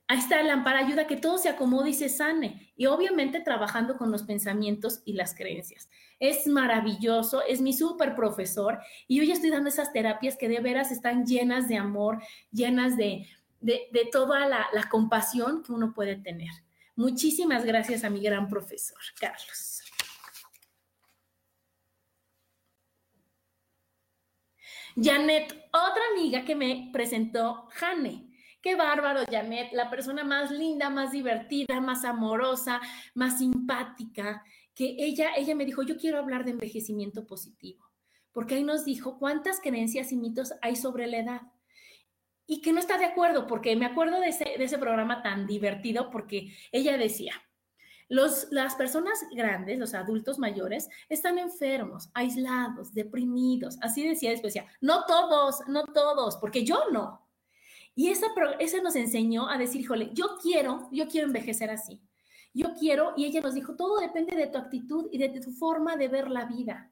Ahí 0.09 0.19
está 0.19 0.37
la 0.37 0.43
lámpara, 0.43 0.79
ayuda 0.79 1.01
a 1.01 1.07
que 1.07 1.17
todo 1.17 1.37
se 1.37 1.49
acomode 1.49 1.89
y 1.89 1.93
se 1.93 2.07
sane. 2.07 2.71
Y 2.77 2.85
obviamente 2.85 3.41
trabajando 3.41 3.97
con 3.97 4.09
los 4.09 4.23
pensamientos 4.23 5.01
y 5.03 5.13
las 5.13 5.35
creencias. 5.35 5.89
Es 6.19 6.47
maravilloso, 6.47 7.43
es 7.43 7.61
mi 7.61 7.73
súper 7.73 8.15
profesor. 8.15 8.79
Y 9.07 9.17
yo 9.17 9.23
ya 9.23 9.33
estoy 9.33 9.49
dando 9.49 9.69
esas 9.69 9.93
terapias 9.93 10.35
que 10.37 10.49
de 10.49 10.59
veras 10.59 10.91
están 10.91 11.25
llenas 11.25 11.67
de 11.67 11.77
amor, 11.77 12.21
llenas 12.51 12.97
de, 12.97 13.27
de, 13.61 14.09
toda 14.11 14.47
la, 14.47 14.67
la 14.73 14.89
compasión 14.89 15.63
que 15.63 15.71
uno 15.71 15.93
puede 15.93 16.15
tener. 16.15 16.49
Muchísimas 16.95 17.63
gracias 17.63 18.03
a 18.03 18.09
mi 18.09 18.21
gran 18.21 18.47
profesor, 18.47 18.97
Carlos. 19.19 19.83
Janet, 24.99 25.51
otra 25.71 26.01
amiga 26.11 26.43
que 26.43 26.55
me 26.55 26.89
presentó, 26.91 27.67
Jane. 27.73 28.27
Qué 28.61 28.75
bárbaro, 28.75 29.21
Janet, 29.29 29.71
la 29.73 29.91
persona 29.91 30.23
más 30.23 30.49
linda, 30.49 30.89
más 30.89 31.11
divertida, 31.11 31.79
más 31.79 32.03
amorosa, 32.03 32.81
más 33.13 33.37
simpática, 33.37 34.43
que 34.77 34.95
ella, 34.99 35.31
ella 35.35 35.55
me 35.55 35.65
dijo, 35.65 35.81
yo 35.81 35.97
quiero 35.97 36.19
hablar 36.19 36.45
de 36.45 36.51
envejecimiento 36.51 37.25
positivo, 37.25 37.89
porque 38.31 38.53
ahí 38.53 38.63
nos 38.63 38.85
dijo 38.85 39.17
cuántas 39.17 39.59
creencias 39.59 40.11
y 40.11 40.17
mitos 40.17 40.53
hay 40.61 40.75
sobre 40.75 41.07
la 41.07 41.17
edad. 41.17 41.41
Y 42.45 42.61
que 42.61 42.71
no 42.71 42.79
está 42.79 42.99
de 42.99 43.05
acuerdo, 43.05 43.47
porque 43.47 43.75
me 43.75 43.87
acuerdo 43.87 44.19
de 44.19 44.27
ese, 44.27 44.45
de 44.45 44.63
ese 44.63 44.77
programa 44.77 45.23
tan 45.23 45.47
divertido, 45.47 46.11
porque 46.11 46.55
ella 46.71 46.95
decía, 46.95 47.33
los, 48.07 48.49
las 48.51 48.75
personas 48.75 49.19
grandes, 49.31 49.79
los 49.79 49.95
adultos 49.95 50.37
mayores, 50.37 50.89
están 51.09 51.39
enfermos, 51.39 52.11
aislados, 52.13 52.93
deprimidos. 52.93 53.79
Así 53.81 54.07
decía 54.07 54.29
después, 54.29 54.53
decía, 54.53 54.69
no 54.79 55.05
todos, 55.05 55.61
no 55.67 55.85
todos, 55.85 56.37
porque 56.37 56.63
yo 56.63 56.83
no. 56.91 57.27
Y 57.95 58.09
esa, 58.09 58.27
esa 58.59 58.79
nos 58.83 58.95
enseñó 58.95 59.49
a 59.49 59.57
decir, 59.57 59.81
híjole, 59.81 60.11
yo 60.13 60.37
quiero, 60.39 60.87
yo 60.91 61.07
quiero 61.07 61.25
envejecer 61.25 61.71
así. 61.71 61.99
Yo 62.57 62.73
quiero, 62.73 63.13
y 63.15 63.25
ella 63.25 63.41
nos 63.41 63.53
dijo, 63.53 63.75
todo 63.75 63.99
depende 63.99 64.35
de 64.35 64.47
tu 64.47 64.57
actitud 64.57 65.09
y 65.11 65.19
de 65.19 65.29
tu 65.29 65.51
forma 65.51 65.95
de 65.95 66.07
ver 66.07 66.31
la 66.31 66.45
vida. 66.45 66.89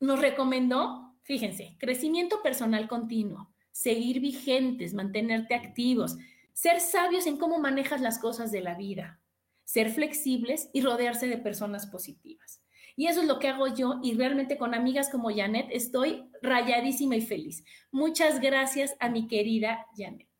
Nos 0.00 0.20
recomendó, 0.20 1.14
fíjense, 1.22 1.76
crecimiento 1.78 2.42
personal 2.42 2.88
continuo, 2.88 3.54
seguir 3.70 4.18
vigentes, 4.18 4.92
mantenerte 4.92 5.54
activos, 5.54 6.16
ser 6.52 6.80
sabios 6.80 7.28
en 7.28 7.36
cómo 7.36 7.60
manejas 7.60 8.00
las 8.00 8.18
cosas 8.18 8.50
de 8.50 8.62
la 8.62 8.74
vida, 8.74 9.20
ser 9.62 9.90
flexibles 9.90 10.70
y 10.72 10.80
rodearse 10.80 11.28
de 11.28 11.38
personas 11.38 11.86
positivas. 11.86 12.60
Y 12.96 13.06
eso 13.06 13.20
es 13.20 13.28
lo 13.28 13.38
que 13.38 13.46
hago 13.46 13.68
yo 13.68 14.00
y 14.02 14.14
realmente 14.14 14.58
con 14.58 14.74
amigas 14.74 15.08
como 15.08 15.30
Janet 15.30 15.68
estoy 15.70 16.28
rayadísima 16.42 17.14
y 17.14 17.20
feliz. 17.20 17.62
Muchas 17.92 18.40
gracias 18.40 18.96
a 18.98 19.08
mi 19.08 19.28
querida 19.28 19.86
Janet. 19.96 20.33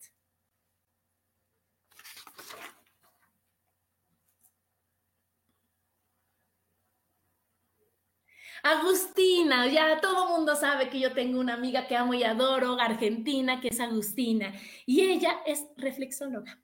Agustina, 8.65 9.67
ya 9.67 10.01
todo 10.01 10.25
el 10.25 10.31
mundo 10.31 10.57
sabe 10.57 10.89
que 10.89 10.99
yo 10.99 11.13
tengo 11.13 11.39
una 11.39 11.53
amiga 11.53 11.87
que 11.87 11.97
amo 11.97 12.15
y 12.15 12.25
adoro, 12.25 12.81
argentina, 12.81 13.61
que 13.61 13.69
es 13.69 13.79
Agustina, 13.79 14.55
y 14.87 15.03
ella 15.03 15.37
es 15.45 15.67
reflexóloga. 15.77 16.59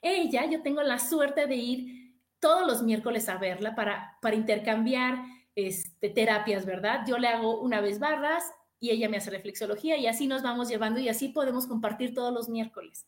Ella, 0.00 0.46
yo 0.46 0.62
tengo 0.62 0.82
la 0.82 0.98
suerte 0.98 1.46
de 1.46 1.56
ir 1.56 2.14
todos 2.40 2.66
los 2.66 2.82
miércoles 2.82 3.28
a 3.28 3.36
verla 3.36 3.74
para, 3.74 4.16
para 4.22 4.34
intercambiar 4.34 5.18
este, 5.54 6.08
terapias, 6.08 6.64
¿verdad? 6.64 7.04
Yo 7.06 7.18
le 7.18 7.28
hago 7.28 7.60
una 7.60 7.82
vez 7.82 7.98
barras 7.98 8.44
y 8.80 8.88
ella 8.88 9.10
me 9.10 9.18
hace 9.18 9.30
reflexología 9.30 9.98
y 9.98 10.06
así 10.06 10.26
nos 10.26 10.42
vamos 10.42 10.70
llevando 10.70 11.00
y 11.00 11.10
así 11.10 11.28
podemos 11.28 11.66
compartir 11.66 12.14
todos 12.14 12.32
los 12.32 12.48
miércoles. 12.48 13.06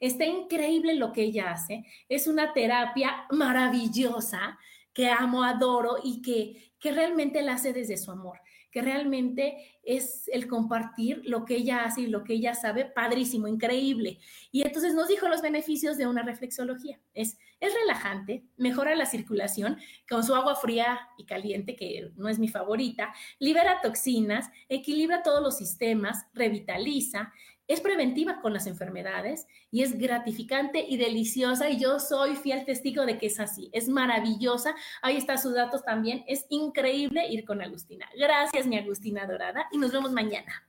Está 0.00 0.26
increíble 0.26 0.96
lo 0.96 1.12
que 1.12 1.22
ella 1.22 1.52
hace. 1.52 1.86
Es 2.10 2.26
una 2.26 2.52
terapia 2.52 3.24
maravillosa 3.30 4.58
que 4.92 5.08
amo, 5.08 5.44
adoro 5.44 5.96
y 6.02 6.22
que, 6.22 6.74
que 6.78 6.92
realmente 6.92 7.42
la 7.42 7.54
hace 7.54 7.72
desde 7.72 7.96
su 7.96 8.10
amor. 8.10 8.40
que 8.70 8.82
realmente 8.82 9.80
es 9.82 10.28
el 10.32 10.46
compartir 10.46 11.22
lo 11.24 11.44
que 11.44 11.56
ella 11.56 11.84
hace 11.84 12.02
y 12.02 12.06
lo 12.06 12.22
que 12.22 12.34
ella 12.34 12.54
sabe, 12.54 12.84
padrísimo, 12.84 13.48
increíble. 13.48 14.20
Y 14.52 14.62
entonces 14.62 14.94
nos 14.94 15.08
dijo 15.08 15.28
los 15.28 15.42
beneficios 15.42 15.96
de 15.96 16.06
una 16.06 16.22
reflexología. 16.22 17.00
Es, 17.12 17.36
es 17.58 17.74
relajante, 17.74 18.44
mejora 18.56 18.94
la 18.94 19.06
circulación 19.06 19.78
con 20.08 20.22
su 20.22 20.34
agua 20.34 20.54
fría 20.54 21.00
y 21.18 21.24
caliente, 21.24 21.74
que 21.74 22.12
no 22.14 22.28
es 22.28 22.38
mi 22.38 22.48
favorita, 22.48 23.12
libera 23.40 23.80
toxinas, 23.82 24.48
equilibra 24.68 25.22
todos 25.22 25.42
los 25.42 25.58
sistemas, 25.58 26.26
revitaliza, 26.32 27.32
es 27.70 27.80
preventiva 27.80 28.40
con 28.40 28.52
las 28.52 28.66
enfermedades 28.66 29.46
y 29.70 29.82
es 29.82 29.96
gratificante 29.96 30.84
y 30.88 30.96
deliciosa 30.96 31.70
y 31.70 31.78
yo 31.78 32.00
soy 32.00 32.34
fiel 32.34 32.64
testigo 32.64 33.06
de 33.06 33.16
que 33.16 33.26
es 33.26 33.38
así. 33.38 33.70
Es 33.72 33.88
maravillosa. 33.88 34.74
Ahí 35.02 35.16
está 35.16 35.38
sus 35.38 35.54
datos 35.54 35.84
también. 35.84 36.24
Es 36.26 36.46
increíble 36.48 37.28
ir 37.28 37.44
con 37.44 37.62
Agustina. 37.62 38.08
Gracias, 38.18 38.66
mi 38.66 38.76
Agustina 38.76 39.24
Dorada, 39.24 39.68
y 39.70 39.78
nos 39.78 39.92
vemos 39.92 40.10
mañana. 40.10 40.68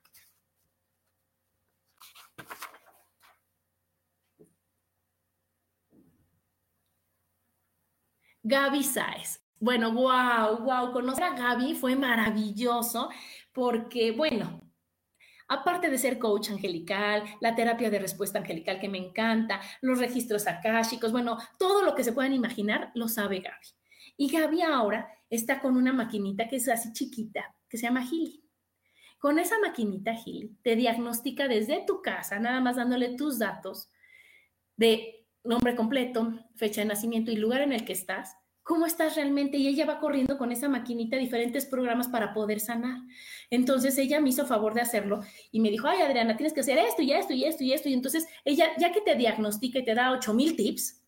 Gaby 8.43 8.83
Sáez. 8.83 9.41
Bueno, 9.59 9.91
wow, 9.91 10.59
wow, 10.59 10.91
conocer 10.91 11.23
a 11.23 11.35
Gaby 11.35 11.73
fue 11.73 11.95
maravilloso 11.95 13.09
porque, 13.53 14.11
bueno, 14.11 14.70
Aparte 15.53 15.89
de 15.89 15.97
ser 15.97 16.17
coach 16.17 16.49
angelical, 16.49 17.25
la 17.41 17.53
terapia 17.53 17.89
de 17.89 17.99
respuesta 17.99 18.39
angelical 18.39 18.79
que 18.79 18.87
me 18.87 18.97
encanta, 18.97 19.59
los 19.81 19.99
registros 19.99 20.47
akáshicos, 20.47 21.11
bueno, 21.11 21.37
todo 21.59 21.83
lo 21.83 21.93
que 21.93 22.05
se 22.05 22.13
puedan 22.13 22.31
imaginar 22.31 22.89
lo 22.95 23.09
sabe 23.09 23.41
Gaby. 23.41 23.67
Y 24.15 24.29
Gaby 24.31 24.61
ahora 24.61 25.11
está 25.29 25.59
con 25.59 25.75
una 25.75 25.91
maquinita 25.91 26.47
que 26.47 26.55
es 26.55 26.69
así 26.69 26.93
chiquita, 26.93 27.53
que 27.67 27.77
se 27.77 27.83
llama 27.83 28.05
Gili. 28.05 28.45
Con 29.19 29.39
esa 29.39 29.59
maquinita 29.59 30.13
Gili 30.13 30.55
te 30.61 30.77
diagnostica 30.77 31.49
desde 31.49 31.83
tu 31.85 32.01
casa, 32.01 32.39
nada 32.39 32.61
más 32.61 32.77
dándole 32.77 33.17
tus 33.17 33.37
datos 33.37 33.89
de 34.77 35.27
nombre 35.43 35.75
completo, 35.75 36.33
fecha 36.55 36.79
de 36.79 36.87
nacimiento 36.87 37.29
y 37.29 37.35
lugar 37.35 37.59
en 37.59 37.73
el 37.73 37.83
que 37.83 37.91
estás, 37.91 38.37
cómo 38.63 38.85
estás 38.85 39.15
realmente 39.15 39.57
y 39.57 39.67
ella 39.67 39.85
va 39.85 39.99
corriendo 39.99 40.37
con 40.37 40.51
esa 40.51 40.69
maquinita 40.69 41.17
diferentes 41.17 41.65
programas 41.65 42.07
para 42.07 42.33
poder 42.33 42.59
sanar. 42.59 42.99
Entonces 43.49 43.97
ella 43.97 44.19
me 44.19 44.29
hizo 44.29 44.45
favor 44.45 44.73
de 44.73 44.81
hacerlo 44.81 45.21
y 45.51 45.59
me 45.59 45.69
dijo, 45.69 45.87
ay 45.87 46.01
Adriana, 46.01 46.37
tienes 46.37 46.53
que 46.53 46.61
hacer 46.61 46.77
esto 46.77 47.01
y 47.01 47.11
esto 47.11 47.33
y 47.33 47.43
esto 47.43 47.63
y 47.63 47.73
esto. 47.73 47.89
Y 47.89 47.93
entonces 47.93 48.27
ella, 48.45 48.67
ya 48.77 48.91
que 48.91 49.01
te 49.01 49.15
diagnostica 49.15 49.79
y 49.79 49.85
te 49.85 49.95
da 49.95 50.11
8000 50.11 50.55
tips, 50.55 51.01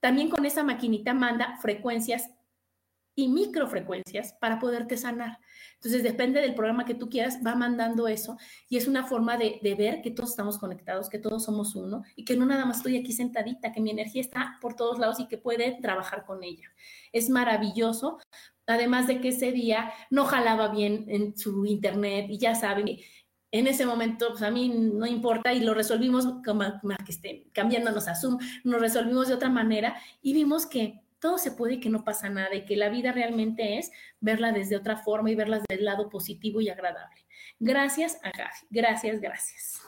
también 0.00 0.28
con 0.28 0.44
esa 0.44 0.62
maquinita 0.62 1.14
manda 1.14 1.56
frecuencias 1.60 2.30
y 3.16 3.28
microfrecuencias 3.28 4.34
para 4.34 4.60
poderte 4.60 4.96
sanar. 4.96 5.38
Entonces, 5.74 6.02
depende 6.02 6.40
del 6.40 6.54
programa 6.54 6.84
que 6.84 6.94
tú 6.94 7.08
quieras, 7.08 7.38
va 7.44 7.54
mandando 7.54 8.06
eso 8.06 8.36
y 8.68 8.76
es 8.76 8.86
una 8.86 9.04
forma 9.04 9.36
de, 9.38 9.58
ver 9.76 10.02
que 10.02 10.10
todos 10.10 10.30
estamos 10.30 10.58
conectados, 10.58 11.08
que 11.08 11.18
todos 11.18 11.44
somos 11.44 11.74
uno 11.74 12.02
y 12.14 12.24
que 12.24 12.36
no 12.36 12.46
nada 12.46 12.64
más 12.66 12.78
estoy 12.78 12.96
aquí 12.96 13.12
sentadita, 13.12 13.72
que 13.72 13.80
mi 13.80 13.90
energía 13.90 14.20
está 14.20 14.58
por 14.60 14.76
todos 14.76 14.98
lados 14.98 15.18
y 15.18 15.26
que 15.26 15.38
puede 15.38 15.78
trabajar 15.80 16.24
con 16.24 16.44
ella. 16.44 16.68
Es 17.12 17.28
maravilloso. 17.30 18.18
Además 18.66 19.06
de 19.06 19.20
que 19.20 19.28
ese 19.28 19.52
día 19.52 19.92
no 20.10 20.24
jalaba 20.24 20.68
bien 20.68 21.06
en 21.08 21.36
su 21.36 21.64
internet 21.66 22.26
y 22.28 22.38
ya 22.38 22.54
saben, 22.54 22.98
en 23.52 23.66
ese 23.66 23.86
momento, 23.86 24.30
pues 24.30 24.42
a 24.42 24.50
mí 24.50 24.68
no 24.68 25.06
importa 25.06 25.54
y 25.54 25.60
lo 25.60 25.72
resolvimos 25.72 26.26
como, 26.44 26.64
que 27.04 27.12
estén 27.12 27.44
cambiándonos 27.52 28.08
a 28.08 28.14
Zoom, 28.14 28.38
nos 28.64 28.80
resolvimos 28.80 29.28
de 29.28 29.34
otra 29.34 29.48
manera 29.48 29.96
y 30.20 30.34
vimos 30.34 30.66
que 30.66 31.05
todo 31.18 31.38
se 31.38 31.52
puede 31.52 31.74
y 31.74 31.80
que 31.80 31.90
no 31.90 32.04
pasa 32.04 32.28
nada 32.28 32.54
y 32.54 32.64
que 32.64 32.76
la 32.76 32.88
vida 32.88 33.12
realmente 33.12 33.78
es 33.78 33.90
verla 34.20 34.52
desde 34.52 34.76
otra 34.76 34.96
forma 34.96 35.30
y 35.30 35.34
verla 35.34 35.62
del 35.68 35.84
lado 35.84 36.08
positivo 36.08 36.60
y 36.60 36.68
agradable. 36.68 37.26
Gracias 37.58 38.18
a 38.22 38.30
Gaby. 38.30 38.66
Gracias, 38.70 39.20
gracias. 39.20 39.80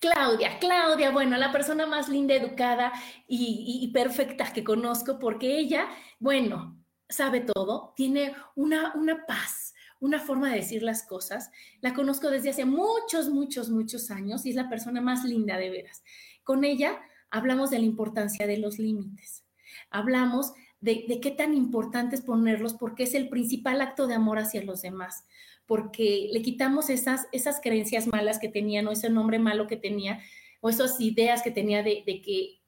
Claudia, 0.00 0.58
Claudia, 0.58 1.10
bueno, 1.10 1.36
la 1.38 1.50
persona 1.50 1.86
más 1.86 2.10
linda, 2.10 2.34
educada 2.34 2.92
y, 3.26 3.90
perfecta 3.94 4.52
que 4.52 4.62
conozco, 4.62 5.18
porque 5.18 5.58
ella, 5.58 5.88
bueno, 6.18 6.78
sabe 7.08 7.40
todo, 7.40 7.94
tiene 7.96 8.34
una, 8.54 8.92
una 8.96 9.24
paz, 9.24 9.72
una 10.00 10.20
forma 10.20 10.50
de 10.50 10.56
decir 10.56 10.82
las 10.82 11.06
cosas. 11.06 11.50
La 11.80 11.94
conozco 11.94 12.28
desde 12.28 12.50
hace 12.50 12.66
muchos, 12.66 13.30
muchos, 13.30 13.70
muchos 13.70 14.10
años 14.10 14.44
y 14.44 14.50
es 14.50 14.56
la 14.56 14.68
persona 14.68 15.00
más 15.00 15.24
linda 15.24 15.56
de 15.56 15.70
veras. 15.70 16.02
Con 16.42 16.64
ella 16.64 17.00
hablamos 17.34 17.70
de 17.70 17.80
la 17.80 17.84
importancia 17.84 18.46
de 18.46 18.58
los 18.58 18.78
límites, 18.78 19.44
hablamos 19.90 20.52
de, 20.80 21.18
qué 21.20 21.32
tan 21.32 21.52
importante 21.52 22.14
es 22.14 22.22
ponerlos 22.22 22.74
porque 22.74 23.02
es 23.02 23.14
el 23.14 23.28
principal 23.28 23.80
acto 23.80 24.06
de 24.06 24.14
amor 24.14 24.38
hacia 24.38 24.62
los 24.62 24.82
demás, 24.82 25.24
porque 25.66 26.28
le 26.32 26.42
quitamos 26.42 26.90
esas, 26.90 27.26
esas 27.32 27.60
creencias 27.60 28.06
malas 28.06 28.38
que 28.38 28.48
tenían 28.48 28.86
o 28.86 28.92
ese 28.92 29.10
nombre 29.10 29.40
malo 29.40 29.66
que 29.66 29.76
tenía 29.76 30.20
o 30.60 30.68
esas 30.68 31.00
ideas 31.00 31.42
que 31.42 31.50
tenía 31.50 31.82
de, 31.82 32.04
que, 32.04 32.60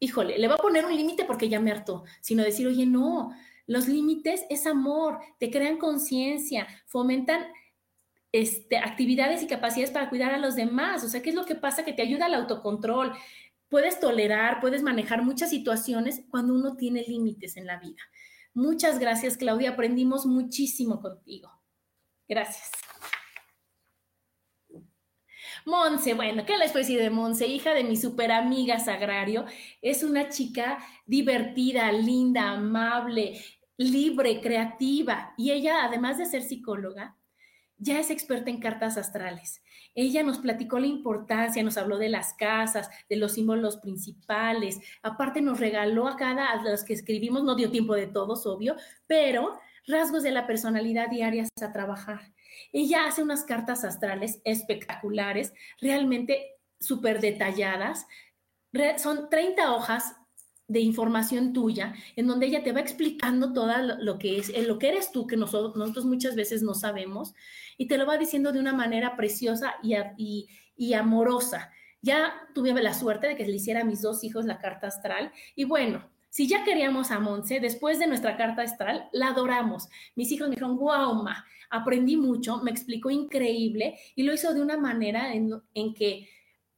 híjole, 0.00 0.36
le 0.36 0.48
va 0.48 0.54
a 0.54 0.58
poner 0.58 0.84
un 0.84 0.96
límite 0.96 1.24
porque 1.24 1.48
ya 1.48 1.60
me 1.60 1.70
hartó, 1.70 2.02
sino 2.20 2.42
decir, 2.42 2.66
oye, 2.66 2.86
no, 2.86 3.30
los 3.66 3.86
límites 3.86 4.44
es 4.50 4.66
amor, 4.66 5.20
te 5.38 5.50
crean 5.50 5.78
conciencia, 5.78 6.66
fomentan 6.86 7.46
este, 8.32 8.78
actividades 8.78 9.42
y 9.42 9.46
capacidades 9.46 9.90
para 9.90 10.10
cuidar 10.10 10.32
a 10.32 10.38
los 10.38 10.56
demás. 10.56 11.04
O 11.04 11.08
sea, 11.08 11.22
¿qué 11.22 11.30
es 11.30 11.36
lo 11.36 11.44
que 11.44 11.54
pasa? 11.54 11.84
Que 11.84 11.92
te 11.92 12.02
ayuda 12.02 12.26
al 12.26 12.34
autocontrol, 12.34 13.12
puedes 13.68 14.00
tolerar, 14.00 14.60
puedes 14.60 14.82
manejar 14.82 15.22
muchas 15.22 15.50
situaciones 15.50 16.22
cuando 16.30 16.54
uno 16.54 16.76
tiene 16.76 17.04
límites 17.06 17.56
en 17.56 17.66
la 17.66 17.78
vida. 17.78 18.02
Muchas 18.54 18.98
gracias, 18.98 19.36
Claudia. 19.36 19.70
Aprendimos 19.70 20.26
muchísimo 20.26 21.00
contigo. 21.00 21.50
Gracias. 22.28 22.70
Monse, 25.64 26.14
bueno, 26.14 26.46
¿qué 26.46 26.56
les 26.56 26.72
puedo 26.72 26.84
decir 26.84 27.00
de 27.00 27.10
Monse? 27.10 27.46
Hija 27.46 27.74
de 27.74 27.84
mi 27.84 27.96
super 27.96 28.32
amiga 28.32 28.78
Sagrario. 28.78 29.44
Es 29.82 30.02
una 30.02 30.28
chica 30.28 30.78
divertida, 31.06 31.92
linda, 31.92 32.52
amable, 32.52 33.40
libre, 33.76 34.40
creativa. 34.40 35.34
Y 35.36 35.50
ella, 35.50 35.84
además 35.84 36.18
de 36.18 36.26
ser 36.26 36.42
psicóloga, 36.42 37.16
ya 37.76 38.00
es 38.00 38.10
experta 38.10 38.50
en 38.50 38.60
cartas 38.60 38.96
astrales. 38.96 39.62
Ella 39.94 40.22
nos 40.22 40.38
platicó 40.38 40.78
la 40.78 40.86
importancia, 40.86 41.62
nos 41.62 41.76
habló 41.76 41.98
de 41.98 42.08
las 42.08 42.34
casas, 42.34 42.88
de 43.08 43.16
los 43.16 43.32
símbolos 43.32 43.78
principales. 43.78 44.78
Aparte 45.02 45.40
nos 45.40 45.58
regaló 45.60 46.06
a 46.08 46.16
cada, 46.16 46.50
a 46.50 46.62
los 46.62 46.84
que 46.84 46.94
escribimos, 46.94 47.42
no 47.44 47.54
dio 47.54 47.70
tiempo 47.70 47.94
de 47.94 48.06
todos, 48.06 48.46
obvio, 48.46 48.76
pero 49.06 49.58
rasgos 49.86 50.22
de 50.22 50.30
la 50.30 50.46
personalidad 50.46 51.08
diarias 51.08 51.48
a 51.60 51.72
trabajar. 51.72 52.32
Ella 52.72 53.06
hace 53.06 53.22
unas 53.22 53.44
cartas 53.44 53.84
astrales 53.84 54.40
espectaculares, 54.44 55.52
realmente 55.80 56.58
súper 56.78 57.20
detalladas. 57.20 58.06
Son 58.98 59.28
30 59.30 59.72
hojas 59.72 60.16
de 60.68 60.80
información 60.80 61.54
tuya, 61.54 61.94
en 62.14 62.26
donde 62.26 62.46
ella 62.46 62.62
te 62.62 62.72
va 62.72 62.80
explicando 62.80 63.54
todo 63.54 63.72
lo 64.00 64.18
que 64.18 64.38
es, 64.38 64.66
lo 64.66 64.78
que 64.78 64.90
eres 64.90 65.10
tú, 65.10 65.26
que 65.26 65.36
nosotros, 65.36 65.76
nosotros 65.76 66.04
muchas 66.04 66.36
veces 66.36 66.62
no 66.62 66.74
sabemos, 66.74 67.34
y 67.78 67.88
te 67.88 67.96
lo 67.96 68.06
va 68.06 68.18
diciendo 68.18 68.52
de 68.52 68.60
una 68.60 68.74
manera 68.74 69.16
preciosa 69.16 69.76
y, 69.82 70.46
y, 70.76 70.92
amorosa. 70.92 71.70
Ya 72.02 72.34
tuve 72.54 72.72
la 72.82 72.94
suerte 72.94 73.28
de 73.28 73.36
que 73.36 73.46
le 73.46 73.56
hiciera 73.56 73.80
a 73.80 73.84
mis 73.84 74.02
dos 74.02 74.22
hijos 74.22 74.44
la 74.44 74.58
carta 74.58 74.86
astral 74.86 75.32
y 75.56 75.64
bueno, 75.64 76.08
si 76.28 76.46
ya 76.46 76.62
queríamos 76.62 77.10
a 77.10 77.18
Monse, 77.18 77.58
después 77.58 77.98
de 77.98 78.06
nuestra 78.06 78.36
carta 78.36 78.62
astral, 78.62 79.08
la 79.12 79.28
adoramos. 79.28 79.88
Mis 80.14 80.30
hijos 80.30 80.48
me 80.48 80.54
dijeron, 80.54 80.76
wow, 80.76 81.14
ma, 81.22 81.44
aprendí 81.70 82.16
mucho, 82.16 82.58
me 82.58 82.70
explicó 82.70 83.10
increíble 83.10 83.98
y 84.14 84.22
lo 84.22 84.34
hizo 84.34 84.52
de 84.52 84.60
una 84.60 84.76
manera 84.76 85.32
en, 85.32 85.50
en 85.74 85.94
que 85.94 86.28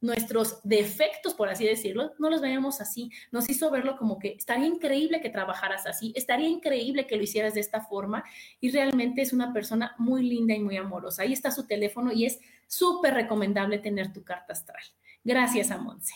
nuestros 0.01 0.61
defectos, 0.63 1.35
por 1.35 1.49
así 1.49 1.65
decirlo, 1.65 2.13
no 2.19 2.31
los 2.31 2.41
veíamos 2.41 2.81
así. 2.81 3.11
Nos 3.31 3.49
hizo 3.51 3.71
verlo 3.71 3.97
como 3.97 4.19
que 4.19 4.35
estaría 4.39 4.67
increíble 4.67 5.21
que 5.21 5.31
trabajaras 5.31 5.87
así, 5.87 6.13
estaría 6.17 6.49
increíble 6.49 7.07
que 7.07 7.17
lo 7.17 7.23
hicieras 7.23 7.55
de 7.55 7.61
esta 7.61 7.83
forma 7.83 8.25
y 8.61 8.71
realmente 8.71 9.23
es 9.23 9.33
una 9.33 9.53
persona 9.53 9.95
muy 9.99 10.23
linda 10.23 10.55
y 10.55 10.61
muy 10.61 10.77
amorosa. 10.77 11.23
Ahí 11.23 11.33
está 11.33 11.51
su 11.51 11.67
teléfono 11.67 12.13
y 12.13 12.27
es 12.27 12.41
súper 12.67 13.15
recomendable 13.15 13.79
tener 13.79 14.13
tu 14.13 14.25
carta 14.25 14.53
astral. 14.53 14.83
Gracias 15.23 15.71
a 15.71 15.79
Monse. 15.79 16.15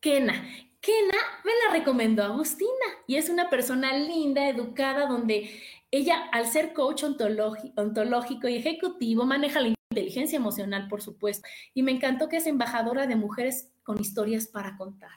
Kena. 0.00 0.32
Kena 0.80 1.18
me 1.44 1.52
la 1.66 1.78
recomendó 1.78 2.24
Agustina 2.24 2.70
y 3.06 3.16
es 3.16 3.28
una 3.28 3.50
persona 3.50 3.92
linda, 3.92 4.48
educada, 4.48 5.06
donde 5.06 5.50
ella, 5.90 6.28
al 6.32 6.46
ser 6.46 6.72
coach 6.72 7.02
ontológico 7.04 8.48
y 8.48 8.56
ejecutivo, 8.56 9.26
maneja 9.26 9.60
la 9.60 9.74
inteligencia 9.90 10.36
emocional, 10.36 10.86
por 10.88 11.02
supuesto, 11.02 11.48
y 11.74 11.82
me 11.82 11.90
encantó 11.90 12.28
que 12.28 12.36
es 12.36 12.46
embajadora 12.46 13.06
de 13.06 13.16
mujeres 13.16 13.72
con 13.82 14.00
historias 14.00 14.46
para 14.46 14.76
contar. 14.76 15.10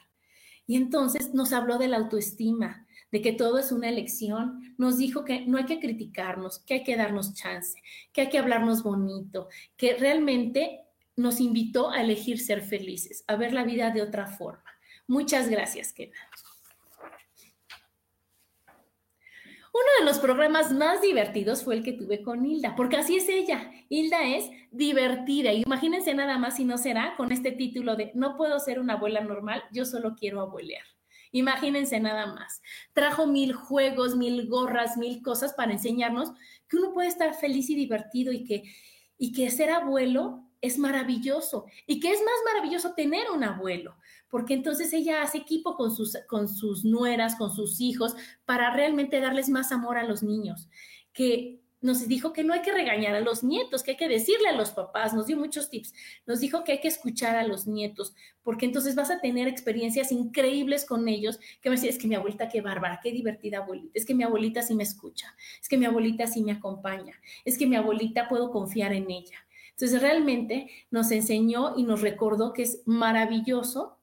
Y 0.66 0.76
entonces 0.78 1.34
nos 1.34 1.54
habló 1.54 1.78
de 1.78 1.90
la 1.90 1.98
autoestima, 1.98 2.88
de 3.12 3.22
que 3.22 3.34
todo 3.34 3.60
es 3.60 3.72
una 3.72 3.90
elección, 3.90 4.74
nos 4.78 4.98
dijo 4.98 5.24
que 5.24 5.46
no 5.46 5.60
hay 5.60 5.66
que 5.66 5.80
criticarnos, 5.80 6.60
que 6.60 6.76
hay 6.76 6.84
que 6.84 6.96
darnos 6.96 7.36
chance, 7.36 7.80
que 8.12 8.22
hay 8.22 8.30
que 8.30 8.40
hablarnos 8.40 8.82
bonito, 8.82 9.50
que 9.78 9.94
realmente 9.94 10.82
nos 11.16 11.40
invitó 11.40 11.92
a 11.92 12.02
elegir 12.02 12.40
ser 12.40 12.64
felices, 12.64 13.24
a 13.28 13.36
ver 13.36 13.54
la 13.54 13.64
vida 13.64 13.92
de 13.92 14.02
otra 14.02 14.26
forma. 14.26 14.64
Muchas 15.06 15.50
gracias, 15.50 15.94
Kena. 15.94 16.18
Uno 19.74 19.88
de 19.98 20.06
los 20.06 20.20
programas 20.20 20.72
más 20.72 21.02
divertidos 21.02 21.64
fue 21.64 21.74
el 21.74 21.84
que 21.84 21.94
tuve 21.94 22.22
con 22.22 22.46
Hilda, 22.46 22.76
porque 22.76 22.96
así 22.98 23.18
es 23.18 23.28
ella. 23.28 23.72
Hilda 23.90 24.22
es 24.24 24.52
divertida. 24.70 25.52
Imagínense 25.52 26.14
nada 26.14 26.38
más 26.38 26.58
si 26.58 26.64
no 26.64 26.78
será 26.78 27.16
con 27.18 27.32
este 27.32 27.52
título 27.52 27.96
de 27.96 28.12
No 28.14 28.38
puedo 28.38 28.60
ser 28.60 28.80
una 28.80 28.94
abuela 28.94 29.22
normal, 29.22 29.64
yo 29.72 29.86
solo 29.86 30.14
quiero 30.16 30.42
abuelear. 30.42 30.84
Imagínense 31.32 32.00
nada 32.00 32.28
más. 32.28 32.62
Trajo 32.94 33.26
mil 33.26 33.54
juegos, 33.54 34.16
mil 34.16 34.48
gorras, 34.48 34.96
mil 34.96 35.24
cosas 35.24 35.54
para 35.54 35.72
enseñarnos 35.72 36.34
que 36.70 36.78
uno 36.78 36.94
puede 36.94 37.08
estar 37.08 37.34
feliz 37.34 37.68
y 37.72 37.76
divertido 37.76 38.32
y 38.32 38.44
que, 38.44 38.62
y 39.18 39.34
que 39.34 39.50
ser 39.50 39.72
abuelo 39.72 40.48
es 40.62 40.78
maravilloso 40.78 41.66
y 41.88 42.00
que 42.00 42.12
es 42.12 42.20
más 42.20 42.54
maravilloso 42.54 42.94
tener 42.94 43.32
un 43.32 43.44
abuelo, 43.44 43.98
porque 44.34 44.56
entonces 44.56 44.92
ella 44.94 45.22
hace 45.22 45.38
equipo 45.38 45.76
con 45.76 45.96
sus, 45.96 46.18
con 46.28 46.48
sus 46.48 46.84
nueras, 46.84 47.36
con 47.36 47.54
sus 47.54 47.80
hijos, 47.80 48.16
para 48.46 48.74
realmente 48.74 49.20
darles 49.20 49.48
más 49.48 49.72
amor 49.72 49.96
a 50.00 50.04
los 50.04 50.24
niños, 50.24 50.70
que 51.14 51.62
nos 51.82 52.08
dijo 52.08 52.34
que 52.34 52.44
no 52.44 52.52
hay 52.52 52.64
que 52.64 52.72
regañar 52.72 53.14
a 53.14 53.20
los 53.20 53.44
nietos, 53.44 53.84
que 53.84 53.92
hay 53.92 53.98
que 53.98 54.08
decirle 54.08 54.48
a 54.50 54.56
los 54.56 54.72
papás, 54.72 55.14
nos 55.14 55.28
dio 55.28 55.38
muchos 55.38 55.70
tips, 55.70 55.94
nos 56.26 56.40
dijo 56.40 56.64
que 56.64 56.72
hay 56.72 56.80
que 56.80 56.88
escuchar 56.88 57.36
a 57.36 57.46
los 57.46 57.68
nietos, 57.68 58.16
porque 58.42 58.66
entonces 58.66 58.96
vas 58.96 59.12
a 59.12 59.22
tener 59.22 59.48
experiencias 59.48 60.12
increíbles 60.12 60.86
con 60.86 61.08
ellos, 61.08 61.40
que 61.62 61.70
me 61.70 61.76
decía, 61.76 61.92
es 61.92 62.00
que 62.00 62.08
mi 62.08 62.16
abuelita, 62.16 62.50
qué 62.50 62.62
bárbara, 62.62 63.02
qué 63.04 63.12
divertida 63.12 63.60
abuelita, 63.60 63.92
es 63.94 64.04
que 64.04 64.16
mi 64.16 64.24
abuelita 64.24 64.64
sí 64.64 64.74
me 64.74 64.82
escucha, 64.82 65.36
es 65.62 65.70
que 65.70 65.78
mi 65.78 65.86
abuelita 65.86 66.26
sí 66.26 66.42
me 66.42 66.54
acompaña, 66.54 67.14
es 67.46 67.56
que 67.56 67.68
mi 67.68 67.76
abuelita 67.76 68.28
puedo 68.28 68.50
confiar 68.50 68.94
en 68.94 69.12
ella. 69.12 69.38
Entonces 69.70 70.02
realmente 70.02 70.72
nos 70.90 71.12
enseñó 71.12 71.76
y 71.78 71.84
nos 71.84 72.02
recordó 72.02 72.52
que 72.54 72.64
es 72.64 72.82
maravilloso 72.88 74.00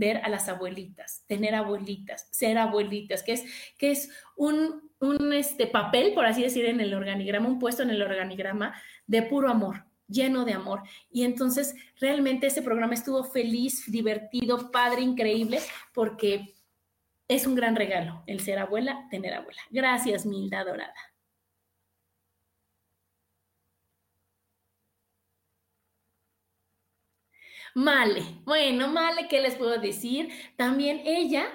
ver 0.00 0.16
a 0.24 0.30
las 0.30 0.48
abuelitas, 0.48 1.24
tener 1.28 1.54
abuelitas, 1.54 2.26
ser 2.32 2.56
abuelitas, 2.56 3.22
que 3.22 3.34
es, 3.34 3.44
que 3.76 3.90
es 3.90 4.10
un, 4.34 4.90
un 4.98 5.32
este, 5.34 5.66
papel, 5.66 6.14
por 6.14 6.24
así 6.24 6.42
decir, 6.42 6.64
en 6.64 6.80
el 6.80 6.94
organigrama, 6.94 7.48
un 7.48 7.58
puesto 7.58 7.82
en 7.82 7.90
el 7.90 8.00
organigrama 8.00 8.74
de 9.06 9.22
puro 9.22 9.50
amor, 9.50 9.84
lleno 10.08 10.46
de 10.46 10.54
amor. 10.54 10.82
Y 11.12 11.24
entonces 11.24 11.74
realmente 12.00 12.46
ese 12.46 12.62
programa 12.62 12.94
estuvo 12.94 13.22
feliz, 13.22 13.84
divertido, 13.92 14.70
padre, 14.70 15.02
increíble, 15.02 15.58
porque 15.92 16.54
es 17.28 17.46
un 17.46 17.54
gran 17.54 17.76
regalo 17.76 18.24
el 18.26 18.40
ser 18.40 18.58
abuela, 18.58 19.06
tener 19.10 19.34
abuela. 19.34 19.60
Gracias, 19.70 20.24
Milda 20.24 20.64
Dorada. 20.64 21.09
Male. 27.74 28.22
Bueno, 28.44 28.88
Male, 28.88 29.28
¿qué 29.28 29.40
les 29.40 29.56
puedo 29.56 29.78
decir? 29.78 30.30
También 30.56 31.02
ella 31.04 31.46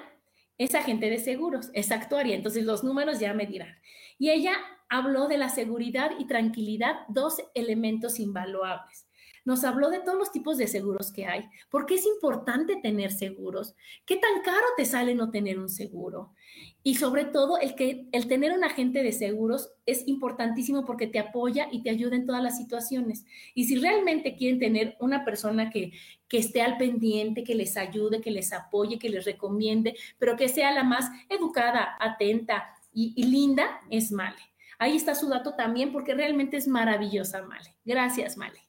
es 0.58 0.74
agente 0.74 1.10
de 1.10 1.18
seguros, 1.18 1.70
es 1.74 1.92
actuaria, 1.92 2.34
entonces 2.34 2.64
los 2.64 2.82
números 2.82 3.20
ya 3.20 3.34
me 3.34 3.46
dirán. 3.46 3.76
Y 4.18 4.30
ella 4.30 4.54
habló 4.88 5.28
de 5.28 5.38
la 5.38 5.48
seguridad 5.48 6.12
y 6.18 6.26
tranquilidad, 6.26 7.00
dos 7.08 7.42
elementos 7.54 8.18
invaluables 8.18 9.05
nos 9.46 9.62
habló 9.64 9.90
de 9.90 10.00
todos 10.00 10.18
los 10.18 10.32
tipos 10.32 10.58
de 10.58 10.66
seguros 10.66 11.12
que 11.12 11.24
hay, 11.24 11.48
por 11.70 11.86
qué 11.86 11.94
es 11.94 12.04
importante 12.04 12.76
tener 12.82 13.12
seguros, 13.12 13.76
qué 14.04 14.16
tan 14.16 14.42
caro 14.42 14.66
te 14.76 14.84
sale 14.84 15.14
no 15.14 15.30
tener 15.30 15.58
un 15.58 15.68
seguro. 15.68 16.34
Y 16.82 16.96
sobre 16.96 17.24
todo, 17.24 17.58
el, 17.58 17.76
que, 17.76 18.08
el 18.10 18.26
tener 18.26 18.52
un 18.52 18.64
agente 18.64 19.04
de 19.04 19.12
seguros 19.12 19.70
es 19.86 20.06
importantísimo 20.08 20.84
porque 20.84 21.06
te 21.06 21.20
apoya 21.20 21.68
y 21.70 21.82
te 21.82 21.90
ayuda 21.90 22.16
en 22.16 22.26
todas 22.26 22.42
las 22.42 22.56
situaciones. 22.58 23.24
Y 23.54 23.64
si 23.64 23.76
realmente 23.76 24.34
quieren 24.34 24.58
tener 24.58 24.96
una 24.98 25.24
persona 25.24 25.70
que, 25.70 25.92
que 26.28 26.38
esté 26.38 26.62
al 26.62 26.76
pendiente, 26.76 27.44
que 27.44 27.54
les 27.54 27.76
ayude, 27.76 28.20
que 28.20 28.32
les 28.32 28.52
apoye, 28.52 28.98
que 28.98 29.10
les 29.10 29.24
recomiende, 29.24 29.96
pero 30.18 30.36
que 30.36 30.48
sea 30.48 30.72
la 30.72 30.82
más 30.82 31.08
educada, 31.28 31.96
atenta 32.00 32.74
y, 32.92 33.12
y 33.16 33.24
linda, 33.24 33.80
es 33.90 34.10
Male. 34.10 34.38
Ahí 34.78 34.96
está 34.96 35.14
su 35.14 35.28
dato 35.28 35.54
también 35.54 35.92
porque 35.92 36.14
realmente 36.14 36.56
es 36.56 36.66
maravillosa 36.66 37.42
Male. 37.42 37.76
Gracias, 37.84 38.36
Male. 38.36 38.65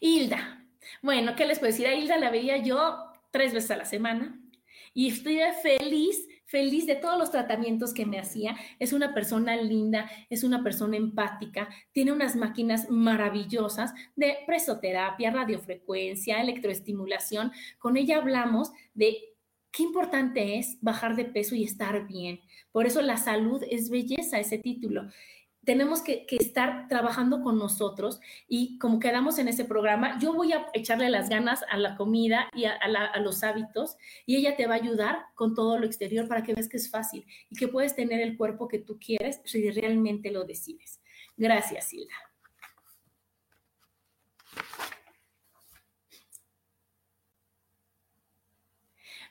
Hilda. 0.00 0.64
Bueno, 1.02 1.34
¿qué 1.36 1.46
les 1.46 1.58
puedo 1.58 1.72
decir? 1.72 1.86
A 1.86 1.94
Hilda 1.94 2.18
la 2.18 2.30
veía 2.30 2.58
yo 2.58 3.12
tres 3.30 3.52
veces 3.52 3.70
a 3.70 3.76
la 3.76 3.84
semana 3.84 4.40
y 4.94 5.08
estoy 5.08 5.38
feliz, 5.62 6.26
feliz 6.46 6.86
de 6.86 6.96
todos 6.96 7.18
los 7.18 7.30
tratamientos 7.30 7.92
que 7.92 8.06
me 8.06 8.18
hacía. 8.18 8.56
Es 8.78 8.92
una 8.92 9.12
persona 9.12 9.56
linda, 9.56 10.10
es 10.30 10.42
una 10.42 10.64
persona 10.64 10.96
empática, 10.96 11.68
tiene 11.92 12.12
unas 12.12 12.34
máquinas 12.34 12.88
maravillosas 12.90 13.92
de 14.14 14.38
presoterapia, 14.46 15.30
radiofrecuencia, 15.30 16.40
electroestimulación. 16.40 17.52
Con 17.78 17.96
ella 17.96 18.16
hablamos 18.16 18.72
de 18.94 19.18
qué 19.70 19.82
importante 19.82 20.58
es 20.58 20.78
bajar 20.80 21.14
de 21.16 21.26
peso 21.26 21.54
y 21.54 21.64
estar 21.64 22.06
bien. 22.06 22.40
Por 22.72 22.86
eso 22.86 23.02
la 23.02 23.18
salud 23.18 23.62
es 23.70 23.90
belleza, 23.90 24.38
ese 24.38 24.58
título 24.58 25.10
tenemos 25.66 26.00
que, 26.00 26.24
estar 26.30 26.86
trabajando 26.88 27.42
con 27.42 27.58
nosotros 27.58 28.20
y 28.48 28.78
como 28.78 29.00
quedamos 29.00 29.38
en 29.38 29.48
ese 29.48 29.64
programa, 29.64 30.16
yo 30.20 30.32
voy 30.32 30.52
a 30.52 30.68
echarle 30.72 31.10
las 31.10 31.28
ganas 31.28 31.64
a 31.68 31.76
la 31.76 31.96
comida 31.96 32.48
y 32.54 32.66
a, 32.66 32.78
los 33.18 33.42
hábitos 33.42 33.96
y 34.26 34.36
ella 34.36 34.56
te 34.56 34.66
va 34.66 34.74
a 34.74 34.78
ayudar 34.78 35.26
con 35.34 35.54
todo 35.54 35.76
lo 35.78 35.84
exterior 35.84 36.28
para 36.28 36.44
que 36.44 36.54
veas 36.54 36.68
que 36.68 36.76
es 36.76 36.88
fácil 36.88 37.26
y 37.50 37.56
que 37.56 37.66
puedes 37.66 37.96
tener 37.96 38.20
el 38.20 38.36
cuerpo 38.36 38.68
que 38.68 38.78
tú 38.78 38.98
quieres 39.04 39.40
si 39.44 39.68
realmente 39.72 40.30
lo 40.30 40.44
decides. 40.44 41.00
Gracias, 41.36 41.92
Hilda. 41.92 42.14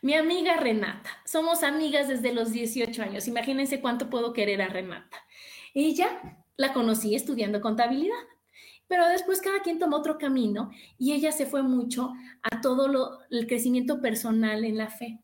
Mi 0.02 0.14
amiga 0.16 0.58
Renata, 0.58 1.10
somos 1.26 1.64
amigas 1.64 2.10
desde 2.10 2.34
los 2.34 2.52
18 2.52 3.02
años. 3.02 3.28
Imagínense 3.28 3.80
cuánto 3.80 4.10
puedo 4.10 4.34
querer 4.34 4.62
a 4.62 4.68
Renata. 4.68 5.25
Ella 5.76 6.40
la 6.56 6.72
conocí 6.72 7.16
estudiando 7.16 7.60
contabilidad, 7.60 8.16
pero 8.88 9.10
después 9.10 9.42
cada 9.42 9.60
quien 9.62 9.78
tomó 9.78 9.98
otro 9.98 10.18
camino 10.18 10.72
y 10.98 11.12
ella 11.12 11.34
se 11.34 11.46
fue 11.46 11.64
mucho 11.64 12.14
a 12.42 12.62
todo 12.62 12.88
lo, 12.88 13.20
el 13.30 13.46
crecimiento 13.46 14.02
personal 14.02 14.64
en 14.64 14.78
la 14.78 14.90
fe. 14.90 15.20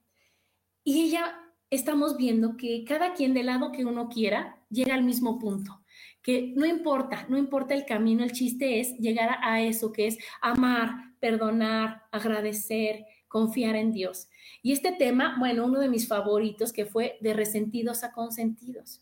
Y 0.83 1.03
ella 1.03 1.39
estamos 1.69 2.17
viendo 2.17 2.57
que 2.57 2.83
cada 2.85 3.13
quien 3.13 3.33
del 3.33 3.45
lado 3.45 3.71
que 3.71 3.85
uno 3.85 4.09
quiera 4.09 4.57
llega 4.69 4.93
al 4.93 5.05
mismo 5.05 5.39
punto, 5.39 5.81
que 6.21 6.53
no 6.57 6.65
importa, 6.65 7.25
no 7.29 7.37
importa 7.37 7.73
el 7.73 7.85
camino, 7.85 8.21
el 8.21 8.33
chiste 8.33 8.81
es 8.81 8.97
llegar 8.97 9.37
a 9.41 9.61
eso 9.61 9.93
que 9.93 10.07
es 10.07 10.17
amar, 10.41 11.13
perdonar, 11.21 12.03
agradecer, 12.11 13.05
confiar 13.29 13.77
en 13.77 13.93
Dios. 13.93 14.27
Y 14.61 14.73
este 14.73 14.91
tema, 14.91 15.37
bueno, 15.39 15.65
uno 15.65 15.79
de 15.79 15.87
mis 15.87 16.09
favoritos 16.09 16.73
que 16.73 16.85
fue 16.85 17.17
de 17.21 17.33
resentidos 17.33 18.03
a 18.03 18.11
consentidos 18.11 19.01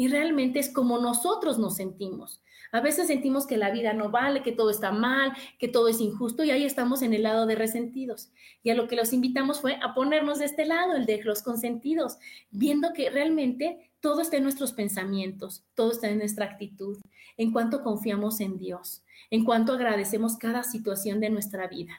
y 0.00 0.08
realmente 0.08 0.58
es 0.60 0.70
como 0.70 0.98
nosotros 0.98 1.58
nos 1.58 1.76
sentimos. 1.76 2.40
A 2.72 2.80
veces 2.80 3.08
sentimos 3.08 3.46
que 3.46 3.58
la 3.58 3.70
vida 3.70 3.92
no 3.92 4.08
vale, 4.08 4.42
que 4.42 4.50
todo 4.50 4.70
está 4.70 4.92
mal, 4.92 5.34
que 5.58 5.68
todo 5.68 5.88
es 5.88 6.00
injusto 6.00 6.42
y 6.42 6.50
ahí 6.50 6.64
estamos 6.64 7.02
en 7.02 7.12
el 7.12 7.24
lado 7.24 7.44
de 7.44 7.54
resentidos. 7.54 8.30
Y 8.62 8.70
a 8.70 8.74
lo 8.74 8.88
que 8.88 8.96
los 8.96 9.12
invitamos 9.12 9.60
fue 9.60 9.78
a 9.82 9.92
ponernos 9.92 10.38
de 10.38 10.46
este 10.46 10.64
lado, 10.64 10.96
el 10.96 11.04
de 11.04 11.22
los 11.22 11.42
consentidos, 11.42 12.16
viendo 12.50 12.94
que 12.94 13.10
realmente 13.10 13.90
todo 14.00 14.22
está 14.22 14.38
en 14.38 14.44
nuestros 14.44 14.72
pensamientos, 14.72 15.64
todo 15.74 15.92
está 15.92 16.08
en 16.08 16.16
nuestra 16.16 16.46
actitud, 16.46 16.96
en 17.36 17.52
cuanto 17.52 17.82
confiamos 17.82 18.40
en 18.40 18.56
Dios, 18.56 19.02
en 19.28 19.44
cuanto 19.44 19.74
agradecemos 19.74 20.38
cada 20.38 20.62
situación 20.62 21.20
de 21.20 21.28
nuestra 21.28 21.68
vida 21.68 21.92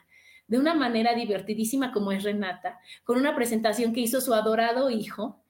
de 0.48 0.58
una 0.58 0.74
manera 0.74 1.14
divertidísima 1.14 1.92
como 1.92 2.12
es 2.12 2.24
Renata, 2.24 2.78
con 3.04 3.16
una 3.16 3.34
presentación 3.34 3.94
que 3.94 4.00
hizo 4.00 4.20
su 4.20 4.34
adorado 4.34 4.90
hijo, 4.90 5.41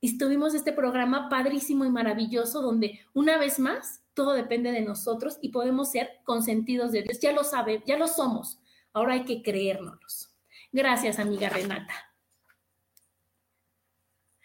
estuvimos 0.00 0.54
este 0.54 0.72
programa 0.72 1.28
padrísimo 1.28 1.84
y 1.84 1.90
maravilloso 1.90 2.62
donde 2.62 3.00
una 3.14 3.38
vez 3.38 3.58
más 3.58 4.02
todo 4.14 4.32
depende 4.32 4.72
de 4.72 4.80
nosotros 4.80 5.38
y 5.40 5.50
podemos 5.50 5.90
ser 5.90 6.20
consentidos 6.24 6.92
de 6.92 7.02
Dios. 7.02 7.20
Ya 7.20 7.32
lo 7.32 7.44
sabe, 7.44 7.82
ya 7.86 7.96
lo 7.96 8.08
somos. 8.08 8.60
Ahora 8.92 9.14
hay 9.14 9.24
que 9.24 9.42
creérnoslos. 9.42 10.34
Gracias, 10.72 11.18
amiga 11.18 11.48
Renata. 11.48 11.94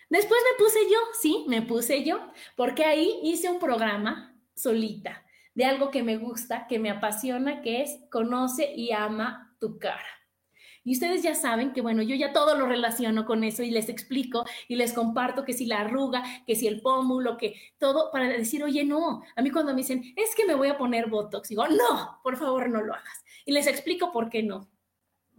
Después 0.10 0.40
me 0.52 0.64
puse 0.64 0.80
yo, 0.92 1.00
sí, 1.20 1.46
me 1.48 1.64
puse 1.64 2.04
yo, 2.04 2.20
porque 2.56 2.86
ahí 2.86 3.20
hice 3.24 3.50
un 3.50 3.58
programa 3.58 4.38
solita 4.54 5.26
de 5.56 5.66
algo 5.66 5.90
que 5.90 6.04
me 6.04 6.18
gusta, 6.18 6.68
que 6.68 6.78
me 6.78 6.92
apasiona, 6.92 7.62
que 7.62 7.82
es 7.82 7.98
conoce 8.12 8.72
y 8.76 8.92
ama 8.92 9.56
tu 9.60 9.80
cara. 9.80 10.06
Y 10.84 10.94
ustedes 10.94 11.24
ya 11.24 11.34
saben 11.34 11.72
que, 11.72 11.82
bueno, 11.82 12.02
yo 12.02 12.16
ya 12.16 12.34
todo 12.34 12.58
lo 12.58 12.68
relaciono 12.68 13.26
con 13.26 13.44
eso 13.44 13.64
y 13.64 13.72
les 13.72 13.88
explico 13.88 14.46
y 14.68 14.76
les 14.76 14.94
comparto 14.94 15.46
que 15.46 15.54
si 15.54 15.66
la 15.66 15.80
arruga, 15.82 16.24
que 16.46 16.56
si 16.56 16.68
el 16.68 16.82
pómulo, 16.82 17.38
que 17.38 17.56
todo 17.78 18.12
para 18.12 18.28
decir, 18.28 18.64
oye, 18.64 18.84
no. 18.84 19.24
A 19.36 19.42
mí 19.42 19.50
cuando 19.50 19.74
me 19.74 19.78
dicen, 19.78 20.14
es 20.16 20.36
que 20.36 20.46
me 20.46 20.56
voy 20.56 20.68
a 20.68 20.78
poner 20.78 21.10
Botox, 21.10 21.50
digo, 21.50 21.68
no, 21.68 22.20
por 22.22 22.38
favor, 22.38 22.70
no 22.70 22.82
lo 22.82 22.94
hagas. 22.94 23.24
Y 23.46 23.54
les 23.54 23.68
explico 23.68 24.12
por 24.12 24.30
qué 24.30 24.44
no. 24.44 24.70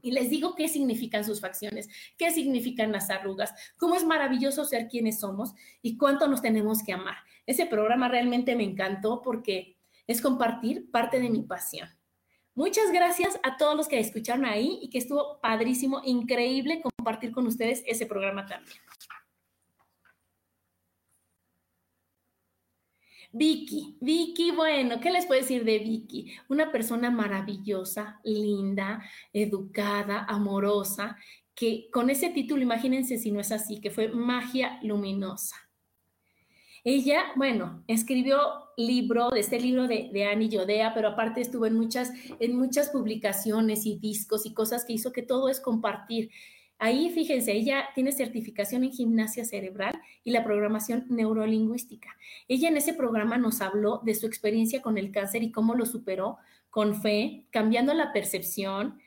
Y 0.00 0.12
les 0.12 0.28
digo 0.28 0.54
qué 0.54 0.68
significan 0.68 1.24
sus 1.24 1.40
facciones, 1.40 1.88
qué 2.18 2.30
significan 2.30 2.92
las 2.92 3.08
arrugas, 3.08 3.54
cómo 3.78 3.94
es 3.94 4.04
maravilloso 4.04 4.64
ser 4.64 4.88
quienes 4.88 5.20
somos 5.20 5.54
y 5.80 5.96
cuánto 5.96 6.28
nos 6.28 6.42
tenemos 6.42 6.82
que 6.82 6.92
amar. 6.92 7.16
Ese 7.46 7.66
programa 7.66 8.08
realmente 8.08 8.54
me 8.54 8.64
encantó 8.64 9.22
porque 9.22 9.78
es 10.06 10.20
compartir 10.20 10.90
parte 10.90 11.20
de 11.20 11.30
mi 11.30 11.42
pasión 11.42 11.88
Muchas 12.54 12.92
gracias 12.92 13.38
a 13.42 13.56
todos 13.56 13.76
los 13.76 13.88
que 13.88 13.98
escucharon 13.98 14.44
ahí 14.44 14.78
y 14.80 14.88
que 14.88 14.98
estuvo 14.98 15.40
padrísimo, 15.40 16.00
increíble 16.04 16.80
compartir 16.80 17.32
con 17.32 17.46
ustedes 17.48 17.82
ese 17.86 18.06
programa 18.06 18.46
también. 18.46 18.78
Vicky, 23.32 23.98
Vicky, 24.00 24.52
bueno, 24.52 25.00
¿qué 25.00 25.10
les 25.10 25.26
puedo 25.26 25.40
decir 25.40 25.64
de 25.64 25.80
Vicky? 25.80 26.32
Una 26.48 26.70
persona 26.70 27.10
maravillosa, 27.10 28.20
linda, 28.22 29.02
educada, 29.32 30.24
amorosa, 30.28 31.16
que 31.56 31.88
con 31.90 32.10
ese 32.10 32.30
título, 32.30 32.62
imagínense 32.62 33.18
si 33.18 33.32
no 33.32 33.40
es 33.40 33.50
así, 33.50 33.80
que 33.80 33.90
fue 33.90 34.06
Magia 34.06 34.78
Luminosa. 34.84 35.63
Ella, 36.84 37.24
bueno, 37.34 37.82
escribió 37.88 38.38
libro, 38.76 39.30
de 39.30 39.40
este 39.40 39.58
libro 39.58 39.88
de, 39.88 40.10
de 40.12 40.26
Annie 40.26 40.50
Yodea, 40.50 40.92
pero 40.92 41.08
aparte 41.08 41.40
estuvo 41.40 41.64
en 41.64 41.74
muchas, 41.74 42.12
en 42.40 42.56
muchas 42.56 42.90
publicaciones 42.90 43.86
y 43.86 43.96
discos 43.98 44.44
y 44.44 44.52
cosas 44.52 44.84
que 44.84 44.92
hizo 44.92 45.10
que 45.10 45.22
todo 45.22 45.48
es 45.48 45.60
compartir. 45.60 46.30
Ahí, 46.78 47.08
fíjense, 47.08 47.52
ella 47.52 47.86
tiene 47.94 48.12
certificación 48.12 48.84
en 48.84 48.92
gimnasia 48.92 49.44
cerebral 49.44 49.98
y 50.24 50.32
la 50.32 50.44
programación 50.44 51.06
neurolingüística. 51.08 52.10
Ella 52.48 52.68
en 52.68 52.76
ese 52.76 52.92
programa 52.92 53.38
nos 53.38 53.62
habló 53.62 54.00
de 54.04 54.14
su 54.14 54.26
experiencia 54.26 54.82
con 54.82 54.98
el 54.98 55.10
cáncer 55.10 55.42
y 55.42 55.52
cómo 55.52 55.74
lo 55.74 55.86
superó 55.86 56.36
con 56.68 57.00
fe, 57.00 57.46
cambiando 57.50 57.94
la 57.94 58.12
percepción, 58.12 58.98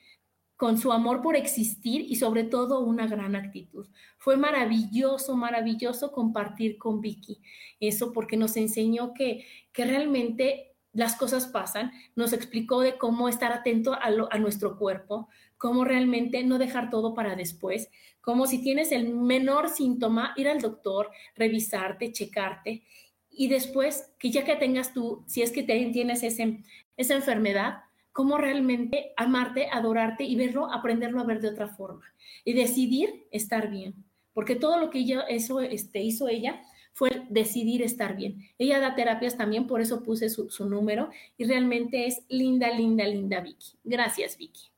con 0.58 0.80
su 0.80 0.91
amor 0.91 1.22
por 1.22 1.36
existir 1.36 2.01
y 2.01 2.16
sobre 2.16 2.43
todo 2.43 2.82
una 2.82 3.08
gran 3.08 3.36
actitud. 3.36 3.88
Fue 4.18 4.36
maravilloso, 4.36 5.38
maravilloso 5.38 6.12
compartir 6.12 6.78
con 6.78 6.99
Vicky 6.99 7.41
eso 7.80 8.12
porque 8.12 8.38
nos 8.38 8.58
enseñó 8.58 9.14
que, 9.14 9.45
que 9.72 9.86
realmente 9.86 10.74
las 10.93 11.16
cosas 11.16 11.45
pasan, 11.45 11.91
nos 12.16 12.34
explicó 12.34 12.82
de 12.82 12.97
cómo 12.97 13.30
estar 13.30 13.53
atento 13.53 13.93
a, 13.93 14.10
a 14.32 14.39
nuestro 14.39 14.80
cuerpo, 14.80 15.30
cómo 15.60 15.86
realmente 15.86 16.43
no 16.43 16.58
dejar 16.58 16.89
todo 16.89 17.14
para 17.14 17.36
después, 17.36 17.91
como 18.20 18.47
si 18.47 18.64
tienes 18.64 18.91
el 18.91 19.14
menor 19.14 19.70
síntoma, 19.70 20.34
ir 20.38 20.49
al 20.49 20.60
doctor, 20.60 21.12
revisarte, 21.36 22.12
checarte 22.12 22.84
y 23.30 23.47
después 23.47 24.12
que 24.18 24.32
ya 24.32 24.43
que 24.43 24.55
tengas 24.55 24.91
tú, 24.91 25.24
si 25.28 25.43
es 25.43 25.51
que 25.51 25.62
tienes 25.62 26.24
ese, 26.24 26.64
esa 26.97 27.14
enfermedad, 27.14 27.84
cómo 28.18 28.39
realmente 28.39 29.13
amarte, 29.15 29.70
adorarte 29.72 30.24
y 30.24 30.36
verlo, 30.36 30.74
aprenderlo 30.74 31.22
a 31.22 31.24
ver 31.24 31.39
de 31.39 31.49
otra 31.49 31.68
forma 31.68 32.03
y 32.43 32.53
decidir 32.53 33.28
estar 33.30 33.70
bien, 33.70 33.93
porque 34.34 34.55
todo 34.55 34.80
lo 34.80 34.89
que 34.89 34.97
ella, 34.97 35.22
eso, 35.30 35.61
este, 35.61 36.01
hizo 36.01 36.28
ella 36.28 36.63
fue 36.93 37.11
decidir 37.30 37.84
estar 37.84 38.15
bien. 38.15 38.49
Ella 38.57 38.80
da 38.80 38.95
terapias 38.95 39.38
también, 39.38 39.68
por 39.68 39.82
eso 39.82 40.01
puse 40.01 40.32
su, 40.32 40.49
su 40.49 40.68
número 40.68 41.11
y 41.38 41.43
realmente 41.43 42.07
es 42.07 42.26
linda, 42.28 42.72
linda, 42.72 43.05
linda 43.05 43.39
Vicky. 43.39 43.78
Gracias 43.84 44.36
Vicky. 44.36 44.72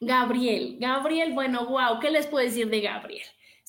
Gabriel, 0.00 0.76
Gabriel, 0.78 1.32
bueno, 1.32 1.64
wow, 1.64 1.98
¿qué 1.98 2.10
les 2.10 2.26
puedo 2.26 2.44
decir 2.44 2.68
de 2.68 2.82
Gabriel? 2.82 3.26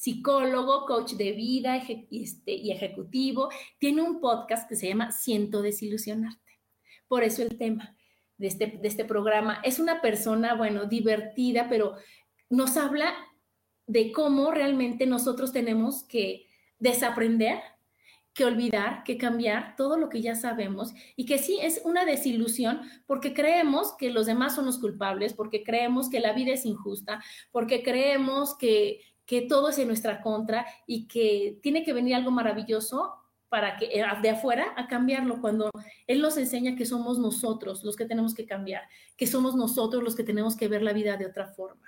Psicólogo, 0.07 0.85
coach 0.85 1.15
de 1.15 1.33
vida 1.33 1.75
este, 1.75 2.53
y 2.53 2.71
ejecutivo, 2.71 3.49
tiene 3.77 4.01
un 4.01 4.21
podcast 4.21 4.69
que 4.69 4.77
se 4.77 4.87
llama 4.87 5.11
Siento 5.11 5.61
desilusionarte. 5.61 6.61
Por 7.09 7.25
eso 7.25 7.41
el 7.41 7.57
tema 7.57 7.93
de 8.37 8.47
este, 8.47 8.67
de 8.67 8.87
este 8.87 9.03
programa 9.03 9.59
es 9.65 9.79
una 9.79 9.99
persona, 9.99 10.53
bueno, 10.53 10.85
divertida, 10.85 11.67
pero 11.67 11.97
nos 12.49 12.77
habla 12.77 13.13
de 13.85 14.13
cómo 14.13 14.51
realmente 14.51 15.05
nosotros 15.05 15.51
tenemos 15.51 16.03
que 16.03 16.47
desaprender 16.79 17.59
que 18.33 18.45
olvidar, 18.45 19.03
que 19.03 19.17
cambiar 19.17 19.75
todo 19.75 19.97
lo 19.97 20.07
que 20.07 20.21
ya 20.21 20.35
sabemos 20.35 20.93
y 21.17 21.25
que 21.25 21.37
sí 21.37 21.59
es 21.61 21.81
una 21.83 22.05
desilusión 22.05 22.79
porque 23.07 23.33
creemos 23.33 23.93
que 23.97 24.11
los 24.11 24.27
demás 24.27 24.55
son 24.55 24.67
los 24.67 24.77
culpables, 24.77 25.33
porque 25.33 25.63
creemos 25.63 26.07
que 26.07 26.21
la 26.21 26.31
vida 26.31 26.53
es 26.53 26.65
injusta, 26.65 27.21
porque 27.51 27.83
creemos 27.83 28.55
que, 28.55 29.01
que 29.27 29.43
todo 29.43 29.69
es 29.69 29.77
en 29.77 29.87
nuestra 29.87 30.21
contra 30.21 30.65
y 30.87 31.07
que 31.07 31.59
tiene 31.61 31.83
que 31.83 31.93
venir 31.93 32.15
algo 32.15 32.31
maravilloso 32.31 33.13
para 33.49 33.77
que 33.77 33.85
eh, 33.85 34.03
de 34.21 34.29
afuera 34.29 34.73
a 34.75 34.87
cambiarlo 34.87 35.39
cuando 35.41 35.69
él 36.07 36.21
nos 36.21 36.37
enseña 36.37 36.75
que 36.75 36.85
somos 36.85 37.19
nosotros 37.19 37.83
los 37.83 37.95
que 37.95 38.05
tenemos 38.05 38.33
que 38.33 38.45
cambiar, 38.45 38.83
que 39.15 39.27
somos 39.27 39.55
nosotros 39.55 40.01
los 40.01 40.15
que 40.15 40.23
tenemos 40.23 40.55
que 40.55 40.67
ver 40.67 40.81
la 40.81 40.93
vida 40.93 41.17
de 41.17 41.25
otra 41.25 41.47
forma, 41.47 41.87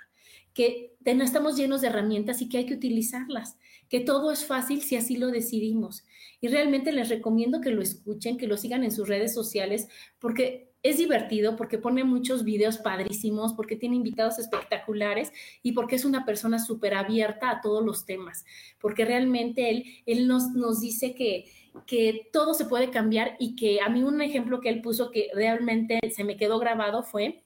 que 0.54 0.96
estamos 1.02 1.56
llenos 1.56 1.80
de 1.80 1.88
herramientas 1.88 2.42
y 2.42 2.48
que 2.48 2.58
hay 2.58 2.66
que 2.66 2.74
utilizarlas, 2.74 3.56
que 3.88 4.00
todo 4.00 4.32
es 4.32 4.44
fácil 4.44 4.82
si 4.82 4.96
así 4.96 5.16
lo 5.16 5.28
decidimos. 5.28 6.04
Y 6.40 6.48
realmente 6.48 6.92
les 6.92 7.08
recomiendo 7.08 7.60
que 7.60 7.70
lo 7.70 7.82
escuchen, 7.82 8.36
que 8.36 8.46
lo 8.46 8.56
sigan 8.56 8.84
en 8.84 8.92
sus 8.92 9.08
redes 9.08 9.34
sociales, 9.34 9.88
porque 10.18 10.69
es 10.82 10.98
divertido, 10.98 11.56
porque 11.56 11.78
pone 11.78 12.04
muchos 12.04 12.44
videos 12.44 12.78
padrísimos, 12.78 13.52
porque 13.52 13.76
tiene 13.76 13.96
invitados 13.96 14.38
espectaculares 14.38 15.32
y 15.62 15.72
porque 15.72 15.96
es 15.96 16.04
una 16.04 16.24
persona 16.24 16.58
súper 16.58 16.94
abierta 16.94 17.50
a 17.50 17.60
todos 17.60 17.84
los 17.84 18.06
temas, 18.06 18.44
porque 18.80 19.04
realmente 19.04 19.70
él, 19.70 19.84
él 20.06 20.26
nos, 20.26 20.50
nos 20.52 20.80
dice 20.80 21.14
que, 21.14 21.46
que 21.86 22.28
todo 22.32 22.54
se 22.54 22.64
puede 22.64 22.90
cambiar 22.90 23.36
y 23.38 23.56
que 23.56 23.80
a 23.80 23.88
mí 23.88 24.02
un 24.02 24.22
ejemplo 24.22 24.60
que 24.60 24.70
él 24.70 24.80
puso 24.80 25.10
que 25.10 25.28
realmente 25.34 26.00
se 26.14 26.24
me 26.24 26.36
quedó 26.36 26.58
grabado 26.58 27.02
fue 27.02 27.42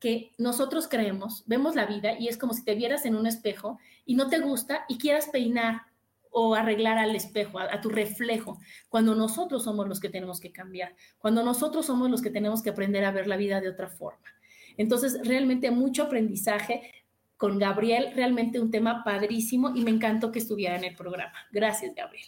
que 0.00 0.32
nosotros 0.38 0.88
creemos, 0.88 1.44
vemos 1.46 1.74
la 1.74 1.86
vida 1.86 2.18
y 2.18 2.28
es 2.28 2.36
como 2.36 2.52
si 2.52 2.64
te 2.64 2.74
vieras 2.74 3.06
en 3.06 3.14
un 3.16 3.26
espejo 3.26 3.78
y 4.04 4.16
no 4.16 4.28
te 4.28 4.38
gusta 4.40 4.84
y 4.88 4.98
quieras 4.98 5.28
peinar 5.30 5.82
o 6.36 6.56
arreglar 6.56 6.98
al 6.98 7.14
espejo, 7.14 7.60
a, 7.60 7.80
tu 7.80 7.88
reflejo, 7.90 8.58
cuando 8.88 9.14
nosotros 9.14 9.62
somos 9.62 9.86
los 9.86 10.00
que 10.00 10.08
tenemos 10.08 10.40
que 10.40 10.50
cambiar, 10.50 10.96
cuando 11.18 11.44
nosotros 11.44 11.86
somos 11.86 12.10
los 12.10 12.20
que 12.20 12.30
tenemos 12.30 12.60
que 12.60 12.70
aprender 12.70 13.04
a 13.04 13.12
ver 13.12 13.28
la 13.28 13.36
vida 13.36 13.60
de 13.60 13.68
otra 13.68 13.88
forma. 13.88 14.26
Entonces, 14.76 15.20
realmente 15.24 15.70
mucho 15.70 16.02
aprendizaje 16.02 16.90
con 17.36 17.56
Gabriel, 17.60 18.12
realmente 18.16 18.58
un 18.58 18.72
tema 18.72 19.04
padrísimo 19.04 19.76
y 19.76 19.84
me 19.84 19.92
encantó 19.92 20.32
que 20.32 20.40
estuviera 20.40 20.76
en 20.76 20.82
el 20.82 20.96
programa. 20.96 21.34
Gracias, 21.52 21.94
Gabriel. 21.94 22.26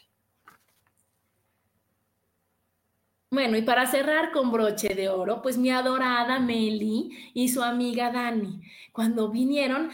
Bueno, 3.29 3.57
y 3.57 3.63
para 3.63 3.87
cerrar 3.87 4.31
con 4.31 4.53
broche 4.53 4.95
de 4.95 5.09
oro, 5.09 5.43
pues 5.43 5.59
mi 5.59 5.71
adorada 5.71 6.39
Meli 6.39 7.11
y 7.35 7.49
su 7.49 7.61
amiga 7.61 8.13
Dani, 8.13 8.61
cuando 8.93 9.33
vinieron 9.33 9.91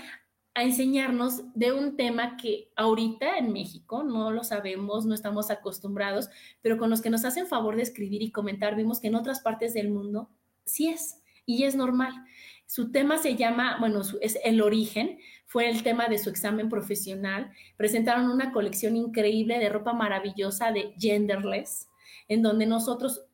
a 0.55 0.63
enseñarnos 0.63 1.43
de 1.55 1.73
un 1.73 1.97
tema 1.97 2.37
que 2.37 2.71
ahorita 2.77 3.39
en 3.39 3.53
México 3.53 4.03
no 4.03 4.31
lo 4.31 4.45
sabemos, 4.45 5.07
no 5.07 5.15
estamos 5.15 5.51
acostumbrados, 5.51 6.29
pero 6.61 6.77
con 6.77 6.91
los 6.91 7.01
que 7.01 7.11
nos 7.11 7.25
hacen 7.25 7.47
favor 7.47 7.77
de 7.77 7.83
escribir 7.83 8.23
y 8.23 8.33
comentar, 8.33 8.77
vimos 8.77 9.01
que 9.01 9.09
en 9.09 9.15
otras 9.15 9.41
partes 9.41 9.73
del 9.73 9.91
mundo 9.91 10.31
sí 10.65 10.89
es 10.89 11.23
y 11.47 11.65
es 11.65 11.75
normal. 11.75 12.13
Su 12.67 12.91
tema 12.91 13.19
se 13.19 13.37
llama, 13.37 13.77
bueno, 13.81 14.03
es 14.21 14.39
el 14.45 14.63
origen, 14.63 15.19
fue 15.47 15.69
el 15.69 15.83
tema 15.83 16.09
de 16.09 16.19
su 16.19 16.31
examen 16.31 16.69
profesional. 16.69 17.51
Presentaron 17.77 18.31
una 18.31 18.53
colección 18.53 18.97
increíble 18.97 19.59
de 19.59 19.69
ropa 19.69 19.93
maravillosa 19.93 20.73
de 20.73 20.95
genderless, 20.99 21.89
en 22.29 22.43
donde 22.43 22.67
nosotros 22.67 23.27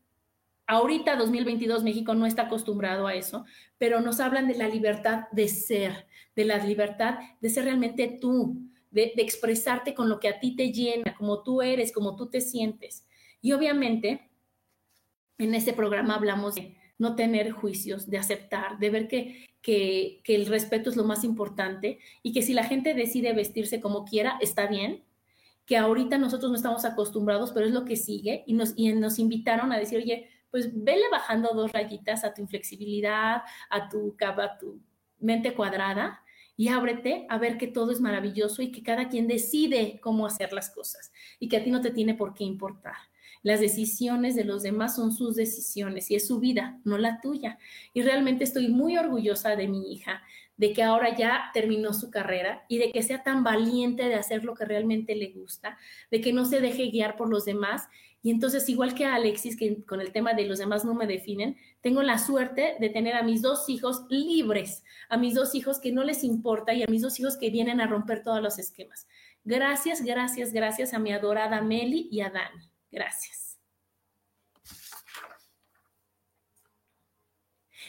Ahorita, 0.71 1.16
2022, 1.16 1.83
México 1.83 2.14
no 2.14 2.27
está 2.27 2.43
acostumbrado 2.43 3.07
a 3.07 3.14
eso, 3.14 3.47
pero 3.79 4.03
nos 4.03 4.21
hablan 4.21 4.49
de 4.49 4.55
la 4.55 4.69
libertad 4.69 5.23
de 5.33 5.49
ser, 5.49 6.07
de 6.39 6.45
la 6.45 6.59
libertad 6.59 7.18
de 7.41 7.51
ser 7.51 7.64
realmente 7.64 8.16
tú, 8.20 8.62
de, 8.93 9.12
expresarte 9.16 9.93
con 9.93 10.09
lo 10.09 10.20
que 10.20 10.28
a 10.28 10.39
ti 10.39 10.55
te 10.55 10.70
llena, 10.72 11.16
como 11.16 11.43
tú 11.43 11.62
eres, 11.62 11.91
como 11.91 12.14
tú 12.14 12.30
te 12.30 12.41
sientes. 12.41 13.09
Y 13.43 13.51
obviamente, 13.51 14.30
en 15.36 15.53
ese 15.57 15.72
programa 15.72 16.14
hablamos 16.14 16.55
de 16.55 16.76
no 16.97 17.16
tener 17.16 17.51
juicios, 17.51 18.09
de 18.09 18.18
aceptar, 18.18 18.78
de 18.78 18.91
ver 18.91 19.09
que, 19.09 19.47
que, 19.61 20.22
el 20.26 20.47
respeto 20.47 20.91
es 20.91 20.97
lo 20.97 21.03
más 21.03 21.24
importante 21.24 21.99
y 22.22 22.32
que 22.32 22.43
si 22.43 22.55
la 22.55 22.62
gente 22.62 22.95
decide 22.95 23.32
vestirse 23.32 23.80
como 23.80 24.05
quiera, 24.05 24.39
está 24.41 24.68
bien, 24.68 25.03
que 25.66 25.76
ahorita 25.76 26.18
nosotros 26.18 26.53
no 26.53 26.57
estamos 26.57 26.84
acostumbrados, 26.84 27.51
pero 27.51 27.66
es 27.66 27.72
lo 27.72 27.84
que 27.84 27.97
sigue 27.97 28.45
y 28.47 28.55
nos, 28.55 28.74
y 28.76 28.93
nos 28.93 29.18
invitaron 29.18 29.72
a 29.72 29.78
decir, 29.78 29.99
oye, 29.99 30.28
pues 30.53 30.70
vele 30.72 31.03
bajando 31.11 31.53
dos 31.53 31.72
rayitas 31.72 32.22
a 32.22 32.32
tu 32.32 32.43
inflexibilidad, 32.43 33.43
a 33.70 33.89
tu, 33.89 34.16
a 34.20 34.57
tu 34.57 34.80
mente 35.18 35.53
cuadrada 35.53 36.22
y 36.59 36.68
ábrete 36.68 37.24
a 37.30 37.38
ver 37.38 37.56
que 37.56 37.68
todo 37.68 37.92
es 37.92 38.00
maravilloso 38.00 38.62
y 38.62 38.72
que 38.72 38.82
cada 38.82 39.09
quien 39.09 39.28
decide 39.28 40.00
cómo 40.02 40.26
hacer 40.26 40.52
las 40.52 40.70
cosas 40.70 41.12
y 41.38 41.48
que 41.48 41.56
a 41.56 41.62
ti 41.62 41.70
no 41.70 41.80
te 41.80 41.92
tiene 41.92 42.14
por 42.14 42.34
qué 42.34 42.42
importar. 42.42 42.96
Las 43.44 43.61
decisiones 43.61 44.34
de 44.34 44.42
los 44.42 44.64
demás 44.64 44.96
son 44.96 45.12
sus 45.12 45.36
decisiones 45.36 46.11
y 46.11 46.16
es 46.16 46.26
su 46.26 46.40
vida, 46.40 46.80
no 46.82 46.98
la 46.98 47.20
tuya. 47.20 47.59
Y 47.94 48.02
realmente 48.02 48.42
estoy 48.42 48.68
muy 48.68 48.98
orgullosa 48.98 49.54
de 49.54 49.68
mi 49.68 49.92
hija, 49.92 50.20
de 50.56 50.72
que 50.72 50.82
ahora 50.82 51.16
ya 51.16 51.50
terminó 51.54 51.92
su 51.94 52.11
carrera 52.11 52.64
y 52.68 52.78
de 52.78 52.90
que 52.90 53.04
sea 53.04 53.22
tan 53.22 53.44
valiente 53.44 54.09
de 54.09 54.16
hacer 54.16 54.44
lo 54.44 54.54
que 54.54 54.64
realmente 54.64 55.14
le 55.14 55.28
gusta, 55.28 55.78
de 56.11 56.20
que 56.20 56.32
no 56.32 56.44
se 56.44 56.61
deje 56.61 56.90
guiar 56.90 57.16
por 57.16 57.30
los 57.30 57.44
demás 57.44 57.88
y 58.23 58.31
entonces, 58.31 58.69
igual 58.69 58.95
que 58.95 59.07
Alexis, 59.07 59.57
que 59.57 59.85
con 59.85 60.01
el 60.01 60.12
tema 60.12 60.35
de 60.35 60.45
los 60.47 60.59
demás 60.59 60.85
no 60.85 60.95
me 60.95 61.07
definen, 61.07 61.57
tengo 61.81 62.03
la 62.03 62.19
suerte 62.19 62.77
de 62.81 62.89
tener 62.89 63.14
a 63.14 63.23
mis 63.23 63.43
dos 63.43 63.69
hijos 63.69 64.05
libres, 64.11 64.83
a 65.09 65.16
mis 65.16 65.35
dos 65.35 65.55
hijos 65.55 65.79
que 65.79 65.93
no 65.93 66.03
les 66.03 66.25
importa 66.25 66.75
y 66.75 66.83
a 66.83 66.89
mis 66.89 67.03
dos 67.03 67.19
hijos 67.21 67.37
que 67.37 67.51
vienen 67.51 67.81
a 67.81 67.87
romper 67.87 68.25
todos 68.25 68.43
los 68.43 68.59
esquemas. 68.59 69.07
Gracias, 69.45 70.03
gracias, 70.03 70.53
gracias 70.53 70.95
a 70.95 70.99
mi 70.99 71.12
adorada 71.12 71.62
Meli 71.62 72.09
y 72.11 72.21
a 72.21 72.31
Dani. 72.31 72.71
Gracias. 72.91 73.59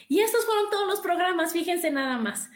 Y 0.07 0.21
estos 0.21 0.45
fueron 0.45 0.69
todos 0.69 0.87
los 0.87 1.01
programas, 1.01 1.53
fíjense 1.53 1.91
nada 1.91 2.17
más. 2.17 2.49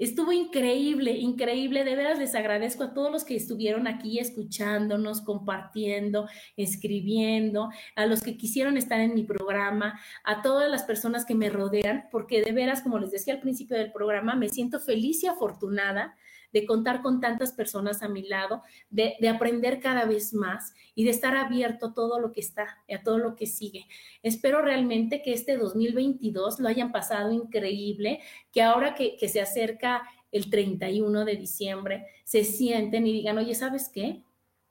Estuvo 0.00 0.32
increíble, 0.32 1.10
increíble. 1.10 1.84
De 1.84 1.94
veras 1.94 2.18
les 2.18 2.34
agradezco 2.34 2.84
a 2.84 2.94
todos 2.94 3.12
los 3.12 3.22
que 3.22 3.36
estuvieron 3.36 3.86
aquí 3.86 4.18
escuchándonos, 4.18 5.20
compartiendo, 5.20 6.26
escribiendo, 6.56 7.68
a 7.96 8.06
los 8.06 8.22
que 8.22 8.38
quisieron 8.38 8.78
estar 8.78 8.98
en 8.98 9.14
mi 9.14 9.24
programa, 9.24 10.00
a 10.24 10.40
todas 10.40 10.70
las 10.70 10.84
personas 10.84 11.26
que 11.26 11.34
me 11.34 11.50
rodean, 11.50 12.08
porque 12.10 12.40
de 12.40 12.52
veras, 12.52 12.80
como 12.80 12.98
les 12.98 13.10
decía 13.10 13.34
al 13.34 13.40
principio 13.40 13.76
del 13.76 13.92
programa, 13.92 14.34
me 14.36 14.48
siento 14.48 14.80
feliz 14.80 15.22
y 15.22 15.26
afortunada 15.26 16.16
de 16.52 16.66
contar 16.66 17.02
con 17.02 17.20
tantas 17.20 17.52
personas 17.52 18.02
a 18.02 18.08
mi 18.08 18.22
lado, 18.22 18.62
de, 18.90 19.16
aprender 19.28 19.80
cada 19.80 20.04
vez 20.04 20.34
más 20.34 20.74
y 20.94 21.04
de 21.04 21.10
estar 21.10 21.36
abierto 21.36 21.86
a 21.86 21.94
todo 21.94 22.18
lo 22.18 22.32
que 22.32 22.40
está, 22.40 22.78
a 22.92 23.02
todo 23.02 23.18
lo 23.18 23.36
que 23.36 23.46
sigue. 23.46 23.86
Espero 24.22 24.62
realmente 24.62 25.22
que 25.22 25.32
este 25.32 25.56
2022 25.56 26.60
lo 26.60 26.68
hayan 26.68 26.92
pasado 26.92 27.32
increíble, 27.32 28.20
que 28.52 28.62
ahora 28.62 28.94
que, 28.94 29.16
que 29.16 29.28
se 29.28 29.40
acerca 29.40 30.02
el 30.32 30.50
31 30.50 31.24
de 31.24 31.36
diciembre, 31.36 32.06
se 32.24 32.44
sienten 32.44 33.06
y 33.06 33.12
digan, 33.12 33.38
oye, 33.38 33.54
¿sabes 33.54 33.88
qué? 33.88 34.22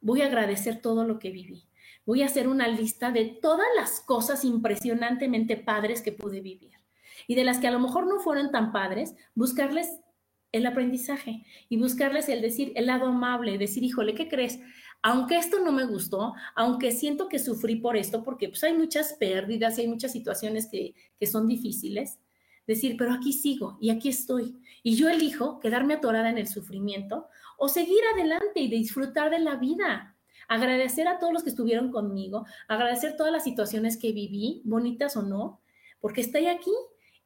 Voy 0.01 0.21
a 0.21 0.27
agradecer 0.27 0.81
todo 0.81 1.03
lo 1.03 1.19
que 1.19 1.31
viví. 1.31 1.65
Voy 2.05 2.23
a 2.23 2.27
hacer 2.27 2.47
una 2.47 2.67
lista 2.67 3.11
de 3.11 3.25
todas 3.25 3.67
las 3.75 3.99
cosas 3.99 4.43
impresionantemente 4.43 5.57
padres 5.57 6.01
que 6.01 6.11
pude 6.11 6.41
vivir 6.41 6.79
y 7.27 7.35
de 7.35 7.43
las 7.43 7.59
que 7.59 7.67
a 7.67 7.71
lo 7.71 7.79
mejor 7.79 8.07
no 8.07 8.19
fueron 8.19 8.51
tan 8.51 8.71
padres, 8.71 9.15
buscarles 9.35 9.99
el 10.51 10.65
aprendizaje 10.65 11.43
y 11.69 11.77
buscarles 11.77 12.29
el 12.29 12.41
decir, 12.41 12.71
el 12.75 12.87
lado 12.87 13.07
amable, 13.07 13.57
decir, 13.57 13.83
híjole, 13.83 14.15
¿qué 14.15 14.27
crees? 14.27 14.59
Aunque 15.01 15.37
esto 15.37 15.59
no 15.59 15.71
me 15.71 15.85
gustó, 15.85 16.33
aunque 16.55 16.91
siento 16.91 17.29
que 17.29 17.39
sufrí 17.39 17.75
por 17.75 17.95
esto, 17.95 18.23
porque 18.23 18.49
pues 18.49 18.63
hay 18.63 18.73
muchas 18.73 19.13
pérdidas 19.13 19.77
hay 19.77 19.87
muchas 19.87 20.11
situaciones 20.11 20.67
que, 20.67 20.93
que 21.19 21.27
son 21.27 21.47
difíciles, 21.47 22.19
decir, 22.67 22.95
pero 22.97 23.13
aquí 23.13 23.33
sigo 23.33 23.77
y 23.79 23.89
aquí 23.91 24.09
estoy. 24.09 24.57
Y 24.83 24.95
yo 24.95 25.09
elijo 25.09 25.59
quedarme 25.59 25.95
atorada 25.95 26.29
en 26.29 26.37
el 26.37 26.47
sufrimiento 26.47 27.27
o 27.57 27.69
seguir 27.69 28.01
adelante 28.13 28.59
y 28.59 28.67
disfrutar 28.67 29.29
de 29.29 29.39
la 29.39 29.55
vida. 29.55 30.15
Agradecer 30.47 31.07
a 31.07 31.19
todos 31.19 31.31
los 31.31 31.43
que 31.43 31.51
estuvieron 31.51 31.91
conmigo, 31.91 32.45
agradecer 32.67 33.15
todas 33.15 33.31
las 33.31 33.43
situaciones 33.43 33.97
que 33.97 34.11
viví, 34.11 34.61
bonitas 34.65 35.15
o 35.15 35.21
no, 35.21 35.61
porque 35.99 36.21
estoy 36.21 36.47
aquí 36.47 36.71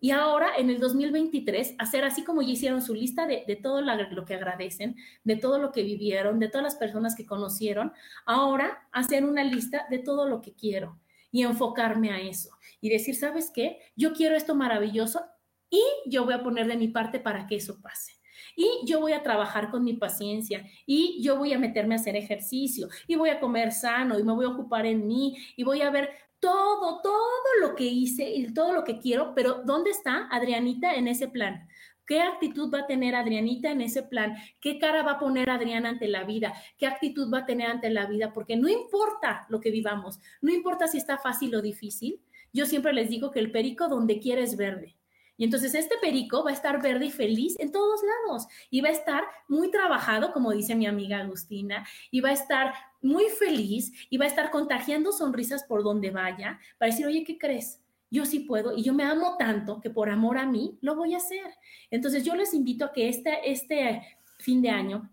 y 0.03 0.11
ahora, 0.11 0.57
en 0.57 0.69
el 0.69 0.81
2023, 0.81 1.75
hacer 1.79 2.03
así 2.03 2.25
como 2.25 2.41
ya 2.41 2.49
hicieron 2.49 2.81
su 2.81 2.93
lista 2.93 3.25
de, 3.25 3.57
todo 3.63 3.79
lo 3.79 4.25
que 4.25 4.33
agradecen, 4.33 4.97
de 5.23 5.37
todo 5.37 5.59
lo 5.59 5.71
que 5.71 5.81
vivieron, 5.81 6.39
de 6.39 6.49
todas 6.49 6.65
las 6.65 6.75
personas 6.75 7.15
que 7.15 7.25
conocieron, 7.25 7.93
ahora 8.25 8.85
hacer 8.91 9.23
una 9.23 9.45
lista 9.45 9.87
de 9.89 9.99
todo 9.99 10.27
lo 10.27 10.41
que 10.41 10.55
quiero 10.55 10.99
y 11.31 11.43
enfocarme 11.43 12.11
a 12.11 12.19
eso 12.19 12.49
y 12.81 12.89
decir, 12.89 13.15
¿sabes 13.15 13.49
qué? 13.49 13.79
Yo 13.95 14.11
quiero 14.11 14.35
esto 14.35 14.55
maravilloso 14.55 15.21
y 15.69 15.81
yo 16.05 16.25
voy 16.25 16.33
a 16.33 16.43
poner 16.43 16.67
de 16.67 16.75
mi 16.75 16.89
parte 16.89 17.21
para 17.21 17.47
que 17.47 17.55
eso 17.55 17.81
pase. 17.81 18.11
Y 18.57 18.67
yo 18.85 18.99
voy 18.99 19.13
a 19.13 19.23
trabajar 19.23 19.71
con 19.71 19.85
mi 19.85 19.93
paciencia 19.93 20.67
y 20.85 21.23
yo 21.23 21.37
voy 21.37 21.53
a 21.53 21.59
meterme 21.59 21.95
a 21.95 21.99
hacer 21.99 22.17
ejercicio 22.17 22.89
y 23.07 23.15
voy 23.15 23.29
a 23.29 23.39
comer 23.39 23.71
sano 23.71 24.19
y 24.19 24.23
me 24.23 24.33
voy 24.33 24.43
a 24.43 24.49
ocupar 24.49 24.85
en 24.85 25.07
mí 25.07 25.37
y 25.55 25.63
voy 25.63 25.81
a 25.81 25.89
ver 25.89 26.09
todo, 26.43 26.99
todo 27.01 27.21
lo 27.61 27.73
que 27.73 27.85
hice 27.85 28.29
y 28.29 28.53
todo 28.53 28.73
lo 28.73 28.83
que 28.83 28.99
quiero, 28.99 29.33
pero 29.33 29.61
¿dónde 29.63 29.91
está 29.91 30.27
Adrianita 30.29 30.93
en 30.93 31.07
ese 31.07 31.29
plan? 31.29 31.69
¿Qué 32.05 32.21
actitud 32.21 32.69
va 32.69 32.79
a 32.79 32.85
tener 32.85 33.15
Adrianita 33.15 33.71
en 33.71 33.79
ese 33.79 34.03
plan? 34.03 34.35
¿Qué 34.59 34.77
cara 34.77 35.03
va 35.03 35.13
a 35.13 35.19
poner 35.19 35.49
Adriana 35.49 35.87
ante 35.87 36.09
la 36.09 36.25
vida? 36.25 36.53
¿Qué 36.77 36.85
actitud 36.85 37.33
va 37.33 37.39
a 37.39 37.45
tener 37.45 37.69
ante 37.69 37.89
la 37.89 38.07
vida? 38.07 38.33
Porque 38.33 38.57
no 38.57 38.67
importa 38.67 39.45
lo 39.47 39.61
que 39.61 39.71
vivamos, 39.71 40.19
no 40.41 40.51
importa 40.51 40.89
si 40.89 40.97
está 40.97 41.17
fácil 41.17 41.55
o 41.55 41.61
difícil. 41.61 42.19
Yo 42.51 42.65
siempre 42.65 42.91
les 42.91 43.09
digo 43.09 43.31
que 43.31 43.39
el 43.39 43.49
perico 43.49 43.87
donde 43.87 44.19
quiera 44.19 44.41
es 44.41 44.57
verde. 44.57 44.97
Y 45.37 45.45
entonces 45.45 45.73
este 45.73 45.95
perico 45.97 46.43
va 46.43 46.49
a 46.49 46.53
estar 46.53 46.81
verde 46.81 47.05
y 47.05 47.11
feliz 47.11 47.55
en 47.57 47.71
todos 47.71 48.01
lados 48.03 48.47
y 48.69 48.81
va 48.81 48.89
a 48.89 48.91
estar 48.91 49.23
muy 49.47 49.71
trabajado, 49.71 50.33
como 50.33 50.51
dice 50.51 50.75
mi 50.75 50.87
amiga 50.87 51.19
Agustina, 51.19 51.87
y 52.11 52.19
va 52.19 52.29
a 52.29 52.33
estar 52.33 52.73
muy 53.03 53.25
feliz 53.25 53.91
y 54.09 54.17
va 54.17 54.25
a 54.25 54.29
estar 54.29 54.49
contagiando 54.49 55.11
sonrisas 55.11 55.63
por 55.63 55.83
donde 55.83 56.09
vaya 56.09 56.59
para 56.77 56.91
decir, 56.91 57.05
oye, 57.05 57.23
¿qué 57.23 57.37
crees? 57.37 57.81
Yo 58.09 58.25
sí 58.25 58.41
puedo 58.41 58.75
y 58.77 58.83
yo 58.83 58.93
me 58.93 59.03
amo 59.03 59.35
tanto 59.37 59.81
que 59.81 59.89
por 59.89 60.09
amor 60.09 60.37
a 60.37 60.45
mí 60.45 60.77
lo 60.81 60.95
voy 60.95 61.13
a 61.13 61.17
hacer. 61.17 61.45
Entonces 61.91 62.23
yo 62.23 62.35
les 62.35 62.53
invito 62.53 62.85
a 62.85 62.93
que 62.93 63.09
este, 63.09 63.51
este 63.51 64.01
fin 64.37 64.61
de 64.61 64.69
año 64.69 65.09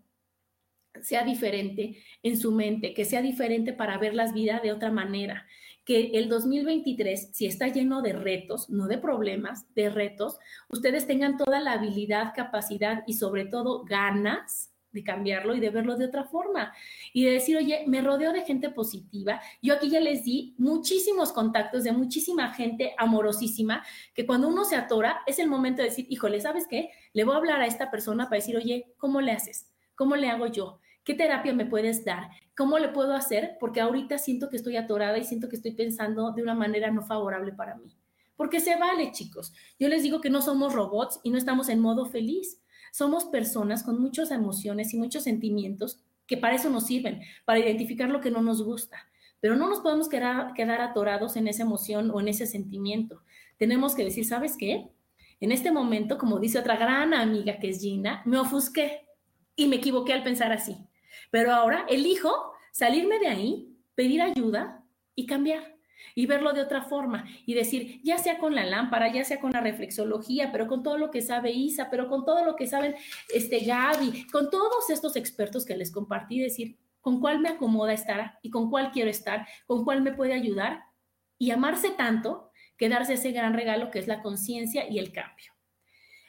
sea 1.01 1.23
diferente 1.23 1.97
en 2.21 2.37
su 2.37 2.51
mente, 2.51 2.93
que 2.93 3.05
sea 3.05 3.21
diferente 3.21 3.73
para 3.73 3.97
ver 3.97 4.13
las 4.13 4.33
vidas 4.33 4.61
de 4.61 4.71
otra 4.71 4.91
manera, 4.91 5.45
que 5.85 6.11
el 6.13 6.29
2023, 6.29 7.29
si 7.33 7.47
está 7.47 7.67
lleno 7.67 8.01
de 8.01 8.13
retos, 8.13 8.69
no 8.69 8.87
de 8.87 8.97
problemas, 8.97 9.65
de 9.73 9.89
retos, 9.89 10.37
ustedes 10.69 11.07
tengan 11.07 11.37
toda 11.37 11.59
la 11.59 11.73
habilidad, 11.73 12.33
capacidad 12.35 13.03
y 13.07 13.13
sobre 13.13 13.45
todo 13.45 13.83
ganas 13.83 14.70
de 14.91 15.03
cambiarlo 15.03 15.55
y 15.55 15.59
de 15.59 15.69
verlo 15.69 15.95
de 15.95 16.05
otra 16.05 16.25
forma 16.25 16.73
y 17.13 17.25
de 17.25 17.31
decir, 17.31 17.57
oye, 17.57 17.83
me 17.87 18.01
rodeo 18.01 18.33
de 18.33 18.41
gente 18.41 18.69
positiva. 18.69 19.41
Yo 19.61 19.73
aquí 19.73 19.89
ya 19.89 19.99
les 19.99 20.23
di 20.23 20.55
muchísimos 20.57 21.31
contactos 21.31 21.83
de 21.83 21.91
muchísima 21.91 22.53
gente 22.53 22.93
amorosísima 22.97 23.83
que 24.13 24.25
cuando 24.25 24.47
uno 24.47 24.65
se 24.65 24.75
atora 24.75 25.21
es 25.25 25.39
el 25.39 25.47
momento 25.47 25.81
de 25.81 25.89
decir, 25.89 26.05
híjole, 26.09 26.41
¿sabes 26.41 26.67
qué? 26.67 26.89
Le 27.13 27.23
voy 27.23 27.35
a 27.35 27.37
hablar 27.37 27.61
a 27.61 27.67
esta 27.67 27.91
persona 27.91 28.25
para 28.25 28.37
decir, 28.37 28.57
oye, 28.57 28.93
¿cómo 28.97 29.21
le 29.21 29.31
haces? 29.31 29.69
¿Cómo 29.95 30.15
le 30.15 30.29
hago 30.29 30.47
yo? 30.47 30.79
¿Qué 31.03 31.15
terapia 31.15 31.53
me 31.53 31.65
puedes 31.65 32.05
dar? 32.05 32.29
¿Cómo 32.55 32.77
le 32.77 32.89
puedo 32.89 33.13
hacer? 33.13 33.57
Porque 33.59 33.81
ahorita 33.81 34.17
siento 34.19 34.49
que 34.49 34.57
estoy 34.57 34.77
atorada 34.77 35.17
y 35.17 35.23
siento 35.23 35.49
que 35.49 35.55
estoy 35.55 35.71
pensando 35.71 36.31
de 36.31 36.43
una 36.43 36.53
manera 36.53 36.91
no 36.91 37.01
favorable 37.01 37.53
para 37.53 37.75
mí. 37.75 37.95
Porque 38.35 38.59
se 38.59 38.75
vale, 38.75 39.11
chicos. 39.11 39.53
Yo 39.79 39.87
les 39.87 40.03
digo 40.03 40.21
que 40.21 40.29
no 40.29 40.41
somos 40.41 40.73
robots 40.73 41.19
y 41.23 41.29
no 41.29 41.37
estamos 41.37 41.69
en 41.69 41.79
modo 41.79 42.05
feliz. 42.05 42.61
Somos 42.91 43.25
personas 43.25 43.83
con 43.83 43.99
muchas 43.99 44.31
emociones 44.31 44.93
y 44.93 44.97
muchos 44.97 45.23
sentimientos 45.23 46.03
que 46.27 46.37
para 46.37 46.55
eso 46.55 46.69
nos 46.69 46.85
sirven, 46.85 47.21
para 47.45 47.59
identificar 47.59 48.09
lo 48.09 48.21
que 48.21 48.31
no 48.31 48.41
nos 48.41 48.63
gusta. 48.63 49.09
Pero 49.39 49.55
no 49.55 49.67
nos 49.67 49.79
podemos 49.79 50.07
quedar, 50.07 50.53
quedar 50.53 50.81
atorados 50.81 51.35
en 51.35 51.47
esa 51.47 51.63
emoción 51.63 52.11
o 52.11 52.19
en 52.19 52.27
ese 52.27 52.45
sentimiento. 52.45 53.23
Tenemos 53.57 53.95
que 53.95 54.03
decir, 54.03 54.25
¿sabes 54.25 54.55
qué? 54.57 54.89
En 55.39 55.51
este 55.51 55.71
momento, 55.71 56.17
como 56.17 56.39
dice 56.39 56.59
otra 56.59 56.75
gran 56.75 57.13
amiga 57.13 57.57
que 57.59 57.69
es 57.69 57.81
Gina, 57.81 58.21
me 58.25 58.37
ofusqué 58.37 59.07
y 59.55 59.67
me 59.67 59.77
equivoqué 59.77 60.13
al 60.13 60.23
pensar 60.23 60.51
así. 60.51 60.77
Pero 61.31 61.53
ahora 61.53 61.85
elijo 61.89 62.53
salirme 62.71 63.19
de 63.19 63.27
ahí, 63.27 63.75
pedir 63.95 64.21
ayuda 64.21 64.85
y 65.15 65.25
cambiar 65.25 65.75
y 66.15 66.25
verlo 66.25 66.53
de 66.53 66.61
otra 66.61 66.83
forma 66.83 67.25
y 67.45 67.53
decir, 67.53 68.01
ya 68.03 68.17
sea 68.17 68.37
con 68.37 68.55
la 68.55 68.65
lámpara, 68.65 69.11
ya 69.11 69.23
sea 69.23 69.39
con 69.39 69.51
la 69.51 69.61
reflexología, 69.61 70.51
pero 70.51 70.67
con 70.67 70.83
todo 70.83 70.97
lo 70.97 71.11
que 71.11 71.21
sabe 71.21 71.51
Isa, 71.51 71.89
pero 71.89 72.07
con 72.09 72.25
todo 72.25 72.45
lo 72.45 72.55
que 72.55 72.67
saben 72.67 72.95
este 73.33 73.59
Gaby, 73.59 74.27
con 74.31 74.49
todos 74.49 74.89
estos 74.89 75.15
expertos 75.15 75.65
que 75.65 75.77
les 75.77 75.91
compartí, 75.91 76.39
decir, 76.39 76.77
con 77.01 77.19
cuál 77.19 77.39
me 77.39 77.49
acomoda 77.49 77.93
estar 77.93 78.39
y 78.41 78.49
con 78.49 78.69
cuál 78.69 78.91
quiero 78.91 79.09
estar, 79.09 79.47
con 79.65 79.83
cuál 79.83 80.01
me 80.01 80.13
puede 80.13 80.33
ayudar 80.33 80.83
y 81.37 81.51
amarse 81.51 81.89
tanto 81.91 82.51
que 82.77 82.89
darse 82.89 83.13
ese 83.13 83.31
gran 83.31 83.53
regalo 83.53 83.91
que 83.91 83.99
es 83.99 84.07
la 84.07 84.21
conciencia 84.21 84.89
y 84.89 84.99
el 84.99 85.11
cambio. 85.11 85.53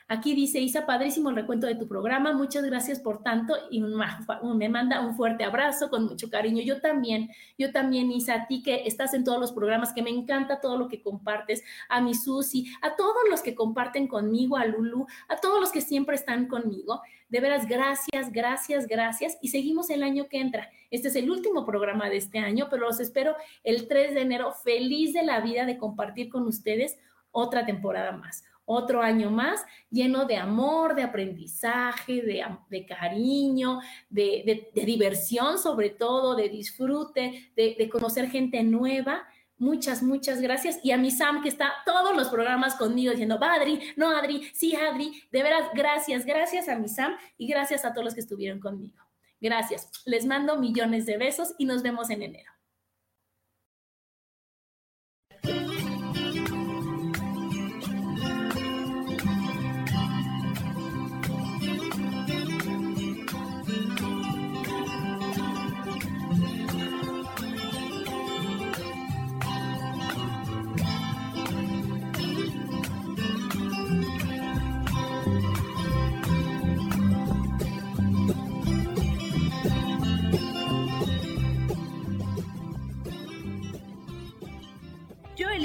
Aquí 0.09 0.35
dice 0.35 0.61
Isa, 0.61 0.85
padrísimo 0.87 1.31
el 1.31 1.37
recuento 1.37 1.67
de 1.67 1.75
tu 1.75 1.87
programa, 1.89 2.33
muchas 2.33 2.65
gracias 2.65 3.01
por 3.01 3.23
tanto 3.23 3.55
y 3.71 3.81
me 4.55 4.69
manda 4.69 5.01
un 5.01 5.17
fuerte 5.17 5.45
abrazo 5.45 5.91
con 5.91 6.05
mucho 6.05 6.29
cariño. 6.29 6.63
Yo 6.63 6.81
también, 6.81 7.31
yo 7.59 7.73
también 7.73 8.11
Isa, 8.11 8.35
a 8.35 8.47
ti 8.47 8.63
que 8.63 8.87
estás 8.87 9.15
en 9.15 9.25
todos 9.25 9.41
los 9.41 9.53
programas, 9.53 9.93
que 9.93 10.03
me 10.03 10.11
encanta 10.11 10.61
todo 10.61 10.77
lo 10.77 10.89
que 10.89 11.03
compartes, 11.03 11.63
a 11.89 12.01
mi 12.01 12.15
Susi, 12.15 12.67
a 12.83 12.97
todos 12.97 13.23
los 13.31 13.43
que 13.43 13.55
comparten 13.55 14.09
conmigo, 14.09 14.57
a 14.57 14.67
Lulu, 14.67 15.07
a 15.29 15.37
todos 15.37 15.61
los 15.61 15.71
que 15.71 15.81
siempre 15.81 16.17
están 16.17 16.47
conmigo. 16.47 17.01
De 17.29 17.41
veras, 17.41 17.67
gracias, 17.67 18.31
gracias, 18.31 18.87
gracias. 18.87 19.39
Y 19.41 19.49
seguimos 19.49 19.89
el 19.89 20.03
año 20.03 20.29
que 20.29 20.41
entra. 20.41 20.71
Este 20.91 21.09
es 21.09 21.17
el 21.17 21.31
último 21.31 21.65
programa 21.65 22.11
de 22.11 22.19
este 22.19 22.39
año, 22.39 22.69
pero 22.71 22.87
los 22.87 23.01
espero 23.01 23.35
el 23.65 23.89
3 23.89 24.15
de 24.15 24.21
enero, 24.21 24.53
feliz 24.53 25.15
de 25.15 25.23
la 25.23 25.41
vida 25.41 25.65
de 25.65 25.79
compartir 25.79 26.29
con 26.29 26.47
ustedes 26.47 26.99
otra 27.31 27.65
temporada 27.65 28.13
más 28.13 28.45
otro 28.73 29.03
año 29.03 29.31
más 29.31 29.65
lleno 29.91 30.25
de 30.25 30.37
amor, 30.37 30.95
de 30.95 31.03
aprendizaje, 31.03 32.23
de, 32.23 32.87
cariño, 32.87 33.81
de, 34.09 34.71
diversión 34.75 35.59
sobre 35.59 35.91
todo, 35.91 36.35
de 36.35 36.49
disfrute, 36.49 37.53
de, 37.57 37.89
conocer 37.91 38.31
gente 38.31 38.63
nueva. 38.63 39.27
Muchas, 39.59 40.03
muchas 40.03 40.41
gracias. 40.41 40.81
Y 40.83 40.91
a 40.91 40.99
mi 40.99 41.11
Sam, 41.11 41.43
que 41.43 41.49
está 41.49 41.73
todos 41.87 42.17
los 42.17 42.29
programas 42.29 42.75
conmigo 42.75 43.11
diciendo, 43.11 43.39
va 43.41 43.55
Adri, 43.55 43.79
no 43.97 44.11
Adri, 44.11 44.51
sí 44.53 44.75
Adri. 44.75 45.23
De 45.31 45.43
veras, 45.43 45.69
gracias, 45.75 46.25
gracias 46.25 46.69
a 46.69 46.77
mi 46.77 46.89
Sam 46.89 47.17
y 47.39 47.47
gracias 47.47 47.85
a 47.85 47.93
todos 47.93 48.05
los 48.05 48.15
que 48.15 48.21
estuvieron 48.21 48.59
conmigo. 48.59 48.99
Gracias. 49.41 49.89
Les 50.05 50.27
mando 50.27 50.57
millones 50.59 51.07
de 51.07 51.17
besos 51.17 51.55
y 51.59 51.67
nos 51.67 51.83
vemos 51.83 52.11
en 52.11 52.23
enero. 52.23 52.53